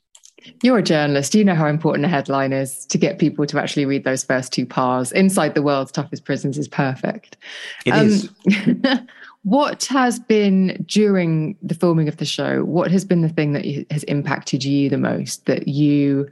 You're 0.63 0.79
a 0.79 0.83
journalist. 0.83 1.35
You 1.35 1.45
know 1.45 1.55
how 1.55 1.67
important 1.67 2.05
a 2.05 2.09
headline 2.09 2.53
is 2.53 2.87
to 2.87 2.99
get 2.99 3.19
people 3.19 3.47
to 3.47 3.61
actually 3.61 3.85
read 3.85 4.05
those 4.05 4.25
first 4.25 4.53
two 4.53 4.67
parts. 4.67 5.13
Inside 5.13 5.55
the 5.55 5.63
World's 5.63 5.93
Toughest 5.93 6.25
Prisons 6.25 6.59
is 6.59 6.69
perfect. 6.69 7.37
It 7.85 7.93
um, 7.93 8.07
is. 8.07 8.31
what 9.43 9.85
has 9.87 10.21
been 10.21 10.85
during 10.87 11.57
the 11.63 11.75
filming 11.75 12.09
of 12.09 12.19
the 12.19 12.25
show? 12.25 12.65
What 12.65 12.91
has 12.91 13.05
been 13.05 13.23
the 13.23 13.29
thing 13.29 13.53
that 13.53 13.65
has 13.91 14.05
impacted 14.05 14.65
you 14.65 14.89
the 14.89 14.99
most 14.99 15.47
that 15.47 15.69
you 15.69 16.29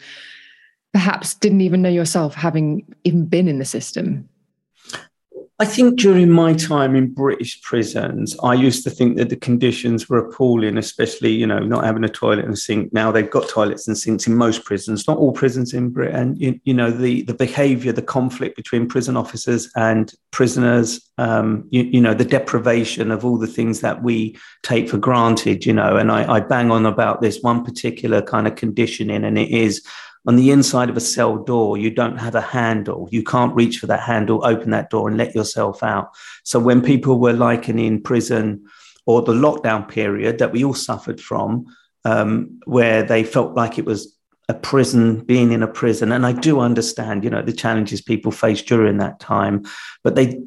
perhaps 0.93 1.35
didn't 1.35 1.61
even 1.61 1.83
know 1.83 1.89
yourself, 1.89 2.35
having 2.35 2.85
even 3.05 3.27
been 3.27 3.49
in 3.49 3.59
the 3.59 3.65
system? 3.65 4.29
I 5.61 5.67
think 5.67 5.99
during 5.99 6.31
my 6.31 6.55
time 6.55 6.97
in 6.97 7.13
British 7.13 7.61
prisons, 7.61 8.35
I 8.43 8.55
used 8.55 8.83
to 8.85 8.91
think 8.91 9.19
that 9.19 9.29
the 9.29 9.37
conditions 9.37 10.09
were 10.09 10.17
appalling, 10.17 10.79
especially, 10.79 11.33
you 11.33 11.47
know, 11.47 11.59
not 11.59 11.85
having 11.85 12.03
a 12.03 12.09
toilet 12.09 12.47
and 12.47 12.55
a 12.55 12.57
sink. 12.57 12.95
Now 12.95 13.13
they've 13.13 13.29
got 13.29 13.47
toilets 13.47 13.87
and 13.87 13.97
sinks 13.97 14.27
in 14.27 14.37
most 14.37 14.65
prisons, 14.65 15.07
not 15.07 15.19
all 15.19 15.33
prisons 15.33 15.75
in 15.75 15.91
Britain. 15.91 16.35
You, 16.37 16.59
you 16.65 16.73
know, 16.73 16.91
the, 16.91 17.25
the 17.25 17.35
behavior, 17.35 17.93
the 17.93 18.01
conflict 18.01 18.57
between 18.57 18.89
prison 18.89 19.19
officers 19.19 19.71
and 19.77 20.11
prisoners, 20.31 20.99
um, 21.19 21.69
you, 21.69 21.83
you, 21.83 22.01
know, 22.01 22.15
the 22.15 22.25
deprivation 22.25 23.11
of 23.11 23.27
all 23.27 23.37
the 23.37 23.47
things 23.47 23.83
that 23.83 24.03
we 24.03 24.39
take 24.63 24.89
for 24.89 24.97
granted, 24.97 25.67
you 25.67 25.75
know, 25.75 25.99
and 25.99 26.11
I, 26.11 26.37
I 26.37 26.41
bang 26.41 26.71
on 26.71 26.87
about 26.87 27.21
this 27.21 27.41
one 27.43 27.67
particular 27.67 28.23
kind 28.23 28.47
of 28.47 28.57
conditioning, 28.57 29.27
and 29.27 29.39
it 29.39 29.51
is 29.51 29.87
on 30.27 30.37
the 30.37 30.51
inside 30.51 30.91
of 30.91 30.97
a 30.97 31.01
cell 31.01 31.39
door, 31.39 31.79
you 31.79 31.91
don't 31.91 32.18
have 32.18 32.35
a 32.35 32.41
handle. 32.41 33.09
You 33.11 33.23
can't 33.23 33.55
reach 33.55 33.79
for 33.79 33.87
that 33.87 34.01
handle, 34.01 34.45
open 34.45 34.71
that 34.71 34.91
door, 34.91 35.09
and 35.09 35.16
let 35.16 35.35
yourself 35.35 35.83
out. 35.83 36.11
So 36.45 36.59
when 36.59 36.83
people 36.83 37.18
were 37.18 37.33
like 37.33 37.68
in 37.68 38.03
prison 38.03 38.66
or 39.07 39.23
the 39.23 39.33
lockdown 39.33 39.89
period 39.89 40.39
that 40.39 40.53
we 40.53 40.62
all 40.62 40.75
suffered 40.75 41.21
from, 41.21 41.66
um, 42.05 42.61
where 42.64 43.03
they 43.03 43.25
felt 43.25 43.55
like 43.55 43.79
it 43.79 43.87
was 43.87 44.14
a 44.49 44.55
prison, 44.55 45.21
being 45.21 45.53
in 45.53 45.62
a 45.62 45.68
prison, 45.68 46.12
and 46.12 46.27
I 46.27 46.33
do 46.33 46.61
understand, 46.61 47.25
you 47.25 47.31
know, 47.31 47.43
the 47.43 47.53
challenges 47.53 48.03
people 48.03 48.33
faced 48.33 48.66
during 48.66 48.99
that 48.99 49.21
time, 49.21 49.64
but 50.03 50.16
they 50.16 50.41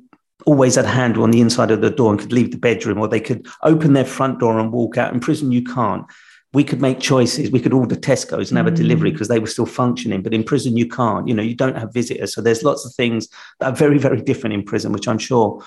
always 0.45 0.75
had 0.75 0.85
a 0.85 0.89
handle 0.89 1.23
on 1.23 1.31
the 1.31 1.41
inside 1.41 1.71
of 1.71 1.81
the 1.81 1.89
door 1.89 2.11
and 2.11 2.19
could 2.19 2.33
leave 2.33 2.51
the 2.51 2.57
bedroom 2.57 2.99
or 2.99 3.07
they 3.07 3.19
could 3.19 3.47
open 3.63 3.93
their 3.93 4.05
front 4.05 4.39
door 4.39 4.59
and 4.59 4.71
walk 4.71 4.97
out. 4.97 5.13
In 5.13 5.19
prison, 5.19 5.51
you 5.51 5.63
can't 5.63 6.05
we 6.53 6.63
could 6.63 6.81
make 6.81 6.99
choices. 6.99 7.49
We 7.51 7.59
could 7.59 7.73
order 7.73 7.95
Tesco's 7.95 8.51
and 8.51 8.57
have 8.57 8.67
a 8.67 8.71
delivery 8.71 9.11
because 9.11 9.27
mm. 9.27 9.31
they 9.31 9.39
were 9.39 9.47
still 9.47 9.65
functioning. 9.65 10.21
But 10.21 10.33
in 10.33 10.43
prison, 10.43 10.77
you 10.77 10.87
can't. 10.87 11.27
You 11.27 11.33
know, 11.33 11.43
you 11.43 11.55
don't 11.55 11.77
have 11.77 11.93
visitors. 11.93 12.33
So 12.33 12.41
there's 12.41 12.63
lots 12.63 12.85
of 12.85 12.93
things 12.93 13.27
that 13.59 13.73
are 13.73 13.75
very, 13.75 13.97
very 13.97 14.21
different 14.21 14.53
in 14.53 14.63
prison, 14.63 14.91
which 14.91 15.07
I'm 15.07 15.17
sure 15.17 15.63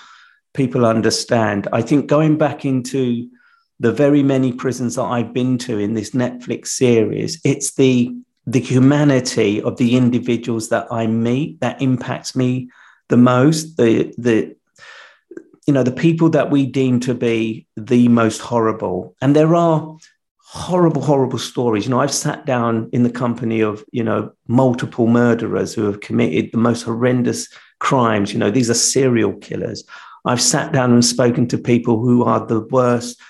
people 0.54 0.86
understand. 0.86 1.66
I 1.72 1.82
think 1.82 2.06
going 2.06 2.38
back 2.38 2.64
into 2.64 3.28
the 3.80 3.92
very 3.92 4.22
many 4.22 4.52
prisons 4.52 4.94
that 4.94 5.02
I've 5.02 5.32
been 5.32 5.58
to 5.58 5.78
in 5.78 5.94
this 5.94 6.10
Netflix 6.10 6.68
series, 6.68 7.40
it's 7.44 7.74
the 7.74 8.14
the 8.48 8.60
humanity 8.60 9.60
of 9.60 9.76
the 9.76 9.96
individuals 9.96 10.68
that 10.68 10.86
I 10.92 11.08
meet 11.08 11.58
that 11.60 11.82
impacts 11.82 12.36
me 12.36 12.70
the 13.08 13.16
most. 13.16 13.76
The 13.76 14.14
the 14.16 14.54
you 15.66 15.74
know 15.74 15.82
the 15.82 15.90
people 15.90 16.30
that 16.30 16.50
we 16.50 16.64
deem 16.64 17.00
to 17.00 17.14
be 17.14 17.66
the 17.76 18.06
most 18.06 18.40
horrible, 18.40 19.16
and 19.20 19.34
there 19.34 19.54
are 19.56 19.98
horrible, 20.56 21.02
horrible 21.02 21.38
stories. 21.38 21.84
You 21.84 21.90
know, 21.90 22.00
I've 22.00 22.12
sat 22.12 22.46
down 22.46 22.88
in 22.92 23.02
the 23.02 23.10
company 23.10 23.60
of, 23.60 23.84
you 23.92 24.02
know, 24.02 24.32
multiple 24.48 25.06
murderers 25.06 25.74
who 25.74 25.84
have 25.84 26.00
committed 26.00 26.50
the 26.50 26.58
most 26.58 26.82
horrendous 26.82 27.46
crimes. 27.78 28.32
You 28.32 28.38
know, 28.38 28.50
these 28.50 28.70
are 28.70 28.74
serial 28.74 29.34
killers. 29.34 29.84
I've 30.24 30.40
sat 30.40 30.72
down 30.72 30.92
and 30.92 31.04
spoken 31.04 31.46
to 31.48 31.58
people 31.58 32.00
who 32.00 32.24
are 32.24 32.44
the 32.44 32.60
worst 32.60 33.20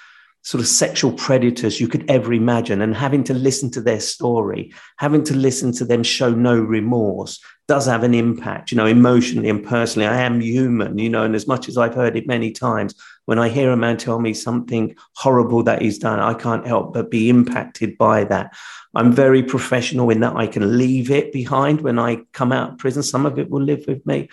sort 0.43 0.61
of 0.61 0.69
sexual 0.69 1.13
predators 1.13 1.81
you 1.81 1.89
could 1.89 2.09
ever 2.09 2.33
imagine 2.33 2.81
and 2.81 2.95
having 2.95 3.25
to 3.25 3.35
listen 3.35 3.69
to 3.73 3.81
their 3.81 3.99
story 3.99 4.73
having 4.99 5.25
to 5.25 5.35
listen 5.35 5.73
to 5.73 5.85
them 5.85 6.05
show 6.05 6.31
no 6.31 6.57
remorse 6.57 7.41
does 7.69 7.87
have 7.87 8.05
an 8.05 8.15
impact 8.15 8.71
you 8.71 8.77
know 8.77 8.87
emotionally 8.87 9.49
and 9.49 9.65
personally. 9.65 10.07
I 10.07 10.21
am 10.21 10.41
human 10.41 10.99
you 10.99 11.09
know 11.09 11.25
and 11.25 11.35
as 11.35 11.47
much 11.47 11.69
as 11.69 11.77
i've 11.77 11.95
heard 11.95 12.17
it 12.17 12.27
many 12.27 12.51
times 12.53 12.95
when 13.25 13.39
i 13.39 13.49
hear 13.49 13.71
a 13.71 13.77
man 13.77 13.97
tell 13.97 14.21
me 14.21 14.35
something 14.35 14.95
horrible 15.15 15.63
that 15.65 15.83
he's 15.83 15.99
done 15.99 16.21
i 16.21 16.35
can't 16.35 16.67
help 16.67 16.95
but 16.95 17.11
be 17.11 17.29
impacted 17.29 17.99
by 17.99 18.25
that. 18.25 18.55
I'm 18.95 19.13
very 19.13 19.43
professional 19.43 20.11
in 20.11 20.21
that 20.21 20.37
i 20.37 20.47
can 20.47 20.79
leave 20.79 21.11
it 21.11 21.33
behind 21.33 21.81
when 21.81 21.99
i 21.99 22.17
come 22.33 22.53
out 22.53 22.73
of 22.73 22.79
prison. 22.79 23.03
Some 23.03 23.27
of 23.27 23.39
it 23.39 23.51
will 23.51 23.63
live 23.63 23.85
with 23.87 24.05
me. 24.07 24.29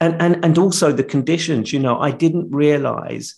And 0.00 0.20
and, 0.20 0.44
and 0.44 0.58
also 0.58 0.92
the 0.92 1.04
conditions 1.04 1.72
you 1.72 1.80
know 1.80 1.98
i 1.98 2.10
didn't 2.10 2.50
realize 2.50 3.34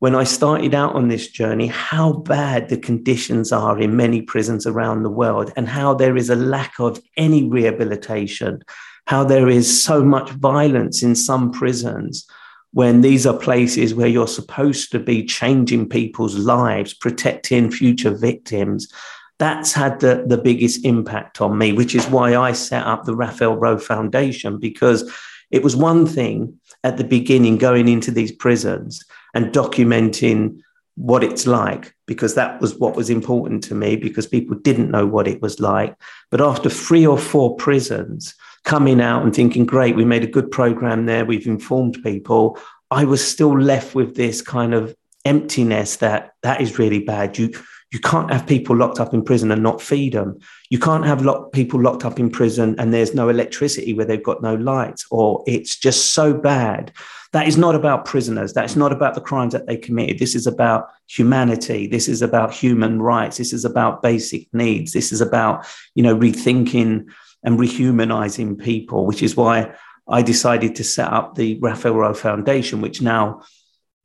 when 0.00 0.14
I 0.14 0.24
started 0.24 0.74
out 0.74 0.94
on 0.94 1.08
this 1.08 1.28
journey, 1.28 1.68
how 1.68 2.12
bad 2.12 2.68
the 2.68 2.76
conditions 2.76 3.52
are 3.52 3.80
in 3.80 3.96
many 3.96 4.22
prisons 4.22 4.66
around 4.66 5.02
the 5.02 5.10
world, 5.10 5.52
and 5.56 5.68
how 5.68 5.94
there 5.94 6.16
is 6.16 6.30
a 6.30 6.36
lack 6.36 6.78
of 6.78 7.00
any 7.16 7.48
rehabilitation, 7.48 8.62
how 9.06 9.24
there 9.24 9.48
is 9.48 9.82
so 9.82 10.04
much 10.04 10.30
violence 10.30 11.02
in 11.02 11.14
some 11.14 11.50
prisons 11.50 12.26
when 12.72 13.02
these 13.02 13.24
are 13.24 13.38
places 13.38 13.94
where 13.94 14.08
you're 14.08 14.26
supposed 14.26 14.90
to 14.90 14.98
be 14.98 15.24
changing 15.24 15.88
people's 15.88 16.36
lives, 16.36 16.92
protecting 16.92 17.70
future 17.70 18.10
victims. 18.10 18.92
That's 19.38 19.72
had 19.72 20.00
the, 20.00 20.24
the 20.26 20.38
biggest 20.38 20.84
impact 20.84 21.40
on 21.40 21.56
me, 21.56 21.72
which 21.72 21.94
is 21.94 22.06
why 22.08 22.36
I 22.36 22.52
set 22.52 22.84
up 22.84 23.04
the 23.04 23.14
Raphael 23.14 23.56
Rowe 23.56 23.78
Foundation, 23.78 24.58
because 24.58 25.10
it 25.52 25.62
was 25.62 25.76
one 25.76 26.04
thing 26.04 26.58
at 26.82 26.96
the 26.96 27.04
beginning 27.04 27.58
going 27.58 27.88
into 27.88 28.10
these 28.10 28.32
prisons 28.32 29.04
and 29.34 29.52
documenting 29.52 30.60
what 30.96 31.24
it's 31.24 31.46
like 31.46 31.94
because 32.06 32.34
that 32.34 32.60
was 32.60 32.76
what 32.76 32.94
was 32.94 33.10
important 33.10 33.64
to 33.64 33.74
me 33.74 33.96
because 33.96 34.26
people 34.26 34.56
didn't 34.56 34.90
know 34.90 35.06
what 35.06 35.26
it 35.26 35.42
was 35.42 35.58
like. 35.60 35.94
But 36.30 36.40
after 36.40 36.70
three 36.70 37.06
or 37.06 37.18
four 37.18 37.56
prisons, 37.56 38.34
coming 38.64 39.00
out 39.00 39.22
and 39.22 39.34
thinking, 39.34 39.66
great, 39.66 39.96
we 39.96 40.04
made 40.04 40.24
a 40.24 40.28
good 40.28 40.50
program 40.50 41.06
there, 41.06 41.24
we've 41.24 41.46
informed 41.46 41.98
people, 42.02 42.58
I 42.90 43.04
was 43.04 43.26
still 43.26 43.58
left 43.58 43.94
with 43.94 44.14
this 44.14 44.40
kind 44.40 44.72
of 44.72 44.94
emptiness 45.24 45.96
that 45.96 46.34
that 46.42 46.60
is 46.60 46.78
really 46.78 47.00
bad. 47.00 47.38
You 47.38 47.52
you 47.90 48.00
can't 48.00 48.32
have 48.32 48.46
people 48.46 48.76
locked 48.76 48.98
up 48.98 49.14
in 49.14 49.22
prison 49.22 49.52
and 49.52 49.62
not 49.62 49.80
feed 49.80 50.14
them. 50.14 50.40
You 50.68 50.80
can't 50.80 51.06
have 51.06 51.24
lock, 51.24 51.52
people 51.52 51.80
locked 51.80 52.04
up 52.04 52.18
in 52.18 52.28
prison 52.28 52.74
and 52.78 52.92
there's 52.92 53.14
no 53.14 53.28
electricity 53.28 53.94
where 53.94 54.04
they've 54.04 54.22
got 54.22 54.42
no 54.42 54.56
lights, 54.56 55.06
or 55.12 55.44
it's 55.46 55.76
just 55.76 56.12
so 56.12 56.34
bad 56.34 56.92
that 57.34 57.48
is 57.48 57.58
not 57.58 57.74
about 57.74 58.04
prisoners. 58.04 58.52
That's 58.52 58.76
not 58.76 58.92
about 58.92 59.14
the 59.16 59.20
crimes 59.20 59.54
that 59.54 59.66
they 59.66 59.76
committed. 59.76 60.20
This 60.20 60.36
is 60.36 60.46
about 60.46 60.88
humanity. 61.08 61.88
This 61.88 62.06
is 62.06 62.22
about 62.22 62.54
human 62.54 63.02
rights. 63.02 63.38
This 63.38 63.52
is 63.52 63.64
about 63.64 64.02
basic 64.02 64.46
needs. 64.54 64.92
This 64.92 65.10
is 65.10 65.20
about, 65.20 65.66
you 65.96 66.04
know, 66.04 66.16
rethinking 66.16 67.10
and 67.42 67.58
rehumanizing 67.58 68.62
people, 68.62 69.04
which 69.04 69.20
is 69.20 69.36
why 69.36 69.74
I 70.06 70.22
decided 70.22 70.76
to 70.76 70.84
set 70.84 71.12
up 71.12 71.34
the 71.34 71.58
Raphael 71.60 71.96
Rowe 71.96 72.14
Foundation, 72.14 72.80
which 72.80 73.02
now 73.02 73.42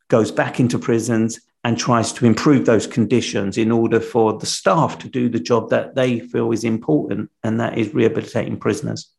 goes 0.07 0.31
back 0.31 0.59
into 0.59 0.79
prisons 0.79 1.39
and 1.63 1.77
tries 1.77 2.11
to 2.13 2.25
improve 2.25 2.65
those 2.65 2.87
conditions 2.87 3.59
in 3.59 3.71
order 3.71 3.99
for 3.99 4.39
the 4.39 4.47
staff 4.47 4.97
to 4.99 5.07
do 5.07 5.29
the 5.29 5.39
job 5.39 5.69
that 5.69 5.93
they 5.93 6.19
feel 6.19 6.51
is 6.51 6.63
important, 6.63 7.29
and 7.43 7.59
that 7.59 7.77
is 7.77 7.93
rehabilitating 7.93 8.57
prisoners. 8.57 9.11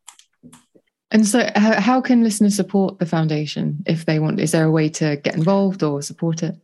And 1.11 1.27
so, 1.27 1.49
how 1.55 1.99
can 1.99 2.23
listeners 2.23 2.55
support 2.55 2.99
the 2.99 3.05
foundation 3.05 3.83
if 3.85 4.05
they 4.05 4.19
want? 4.19 4.39
Is 4.39 4.51
there 4.51 4.65
a 4.65 4.71
way 4.71 4.87
to 4.89 5.17
get 5.17 5.35
involved 5.35 5.83
or 5.83 6.01
support 6.01 6.41
it? 6.41 6.55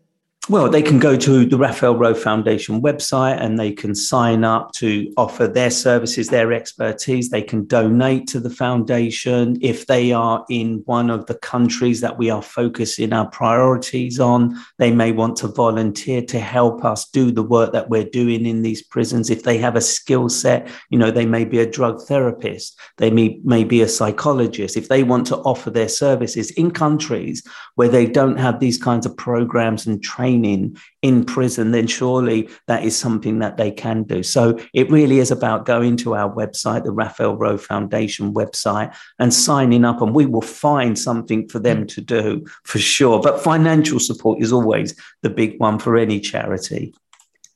Well, 0.49 0.69
they 0.69 0.81
can 0.81 0.97
go 0.97 1.17
to 1.17 1.45
the 1.45 1.57
Raphael 1.57 1.97
Rowe 1.97 2.13
Foundation 2.13 2.81
website 2.81 3.37
and 3.41 3.59
they 3.59 3.73
can 3.73 3.93
sign 3.93 4.45
up 4.45 4.71
to 4.75 5.11
offer 5.17 5.45
their 5.45 5.69
services, 5.69 6.29
their 6.29 6.53
expertise. 6.53 7.29
They 7.29 7.41
can 7.41 7.65
donate 7.65 8.27
to 8.27 8.39
the 8.39 8.49
foundation 8.49 9.57
if 9.61 9.87
they 9.87 10.13
are 10.13 10.45
in 10.49 10.83
one 10.85 11.09
of 11.09 11.25
the 11.25 11.35
countries 11.35 11.99
that 11.99 12.17
we 12.17 12.29
are 12.29 12.41
focusing 12.41 13.11
our 13.11 13.29
priorities 13.29 14.21
on. 14.21 14.55
They 14.77 14.89
may 14.89 15.11
want 15.11 15.35
to 15.37 15.49
volunteer 15.49 16.21
to 16.21 16.39
help 16.39 16.85
us 16.85 17.09
do 17.09 17.29
the 17.29 17.43
work 17.43 17.73
that 17.73 17.89
we're 17.89 18.05
doing 18.05 18.45
in 18.45 18.61
these 18.61 18.81
prisons. 18.81 19.29
If 19.29 19.43
they 19.43 19.57
have 19.57 19.75
a 19.75 19.81
skill 19.81 20.29
set, 20.29 20.69
you 20.89 20.97
know, 20.97 21.11
they 21.11 21.25
may 21.25 21.43
be 21.43 21.59
a 21.59 21.69
drug 21.69 22.01
therapist, 22.03 22.79
they 22.95 23.11
may, 23.11 23.41
may 23.43 23.65
be 23.65 23.81
a 23.81 23.87
psychologist. 23.89 24.77
If 24.77 24.87
they 24.87 25.03
want 25.03 25.27
to 25.27 25.39
offer 25.39 25.71
their 25.71 25.89
services 25.89 26.51
in 26.51 26.71
countries 26.71 27.45
where 27.75 27.89
they 27.89 28.05
don't 28.05 28.37
have 28.37 28.61
these 28.61 28.77
kinds 28.77 29.05
of 29.05 29.17
programs 29.17 29.85
and 29.85 30.01
training, 30.01 30.36
training 30.37 30.77
in 31.01 31.23
prison, 31.25 31.71
then 31.71 31.87
surely 31.87 32.49
that 32.67 32.83
is 32.83 32.97
something 32.97 33.39
that 33.39 33.57
they 33.57 33.71
can 33.71 34.03
do. 34.03 34.23
So 34.23 34.59
it 34.73 34.89
really 34.91 35.19
is 35.19 35.31
about 35.31 35.65
going 35.65 35.97
to 35.97 36.15
our 36.15 36.33
website, 36.33 36.83
the 36.83 36.91
Raphael 36.91 37.35
Rowe 37.35 37.57
Foundation 37.57 38.33
website, 38.33 38.95
and 39.19 39.33
signing 39.33 39.85
up, 39.85 40.01
and 40.01 40.13
we 40.13 40.25
will 40.25 40.41
find 40.41 40.97
something 40.97 41.47
for 41.47 41.59
them 41.59 41.87
to 41.87 42.01
do 42.01 42.45
for 42.63 42.79
sure. 42.79 43.21
But 43.21 43.41
financial 43.41 43.99
support 43.99 44.41
is 44.41 44.51
always 44.51 44.95
the 45.21 45.29
big 45.29 45.59
one 45.59 45.79
for 45.79 45.97
any 45.97 46.19
charity. 46.19 46.93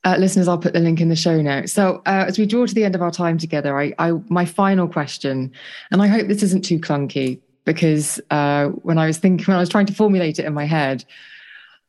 Uh, 0.04 0.16
listeners, 0.18 0.48
I'll 0.48 0.58
put 0.58 0.72
the 0.72 0.80
link 0.80 1.00
in 1.00 1.08
the 1.08 1.16
show 1.16 1.40
notes. 1.40 1.72
So, 1.72 2.02
uh, 2.06 2.24
as 2.26 2.36
we 2.36 2.44
draw 2.44 2.66
to 2.66 2.74
the 2.74 2.84
end 2.84 2.96
of 2.96 3.02
our 3.02 3.12
time 3.12 3.38
together, 3.38 3.78
I, 3.78 3.94
I, 3.98 4.12
my 4.28 4.44
final 4.44 4.88
question, 4.88 5.52
and 5.92 6.02
I 6.02 6.08
hope 6.08 6.26
this 6.26 6.42
isn't 6.42 6.64
too 6.64 6.80
clunky, 6.80 7.40
because 7.64 8.20
uh, 8.30 8.68
when 8.82 8.98
I 8.98 9.06
was 9.06 9.18
thinking, 9.18 9.46
when 9.46 9.56
I 9.56 9.60
was 9.60 9.68
trying 9.68 9.86
to 9.86 9.94
formulate 9.94 10.40
it 10.40 10.44
in 10.44 10.54
my 10.54 10.64
head, 10.64 11.04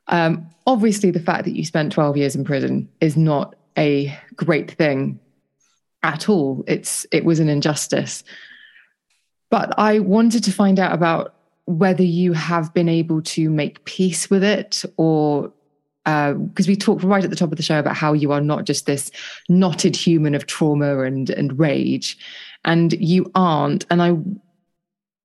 um, 0.07 0.47
obviously 0.67 1.11
the 1.11 1.19
fact 1.19 1.45
that 1.45 1.55
you 1.55 1.65
spent 1.65 1.91
12 1.91 2.17
years 2.17 2.35
in 2.35 2.43
prison 2.43 2.89
is 3.01 3.17
not 3.17 3.55
a 3.77 4.17
great 4.35 4.71
thing 4.71 5.19
at 6.03 6.29
all. 6.29 6.63
It's 6.67 7.05
it 7.11 7.25
was 7.25 7.39
an 7.39 7.49
injustice. 7.49 8.23
But 9.49 9.77
I 9.77 9.99
wanted 9.99 10.43
to 10.45 10.51
find 10.51 10.79
out 10.79 10.93
about 10.93 11.35
whether 11.65 12.03
you 12.03 12.33
have 12.33 12.73
been 12.73 12.89
able 12.89 13.21
to 13.21 13.49
make 13.49 13.85
peace 13.85 14.29
with 14.29 14.43
it 14.43 14.83
or 14.97 15.53
because 16.03 16.67
uh, 16.67 16.69
we 16.69 16.75
talked 16.75 17.01
right 17.03 17.23
at 17.23 17.29
the 17.29 17.35
top 17.35 17.51
of 17.51 17.55
the 17.55 17.63
show 17.63 17.79
about 17.79 17.95
how 17.95 18.11
you 18.11 18.33
are 18.33 18.41
not 18.41 18.65
just 18.65 18.85
this 18.85 19.09
knotted 19.47 19.95
human 19.95 20.35
of 20.35 20.47
trauma 20.47 20.99
and 20.99 21.29
and 21.29 21.57
rage 21.57 22.17
and 22.65 22.91
you 22.93 23.31
aren't 23.35 23.85
and 23.89 24.01
i 24.01 24.13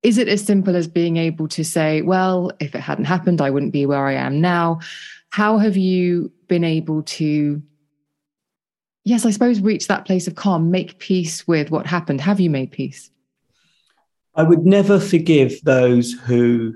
is 0.02 0.18
it 0.18 0.28
as 0.28 0.44
simple 0.44 0.76
as 0.76 0.86
being 0.86 1.16
able 1.16 1.48
to 1.48 1.64
say 1.64 2.02
well 2.02 2.50
if 2.60 2.74
it 2.74 2.80
hadn't 2.80 3.04
happened 3.04 3.40
i 3.40 3.50
wouldn't 3.50 3.72
be 3.72 3.86
where 3.86 4.06
i 4.06 4.14
am 4.14 4.40
now 4.40 4.78
how 5.30 5.58
have 5.58 5.76
you 5.76 6.30
been 6.46 6.64
able 6.64 7.02
to 7.02 7.62
yes 9.04 9.24
i 9.24 9.30
suppose 9.30 9.60
reach 9.60 9.86
that 9.86 10.04
place 10.04 10.26
of 10.26 10.34
calm 10.34 10.70
make 10.70 10.98
peace 10.98 11.46
with 11.46 11.70
what 11.70 11.86
happened 11.86 12.20
have 12.20 12.40
you 12.40 12.50
made 12.50 12.70
peace 12.70 13.10
i 14.34 14.42
would 14.42 14.64
never 14.64 15.00
forgive 15.00 15.60
those 15.62 16.12
who 16.12 16.74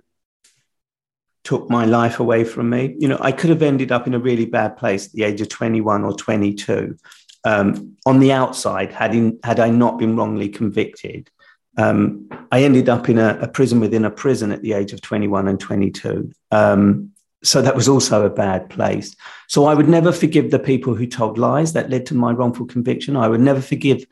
took 1.45 1.69
my 1.69 1.85
life 1.85 2.21
away 2.21 2.45
from 2.45 2.71
me. 2.71 2.95
You 2.99 3.09
know, 3.09 3.19
I 3.21 3.33
could 3.33 3.51
have 3.51 3.63
ended 3.63 3.91
up 3.91 4.07
in 4.07 4.15
a 4.15 4.19
really 4.19 4.47
bad 4.47 4.77
place 4.77 5.07
at 5.07 5.13
the 5.13 5.25
age 5.25 5.41
of 5.41 5.49
21 5.49 6.05
or 6.05 6.15
22 6.15 6.97
um, 7.45 7.97
on 8.07 8.21
the 8.21 8.33
outside 8.33 8.93
had, 8.93 9.15
in, 9.15 9.39
had 9.43 9.59
I 9.59 9.71
not 9.71 9.99
been 9.99 10.17
wrongly 10.17 10.49
convicted. 10.49 11.31
Um, 11.79 12.29
I 12.51 12.63
ended 12.63 12.89
up 12.89 13.09
in 13.09 13.19
a, 13.19 13.39
a, 13.41 13.49
prison 13.49 13.81
within 13.81 14.05
a 14.05 14.11
prison 14.11 14.53
at 14.53 14.61
the 14.63 14.75
age 14.75 14.93
of 14.93 15.01
21 15.01 15.49
and 15.49 15.59
22. 15.59 16.31
Um, 16.51 17.13
so 17.43 17.63
that 17.63 17.75
was 17.75 17.89
also 17.89 18.25
a 18.25 18.31
bad 18.31 18.69
place. 18.69 19.17
So 19.49 19.65
I 19.65 19.75
would 19.75 19.89
never 19.89 20.13
forgive 20.13 20.51
the 20.51 20.59
people 20.59 20.95
who 20.95 21.07
told 21.07 21.39
lies 21.39 21.73
that 21.73 21.91
led 21.91 22.07
to 22.07 22.15
my 22.15 22.33
wrongful 22.33 22.67
conviction. 22.67 23.17
I 23.17 23.29
would 23.29 23.41
never 23.41 23.61
forgive 23.61 24.05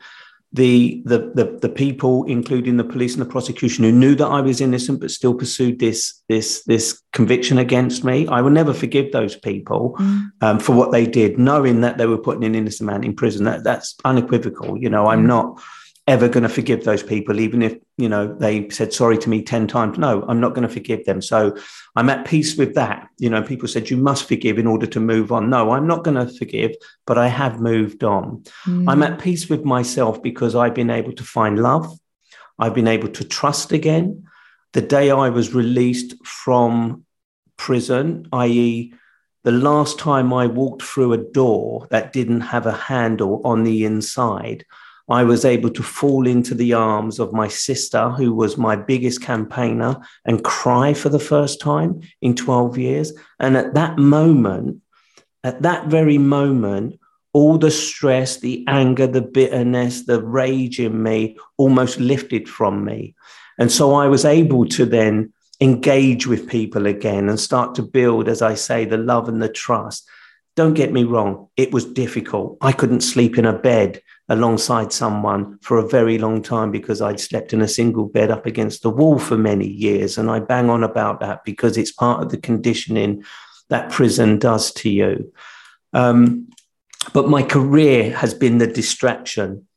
the, 0.53 1.01
the, 1.05 1.31
the, 1.33 1.59
the, 1.61 1.69
people, 1.69 2.25
including 2.25 2.75
the 2.75 2.83
police 2.83 3.13
and 3.13 3.21
the 3.21 3.29
prosecution, 3.29 3.85
who 3.85 3.91
knew 3.91 4.15
that 4.15 4.27
I 4.27 4.41
was 4.41 4.59
innocent 4.59 4.99
but 4.99 5.11
still 5.11 5.33
pursued 5.33 5.79
this, 5.79 6.21
this, 6.27 6.63
this 6.65 7.01
conviction 7.13 7.57
against 7.57 8.03
me, 8.03 8.27
I 8.27 8.41
will 8.41 8.49
never 8.49 8.73
forgive 8.73 9.13
those 9.13 9.37
people 9.37 9.95
mm. 9.97 10.29
um, 10.41 10.59
for 10.59 10.75
what 10.75 10.91
they 10.91 11.05
did, 11.05 11.39
knowing 11.39 11.81
that 11.81 11.97
they 11.97 12.05
were 12.05 12.17
putting 12.17 12.43
an 12.43 12.55
innocent 12.55 12.87
man 12.87 13.05
in 13.05 13.15
prison. 13.15 13.45
That, 13.45 13.63
that's 13.63 13.95
unequivocal. 14.03 14.77
You 14.77 14.89
know, 14.89 15.07
I'm 15.07 15.23
mm. 15.23 15.27
not 15.27 15.61
ever 16.07 16.27
going 16.27 16.43
to 16.43 16.49
forgive 16.49 16.83
those 16.83 17.03
people, 17.03 17.39
even 17.39 17.61
if, 17.61 17.75
you 17.97 18.09
know, 18.09 18.33
they 18.33 18.69
said 18.69 18.91
sorry 18.91 19.17
to 19.19 19.29
me 19.29 19.41
10 19.43 19.67
times. 19.67 19.97
No, 19.97 20.25
I'm 20.27 20.39
not 20.39 20.53
going 20.55 20.67
to 20.67 20.73
forgive 20.73 21.05
them. 21.05 21.21
So 21.21 21.55
I'm 21.95 22.09
at 22.09 22.25
peace 22.25 22.57
with 22.57 22.73
that. 22.73 23.07
You 23.19 23.29
know, 23.29 23.43
people 23.43 23.67
said 23.67 23.89
you 23.89 23.97
must 23.97 24.27
forgive 24.27 24.57
in 24.57 24.67
order 24.67 24.87
to 24.87 24.99
move 24.99 25.31
on. 25.31 25.49
No, 25.49 25.71
I'm 25.71 25.87
not 25.87 26.03
going 26.03 26.15
to 26.15 26.33
forgive, 26.33 26.75
but 27.05 27.17
I 27.17 27.27
have 27.27 27.59
moved 27.59 28.03
on. 28.03 28.43
Mm. 28.65 28.89
I'm 28.89 29.03
at 29.03 29.19
peace 29.19 29.49
with 29.49 29.63
myself 29.63 30.21
because 30.23 30.55
I've 30.55 30.73
been 30.73 30.89
able 30.89 31.13
to 31.13 31.23
find 31.23 31.59
love. 31.59 31.97
I've 32.57 32.73
been 32.73 32.87
able 32.87 33.09
to 33.09 33.23
trust 33.23 33.71
again. 33.71 34.25
The 34.73 34.81
day 34.81 35.11
I 35.11 35.29
was 35.29 35.53
released 35.53 36.15
from 36.25 37.05
prison, 37.57 38.27
i.e., 38.33 38.93
the 39.43 39.51
last 39.51 39.97
time 39.97 40.33
I 40.33 40.45
walked 40.47 40.83
through 40.83 41.13
a 41.13 41.17
door 41.17 41.87
that 41.89 42.13
didn't 42.13 42.41
have 42.41 42.65
a 42.65 42.71
handle 42.71 43.41
on 43.43 43.63
the 43.63 43.85
inside, 43.85 44.65
I 45.11 45.25
was 45.25 45.43
able 45.43 45.69
to 45.71 45.83
fall 45.83 46.25
into 46.25 46.55
the 46.55 46.71
arms 46.71 47.19
of 47.19 47.33
my 47.33 47.49
sister, 47.49 48.09
who 48.11 48.33
was 48.33 48.57
my 48.57 48.77
biggest 48.77 49.21
campaigner, 49.21 49.97
and 50.23 50.41
cry 50.41 50.93
for 50.93 51.09
the 51.09 51.19
first 51.19 51.59
time 51.59 51.99
in 52.21 52.33
12 52.33 52.77
years. 52.77 53.11
And 53.37 53.57
at 53.57 53.73
that 53.73 53.97
moment, 53.97 54.81
at 55.43 55.63
that 55.63 55.87
very 55.87 56.17
moment, 56.17 56.97
all 57.33 57.57
the 57.57 57.71
stress, 57.71 58.37
the 58.37 58.63
anger, 58.69 59.05
the 59.05 59.21
bitterness, 59.21 60.05
the 60.05 60.23
rage 60.23 60.79
in 60.79 61.03
me 61.03 61.37
almost 61.57 61.99
lifted 61.99 62.47
from 62.47 62.85
me. 62.85 63.13
And 63.59 63.69
so 63.69 63.93
I 63.93 64.07
was 64.07 64.23
able 64.23 64.65
to 64.67 64.85
then 64.85 65.33
engage 65.59 66.25
with 66.25 66.47
people 66.47 66.87
again 66.87 67.27
and 67.27 67.37
start 67.37 67.75
to 67.75 67.83
build, 67.83 68.29
as 68.29 68.41
I 68.41 68.55
say, 68.55 68.85
the 68.85 68.97
love 68.97 69.27
and 69.27 69.43
the 69.43 69.49
trust. 69.49 70.07
Don't 70.55 70.73
get 70.73 70.93
me 70.93 71.03
wrong, 71.03 71.49
it 71.57 71.73
was 71.73 71.83
difficult. 71.85 72.57
I 72.61 72.71
couldn't 72.71 73.01
sleep 73.01 73.37
in 73.37 73.45
a 73.45 73.57
bed 73.57 74.01
alongside 74.31 74.93
someone 74.93 75.59
for 75.61 75.77
a 75.77 75.87
very 75.87 76.17
long 76.17 76.41
time 76.41 76.71
because 76.71 77.01
I'd 77.01 77.19
slept 77.19 77.51
in 77.51 77.61
a 77.61 77.67
single 77.67 78.05
bed 78.05 78.31
up 78.31 78.45
against 78.45 78.81
the 78.81 78.89
wall 78.89 79.19
for 79.19 79.37
many 79.37 79.67
years. 79.67 80.17
And 80.17 80.31
I 80.31 80.39
bang 80.39 80.69
on 80.69 80.85
about 80.85 81.19
that 81.19 81.43
because 81.43 81.77
it's 81.77 81.91
part 81.91 82.23
of 82.23 82.31
the 82.31 82.37
conditioning 82.37 83.25
that 83.67 83.91
prison 83.91 84.39
does 84.39 84.71
to 84.75 84.89
you. 84.89 85.33
Um, 85.91 86.49
but 87.13 87.27
my 87.27 87.43
career 87.43 88.15
has 88.15 88.33
been 88.33 88.59
the 88.59 88.67
distraction, 88.67 89.67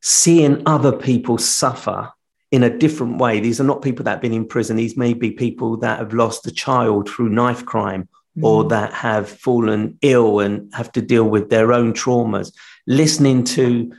seeing 0.00 0.64
other 0.66 0.92
people 0.92 1.38
suffer 1.38 2.10
in 2.50 2.64
a 2.64 2.78
different 2.78 3.18
way. 3.18 3.38
These 3.38 3.60
are 3.60 3.64
not 3.64 3.80
people 3.80 4.04
that 4.04 4.10
have 4.10 4.22
been 4.22 4.32
in 4.32 4.48
prison. 4.48 4.76
These 4.76 4.96
may 4.96 5.14
be 5.14 5.30
people 5.30 5.76
that 5.78 6.00
have 6.00 6.12
lost 6.12 6.48
a 6.48 6.50
child 6.50 7.08
through 7.08 7.28
knife 7.28 7.64
crime 7.64 8.08
mm. 8.36 8.42
or 8.42 8.64
that 8.70 8.92
have 8.92 9.28
fallen 9.28 9.98
ill 10.02 10.40
and 10.40 10.74
have 10.74 10.90
to 10.92 11.00
deal 11.00 11.24
with 11.24 11.48
their 11.48 11.72
own 11.72 11.92
traumas 11.92 12.52
listening 12.86 13.44
to 13.44 13.92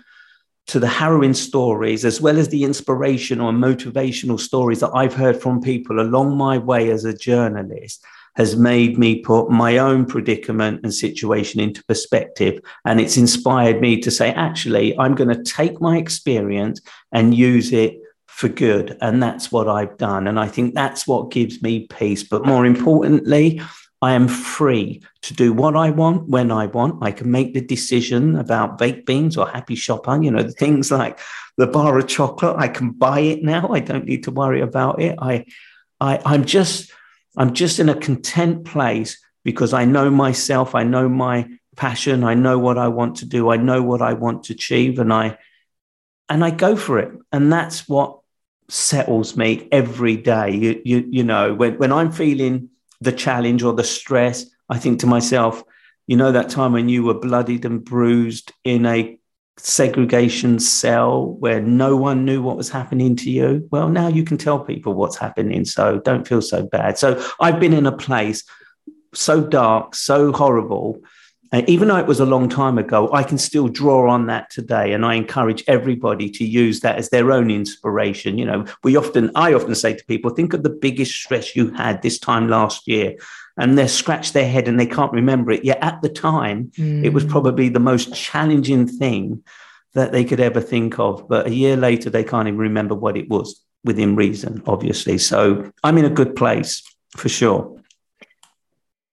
to 0.68 0.80
the 0.80 0.88
harrowing 0.88 1.34
stories 1.34 2.06
as 2.06 2.22
well 2.22 2.38
as 2.38 2.50
the 2.50 2.64
inspirational 2.64 3.50
and 3.50 3.62
motivational 3.62 4.40
stories 4.40 4.80
that 4.80 4.92
I've 4.94 5.14
heard 5.14 5.42
from 5.42 5.60
people 5.60 6.00
along 6.00 6.38
my 6.38 6.58
way 6.58 6.92
as 6.92 7.04
a 7.04 7.18
journalist 7.18 8.06
has 8.36 8.56
made 8.56 8.98
me 8.98 9.20
put 9.20 9.50
my 9.50 9.78
own 9.78 10.06
predicament 10.06 10.80
and 10.84 10.94
situation 10.94 11.60
into 11.60 11.84
perspective. 11.84 12.62
And 12.86 13.02
it's 13.02 13.18
inspired 13.18 13.82
me 13.82 14.00
to 14.02 14.12
say, 14.12 14.32
actually, 14.32 14.98
I'm 14.98 15.16
going 15.16 15.36
to 15.36 15.44
take 15.44 15.82
my 15.82 15.98
experience 15.98 16.80
and 17.12 17.36
use 17.36 17.74
it 17.74 18.00
for 18.28 18.48
good. 18.48 18.98
And 19.02 19.22
that's 19.22 19.52
what 19.52 19.68
I've 19.68 19.98
done. 19.98 20.28
And 20.28 20.40
I 20.40 20.48
think 20.48 20.74
that's 20.74 21.06
what 21.06 21.32
gives 21.32 21.62
me 21.62 21.88
peace. 21.88 22.24
But 22.24 22.46
more 22.46 22.66
importantly, 22.66 23.62
I 24.02 24.14
am 24.14 24.28
free 24.28 25.04
to 25.24 25.34
do 25.34 25.54
what 25.54 25.76
I 25.76 25.91
want 25.91 26.28
when 26.28 26.52
I 26.52 26.66
want. 26.66 27.04
I 27.04 27.12
can 27.12 27.30
make 27.30 27.54
the 27.54 27.62
decision 27.62 28.36
about 28.36 28.80
baked 28.80 29.06
beans 29.06 29.38
or 29.38 29.47
happy 29.47 29.76
shopper, 29.76 30.22
you 30.22 30.32
know, 30.32 30.49
things 30.49 30.91
like 30.91 31.20
the 31.58 31.68
bar 31.68 31.99
of 31.99 32.08
chocolate. 32.08 32.56
I 32.58 32.68
can 32.68 32.91
buy 32.91 33.20
it 33.20 33.43
now. 33.43 33.70
I 33.70 33.80
don't 33.80 34.06
need 34.06 34.24
to 34.24 34.32
worry 34.32 34.62
about 34.62 34.99
it. 35.02 35.16
I, 35.20 35.45
I 35.99 36.20
I'm 36.26 36.45
just 36.45 36.91
I'm 37.38 37.54
just 37.54 37.80
in 37.80 37.89
a 37.89 37.95
content 37.95 38.66
place 38.66 39.24
because 39.43 39.72
I 39.72 39.86
know 39.86 40.10
myself, 40.10 40.74
I 40.74 40.84
know 40.84 41.08
my 41.08 41.47
passion, 41.76 42.24
I 42.24 42.34
know 42.34 42.58
what 42.58 42.78
I 42.78 42.88
want 42.88 43.18
to 43.18 43.26
do, 43.26 43.52
I 43.52 43.58
know 43.58 43.82
what 43.82 44.02
I 44.02 44.14
want 44.14 44.45
to 44.45 44.54
achieve, 44.54 44.97
and 44.99 45.14
I 45.14 45.38
and 46.28 46.43
I 46.43 46.49
go 46.49 46.76
for 46.76 46.97
it. 46.97 47.12
And 47.32 47.54
that's 47.54 47.88
what 47.88 48.20
settles 48.68 49.38
me 49.38 49.68
every 49.72 50.16
day. 50.18 50.52
You, 50.52 50.82
you, 50.84 51.06
you 51.10 51.24
know, 51.24 51.54
when, 51.54 51.78
when 51.78 51.91
I'm 51.91 52.12
feeling 52.12 52.70
the 53.02 53.12
challenge 53.12 53.64
or 53.64 53.74
the 53.74 53.84
stress, 53.84 54.45
I 54.70 54.78
think 54.78 54.99
to 55.02 55.08
myself, 55.08 55.64
you 56.08 56.16
know, 56.16 56.32
that 56.32 56.49
time 56.49 56.74
when 56.74 56.89
you 56.89 57.04
were 57.04 57.20
bloodied 57.20 57.66
and 57.66 57.84
bruised 57.84 58.54
in 58.64 58.86
a 58.86 59.18
segregation 59.58 60.60
cell 60.60 61.26
where 61.26 61.62
no 61.62 61.95
one 61.95 62.26
knew 62.26 62.41
what 62.41 62.58
was 62.58 62.70
happening 62.70 63.16
to 63.16 63.30
you. 63.30 63.68
Well, 63.72 63.89
now 63.89 64.08
you 64.08 64.24
can 64.24 64.38
tell 64.38 64.60
people 64.60 64.93
what's 64.93 65.18
happening. 65.18 65.66
So 65.66 65.99
don't 65.99 66.28
feel 66.28 66.41
so 66.41 66.64
bad. 66.64 66.97
So 66.97 67.24
I've 67.39 67.60
been 67.60 67.74
in 67.74 67.86
a 67.86 67.91
place 67.91 68.43
so 69.14 69.41
dark, 69.41 69.93
so 69.93 70.32
horrible 70.32 71.02
and 71.52 71.68
even 71.70 71.89
though 71.89 71.97
it 71.97 72.08
was 72.08 72.22
a 72.22 72.26
long 72.26 72.47
time 72.47 72.78
ago, 72.78 73.12
I 73.12 73.24
can 73.24 73.38
still 73.38 73.68
draw 73.68 74.10
on 74.10 74.28
that 74.28 74.49
today. 74.49 74.93
And 74.93 75.06
I 75.06 75.16
encourage 75.16 75.64
everybody 75.68 76.30
to 76.30 76.45
use 76.45 76.80
that 76.80 76.95
as 76.95 77.10
their 77.10 77.32
own 77.32 77.52
inspiration. 77.52 78.38
You 78.38 78.45
know, 78.45 78.66
we 78.84 78.95
often, 78.95 79.32
I 79.36 79.54
often 79.54 79.76
say 79.76 79.93
to 79.93 80.06
people, 80.06 80.32
think 80.32 80.54
of 80.54 80.64
the 80.64 80.70
biggest 80.70 81.12
stress 81.12 81.54
you 81.54 81.72
had 81.72 82.02
this 82.02 82.20
time 82.20 82.47
last 82.47 82.88
year. 82.88 83.16
And 83.58 83.78
they 83.78 83.88
scratch 83.88 84.32
their 84.32 84.47
head 84.47 84.70
and 84.70 84.80
they 84.80 84.86
can't 84.86 85.12
remember 85.12 85.52
it. 85.52 85.66
Yet 85.66 85.80
at 85.82 86.02
the 86.02 86.08
time, 86.08 86.72
mm. 86.78 87.04
it 87.04 87.10
was 87.10 87.26
mm. 87.26 87.30
probably 87.30 87.68
the 87.68 87.82
most 87.82 88.16
challenging 88.16 88.88
thing 88.88 89.43
that 89.93 90.14
they 90.14 90.24
could 90.24 90.39
ever 90.39 90.62
think 90.62 90.99
of. 90.99 91.28
But 91.28 91.47
a 91.47 91.54
year 91.54 91.76
later, 91.76 92.10
they 92.10 92.24
can't 92.24 92.47
even 92.47 92.60
remember 92.60 92.95
what 92.95 93.18
it 93.18 93.28
was 93.28 93.62
within 93.84 94.16
reason, 94.16 94.64
obviously. 94.68 95.18
So 95.18 95.70
I'm 95.84 95.97
in 95.97 96.06
a 96.06 96.10
good 96.10 96.34
place 96.38 96.82
for 97.18 97.28
sure. 97.28 97.81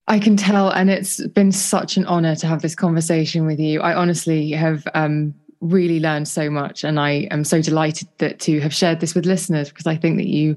I 0.08 0.18
can 0.18 0.36
tell, 0.36 0.70
and 0.70 0.88
it's 0.88 1.24
been 1.28 1.52
such 1.52 1.98
an 1.98 2.06
honor 2.06 2.34
to 2.36 2.46
have 2.46 2.62
this 2.62 2.74
conversation 2.74 3.46
with 3.46 3.60
you. 3.60 3.80
I 3.82 3.94
honestly 3.94 4.50
have 4.52 4.88
um, 4.94 5.34
really 5.60 6.00
learned 6.00 6.26
so 6.26 6.48
much, 6.48 6.82
and 6.82 6.98
I 6.98 7.28
am 7.30 7.44
so 7.44 7.60
delighted 7.60 8.08
that 8.18 8.40
to 8.40 8.58
have 8.60 8.74
shared 8.74 9.00
this 9.00 9.14
with 9.14 9.26
listeners 9.26 9.68
because 9.68 9.86
I 9.86 9.96
think 9.96 10.16
that 10.16 10.26
you 10.26 10.56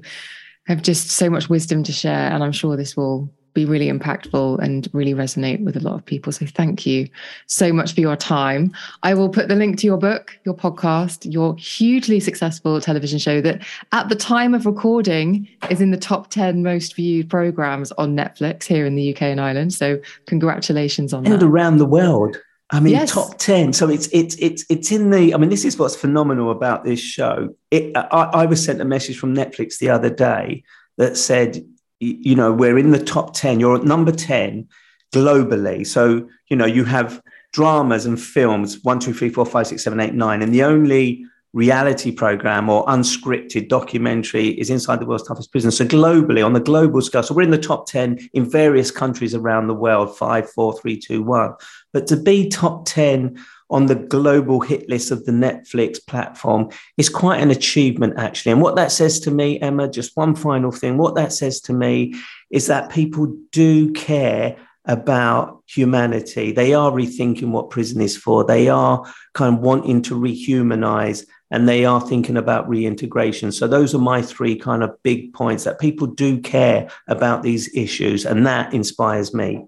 have 0.66 0.80
just 0.80 1.10
so 1.10 1.28
much 1.28 1.50
wisdom 1.50 1.82
to 1.84 1.92
share, 1.92 2.32
and 2.32 2.42
I'm 2.42 2.52
sure 2.52 2.76
this 2.78 2.96
will 2.96 3.30
be 3.54 3.64
really 3.64 3.90
impactful 3.90 4.58
and 4.60 4.88
really 4.92 5.14
resonate 5.14 5.62
with 5.62 5.76
a 5.76 5.80
lot 5.80 5.94
of 5.94 6.04
people. 6.04 6.32
So 6.32 6.46
thank 6.46 6.86
you 6.86 7.08
so 7.46 7.72
much 7.72 7.94
for 7.94 8.00
your 8.00 8.16
time. 8.16 8.72
I 9.02 9.14
will 9.14 9.28
put 9.28 9.48
the 9.48 9.54
link 9.54 9.78
to 9.78 9.86
your 9.86 9.98
book, 9.98 10.38
your 10.44 10.54
podcast, 10.54 11.30
your 11.32 11.56
hugely 11.56 12.20
successful 12.20 12.80
television 12.80 13.18
show 13.18 13.40
that 13.42 13.62
at 13.92 14.08
the 14.08 14.16
time 14.16 14.54
of 14.54 14.66
recording 14.66 15.48
is 15.70 15.80
in 15.80 15.90
the 15.90 15.96
top 15.96 16.30
10 16.30 16.62
most 16.62 16.96
viewed 16.96 17.28
programs 17.28 17.92
on 17.92 18.16
Netflix 18.16 18.64
here 18.64 18.86
in 18.86 18.94
the 18.94 19.14
UK 19.14 19.22
and 19.22 19.40
Ireland. 19.40 19.74
So 19.74 20.00
congratulations 20.26 21.12
on 21.12 21.24
and 21.24 21.26
that. 21.26 21.42
And 21.42 21.42
around 21.42 21.76
the 21.76 21.86
world. 21.86 22.36
I 22.70 22.80
mean, 22.80 22.94
Yes. 22.94 23.12
top 23.12 23.36
ten. 23.36 23.74
So 23.74 23.90
it's 23.90 24.08
it's 24.12 24.34
it's 24.36 24.64
it's 24.70 24.90
in 24.90 25.10
the. 25.10 25.34
I 25.34 25.36
mean, 25.36 25.50
this 25.50 25.66
is 25.66 25.78
what's 25.78 25.94
phenomenal 25.94 26.50
about 26.50 26.84
this 26.84 27.00
show. 27.00 27.54
It, 27.70 27.94
I, 27.94 28.30
I 28.32 28.46
was 28.46 28.64
sent 28.64 28.80
a 28.80 28.84
message 28.86 29.18
from 29.18 29.34
Netflix 29.34 29.76
the 29.76 29.90
other 29.90 30.08
day 30.08 30.64
that 30.96 31.18
said, 31.18 31.62
you 32.02 32.34
know, 32.34 32.52
we're 32.52 32.78
in 32.78 32.90
the 32.90 33.02
top 33.02 33.34
ten. 33.34 33.60
You're 33.60 33.76
at 33.76 33.84
number 33.84 34.12
ten 34.12 34.68
globally. 35.12 35.86
So 35.86 36.28
you 36.48 36.56
know, 36.56 36.66
you 36.66 36.84
have 36.84 37.22
dramas 37.52 38.06
and 38.06 38.20
films 38.20 38.82
one, 38.82 38.98
two, 38.98 39.14
three, 39.14 39.28
four, 39.28 39.46
five, 39.46 39.66
six, 39.66 39.84
seven, 39.84 40.00
eight, 40.00 40.14
nine, 40.14 40.42
and 40.42 40.54
the 40.54 40.64
only 40.64 41.24
reality 41.52 42.10
program 42.10 42.70
or 42.70 42.84
unscripted 42.86 43.68
documentary 43.68 44.48
is 44.58 44.70
inside 44.70 44.98
the 45.00 45.04
world's 45.04 45.26
toughest 45.28 45.52
prison 45.52 45.70
so 45.70 45.84
globally 45.84 46.44
on 46.44 46.54
the 46.54 46.60
global 46.60 47.02
scale 47.02 47.22
so 47.22 47.34
we're 47.34 47.42
in 47.42 47.50
the 47.50 47.58
top 47.58 47.86
10 47.86 48.18
in 48.32 48.48
various 48.48 48.90
countries 48.90 49.34
around 49.34 49.66
the 49.66 49.74
world 49.74 50.16
five 50.16 50.50
four 50.50 50.72
three 50.78 50.98
two 50.98 51.22
one 51.22 51.52
but 51.92 52.06
to 52.06 52.16
be 52.16 52.48
top 52.48 52.86
10 52.86 53.38
on 53.72 53.86
the 53.86 53.94
global 53.94 54.60
hit 54.60 54.88
list 54.88 55.10
of 55.10 55.24
the 55.24 55.32
Netflix 55.32 55.98
platform 56.06 56.68
is 56.98 57.08
quite 57.08 57.40
an 57.40 57.50
achievement, 57.50 58.14
actually. 58.18 58.52
And 58.52 58.60
what 58.60 58.76
that 58.76 58.92
says 58.92 59.18
to 59.20 59.30
me, 59.30 59.58
Emma, 59.60 59.88
just 59.88 60.16
one 60.16 60.34
final 60.36 60.70
thing, 60.70 60.98
what 60.98 61.14
that 61.14 61.32
says 61.32 61.60
to 61.62 61.72
me 61.72 62.14
is 62.50 62.66
that 62.66 62.90
people 62.90 63.34
do 63.50 63.90
care 63.92 64.56
about 64.84 65.62
humanity. 65.66 66.52
They 66.52 66.74
are 66.74 66.90
rethinking 66.90 67.50
what 67.50 67.70
prison 67.70 68.00
is 68.00 68.16
for. 68.16 68.44
They 68.44 68.68
are 68.68 69.04
kind 69.32 69.56
of 69.56 69.62
wanting 69.62 70.02
to 70.02 70.14
rehumanize 70.14 71.24
and 71.50 71.68
they 71.68 71.84
are 71.84 72.00
thinking 72.00 72.36
about 72.36 72.68
reintegration. 72.68 73.52
So 73.52 73.68
those 73.68 73.94
are 73.94 73.98
my 73.98 74.22
three 74.22 74.56
kind 74.56 74.82
of 74.82 75.00
big 75.02 75.32
points 75.34 75.64
that 75.64 75.78
people 75.78 76.06
do 76.06 76.40
care 76.40 76.90
about 77.08 77.42
these 77.42 77.74
issues. 77.74 78.24
And 78.26 78.46
that 78.46 78.74
inspires 78.74 79.32
me. 79.32 79.66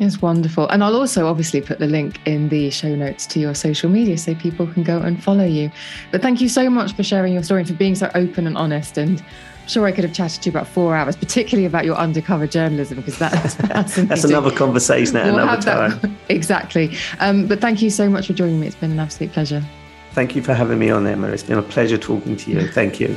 It's 0.00 0.22
wonderful. 0.22 0.68
And 0.68 0.84
I'll 0.84 0.94
also 0.94 1.26
obviously 1.26 1.60
put 1.60 1.78
the 1.80 1.86
link 1.86 2.20
in 2.24 2.48
the 2.50 2.70
show 2.70 2.94
notes 2.94 3.26
to 3.26 3.40
your 3.40 3.54
social 3.54 3.90
media 3.90 4.16
so 4.16 4.34
people 4.34 4.66
can 4.66 4.84
go 4.84 5.00
and 5.00 5.22
follow 5.22 5.44
you. 5.44 5.70
But 6.12 6.22
thank 6.22 6.40
you 6.40 6.48
so 6.48 6.70
much 6.70 6.92
for 6.94 7.02
sharing 7.02 7.32
your 7.34 7.42
story 7.42 7.60
and 7.62 7.68
for 7.68 7.74
being 7.74 7.96
so 7.96 8.08
open 8.14 8.46
and 8.46 8.56
honest. 8.56 8.96
And 8.96 9.20
I'm 9.20 9.68
sure 9.68 9.86
I 9.86 9.92
could 9.92 10.04
have 10.04 10.12
chatted 10.14 10.42
to 10.42 10.50
you 10.50 10.52
about 10.56 10.68
four 10.68 10.94
hours, 10.94 11.16
particularly 11.16 11.66
about 11.66 11.84
your 11.84 11.96
undercover 11.96 12.46
journalism, 12.46 12.98
because 12.98 13.18
that's 13.18 13.54
fascinating. 13.56 14.06
That's 14.06 14.24
another 14.24 14.52
conversation 14.52 15.16
at 15.16 15.26
We'll 15.26 15.40
another 15.40 15.62
time. 15.62 15.98
that- 16.00 16.10
exactly. 16.28 16.96
Um, 17.18 17.48
but 17.48 17.60
thank 17.60 17.82
you 17.82 17.90
so 17.90 18.08
much 18.08 18.28
for 18.28 18.34
joining 18.34 18.60
me. 18.60 18.68
It's 18.68 18.76
been 18.76 18.92
an 18.92 19.00
absolute 19.00 19.32
pleasure. 19.32 19.64
Thank 20.12 20.36
you 20.36 20.42
for 20.42 20.54
having 20.54 20.78
me 20.78 20.90
on, 20.90 21.06
Emma. 21.08 21.26
It's 21.28 21.42
been 21.42 21.58
a 21.58 21.62
pleasure 21.62 21.98
talking 21.98 22.36
to 22.36 22.50
you. 22.50 22.68
Thank 22.68 23.00
you. 23.00 23.16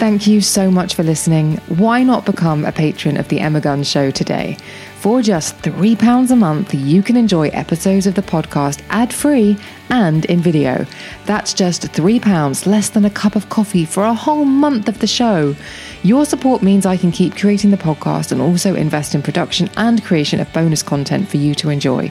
Thank 0.00 0.26
you 0.26 0.40
so 0.40 0.70
much 0.70 0.94
for 0.94 1.02
listening. 1.02 1.58
Why 1.68 2.02
not 2.02 2.24
become 2.24 2.64
a 2.64 2.72
patron 2.72 3.18
of 3.18 3.28
The 3.28 3.38
Emma 3.38 3.60
Guns 3.60 3.86
Show 3.86 4.10
today? 4.10 4.56
For 4.96 5.20
just 5.20 5.58
£3 5.58 6.30
a 6.30 6.36
month, 6.36 6.72
you 6.72 7.02
can 7.02 7.18
enjoy 7.18 7.48
episodes 7.48 8.06
of 8.06 8.14
the 8.14 8.22
podcast 8.22 8.80
ad 8.88 9.12
free 9.12 9.58
and 9.90 10.24
in 10.24 10.40
video. 10.40 10.86
That's 11.26 11.52
just 11.52 11.82
£3, 11.82 12.66
less 12.66 12.88
than 12.88 13.04
a 13.04 13.10
cup 13.10 13.36
of 13.36 13.50
coffee 13.50 13.84
for 13.84 14.04
a 14.04 14.14
whole 14.14 14.46
month 14.46 14.88
of 14.88 15.00
the 15.00 15.06
show. 15.06 15.54
Your 16.02 16.24
support 16.24 16.62
means 16.62 16.86
I 16.86 16.96
can 16.96 17.12
keep 17.12 17.36
creating 17.36 17.70
the 17.70 17.76
podcast 17.76 18.32
and 18.32 18.40
also 18.40 18.74
invest 18.74 19.14
in 19.14 19.20
production 19.20 19.68
and 19.76 20.02
creation 20.02 20.40
of 20.40 20.50
bonus 20.54 20.82
content 20.82 21.28
for 21.28 21.36
you 21.36 21.54
to 21.56 21.68
enjoy. 21.68 22.10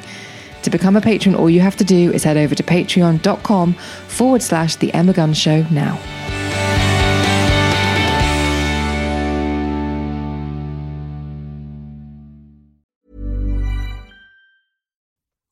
To 0.62 0.70
become 0.70 0.96
a 0.96 1.02
patron, 1.02 1.34
all 1.34 1.50
you 1.50 1.62
have 1.62 1.78
to 1.78 1.84
do 1.84 2.12
is 2.12 2.24
head 2.24 2.38
over 2.38 2.54
to 2.54 2.62
patreon.com 2.62 3.74
forward 3.74 4.44
slash 4.44 4.76
The 4.76 4.94
Emma 4.94 5.14
Guns 5.14 5.40
Show 5.40 5.66
now. 5.72 6.00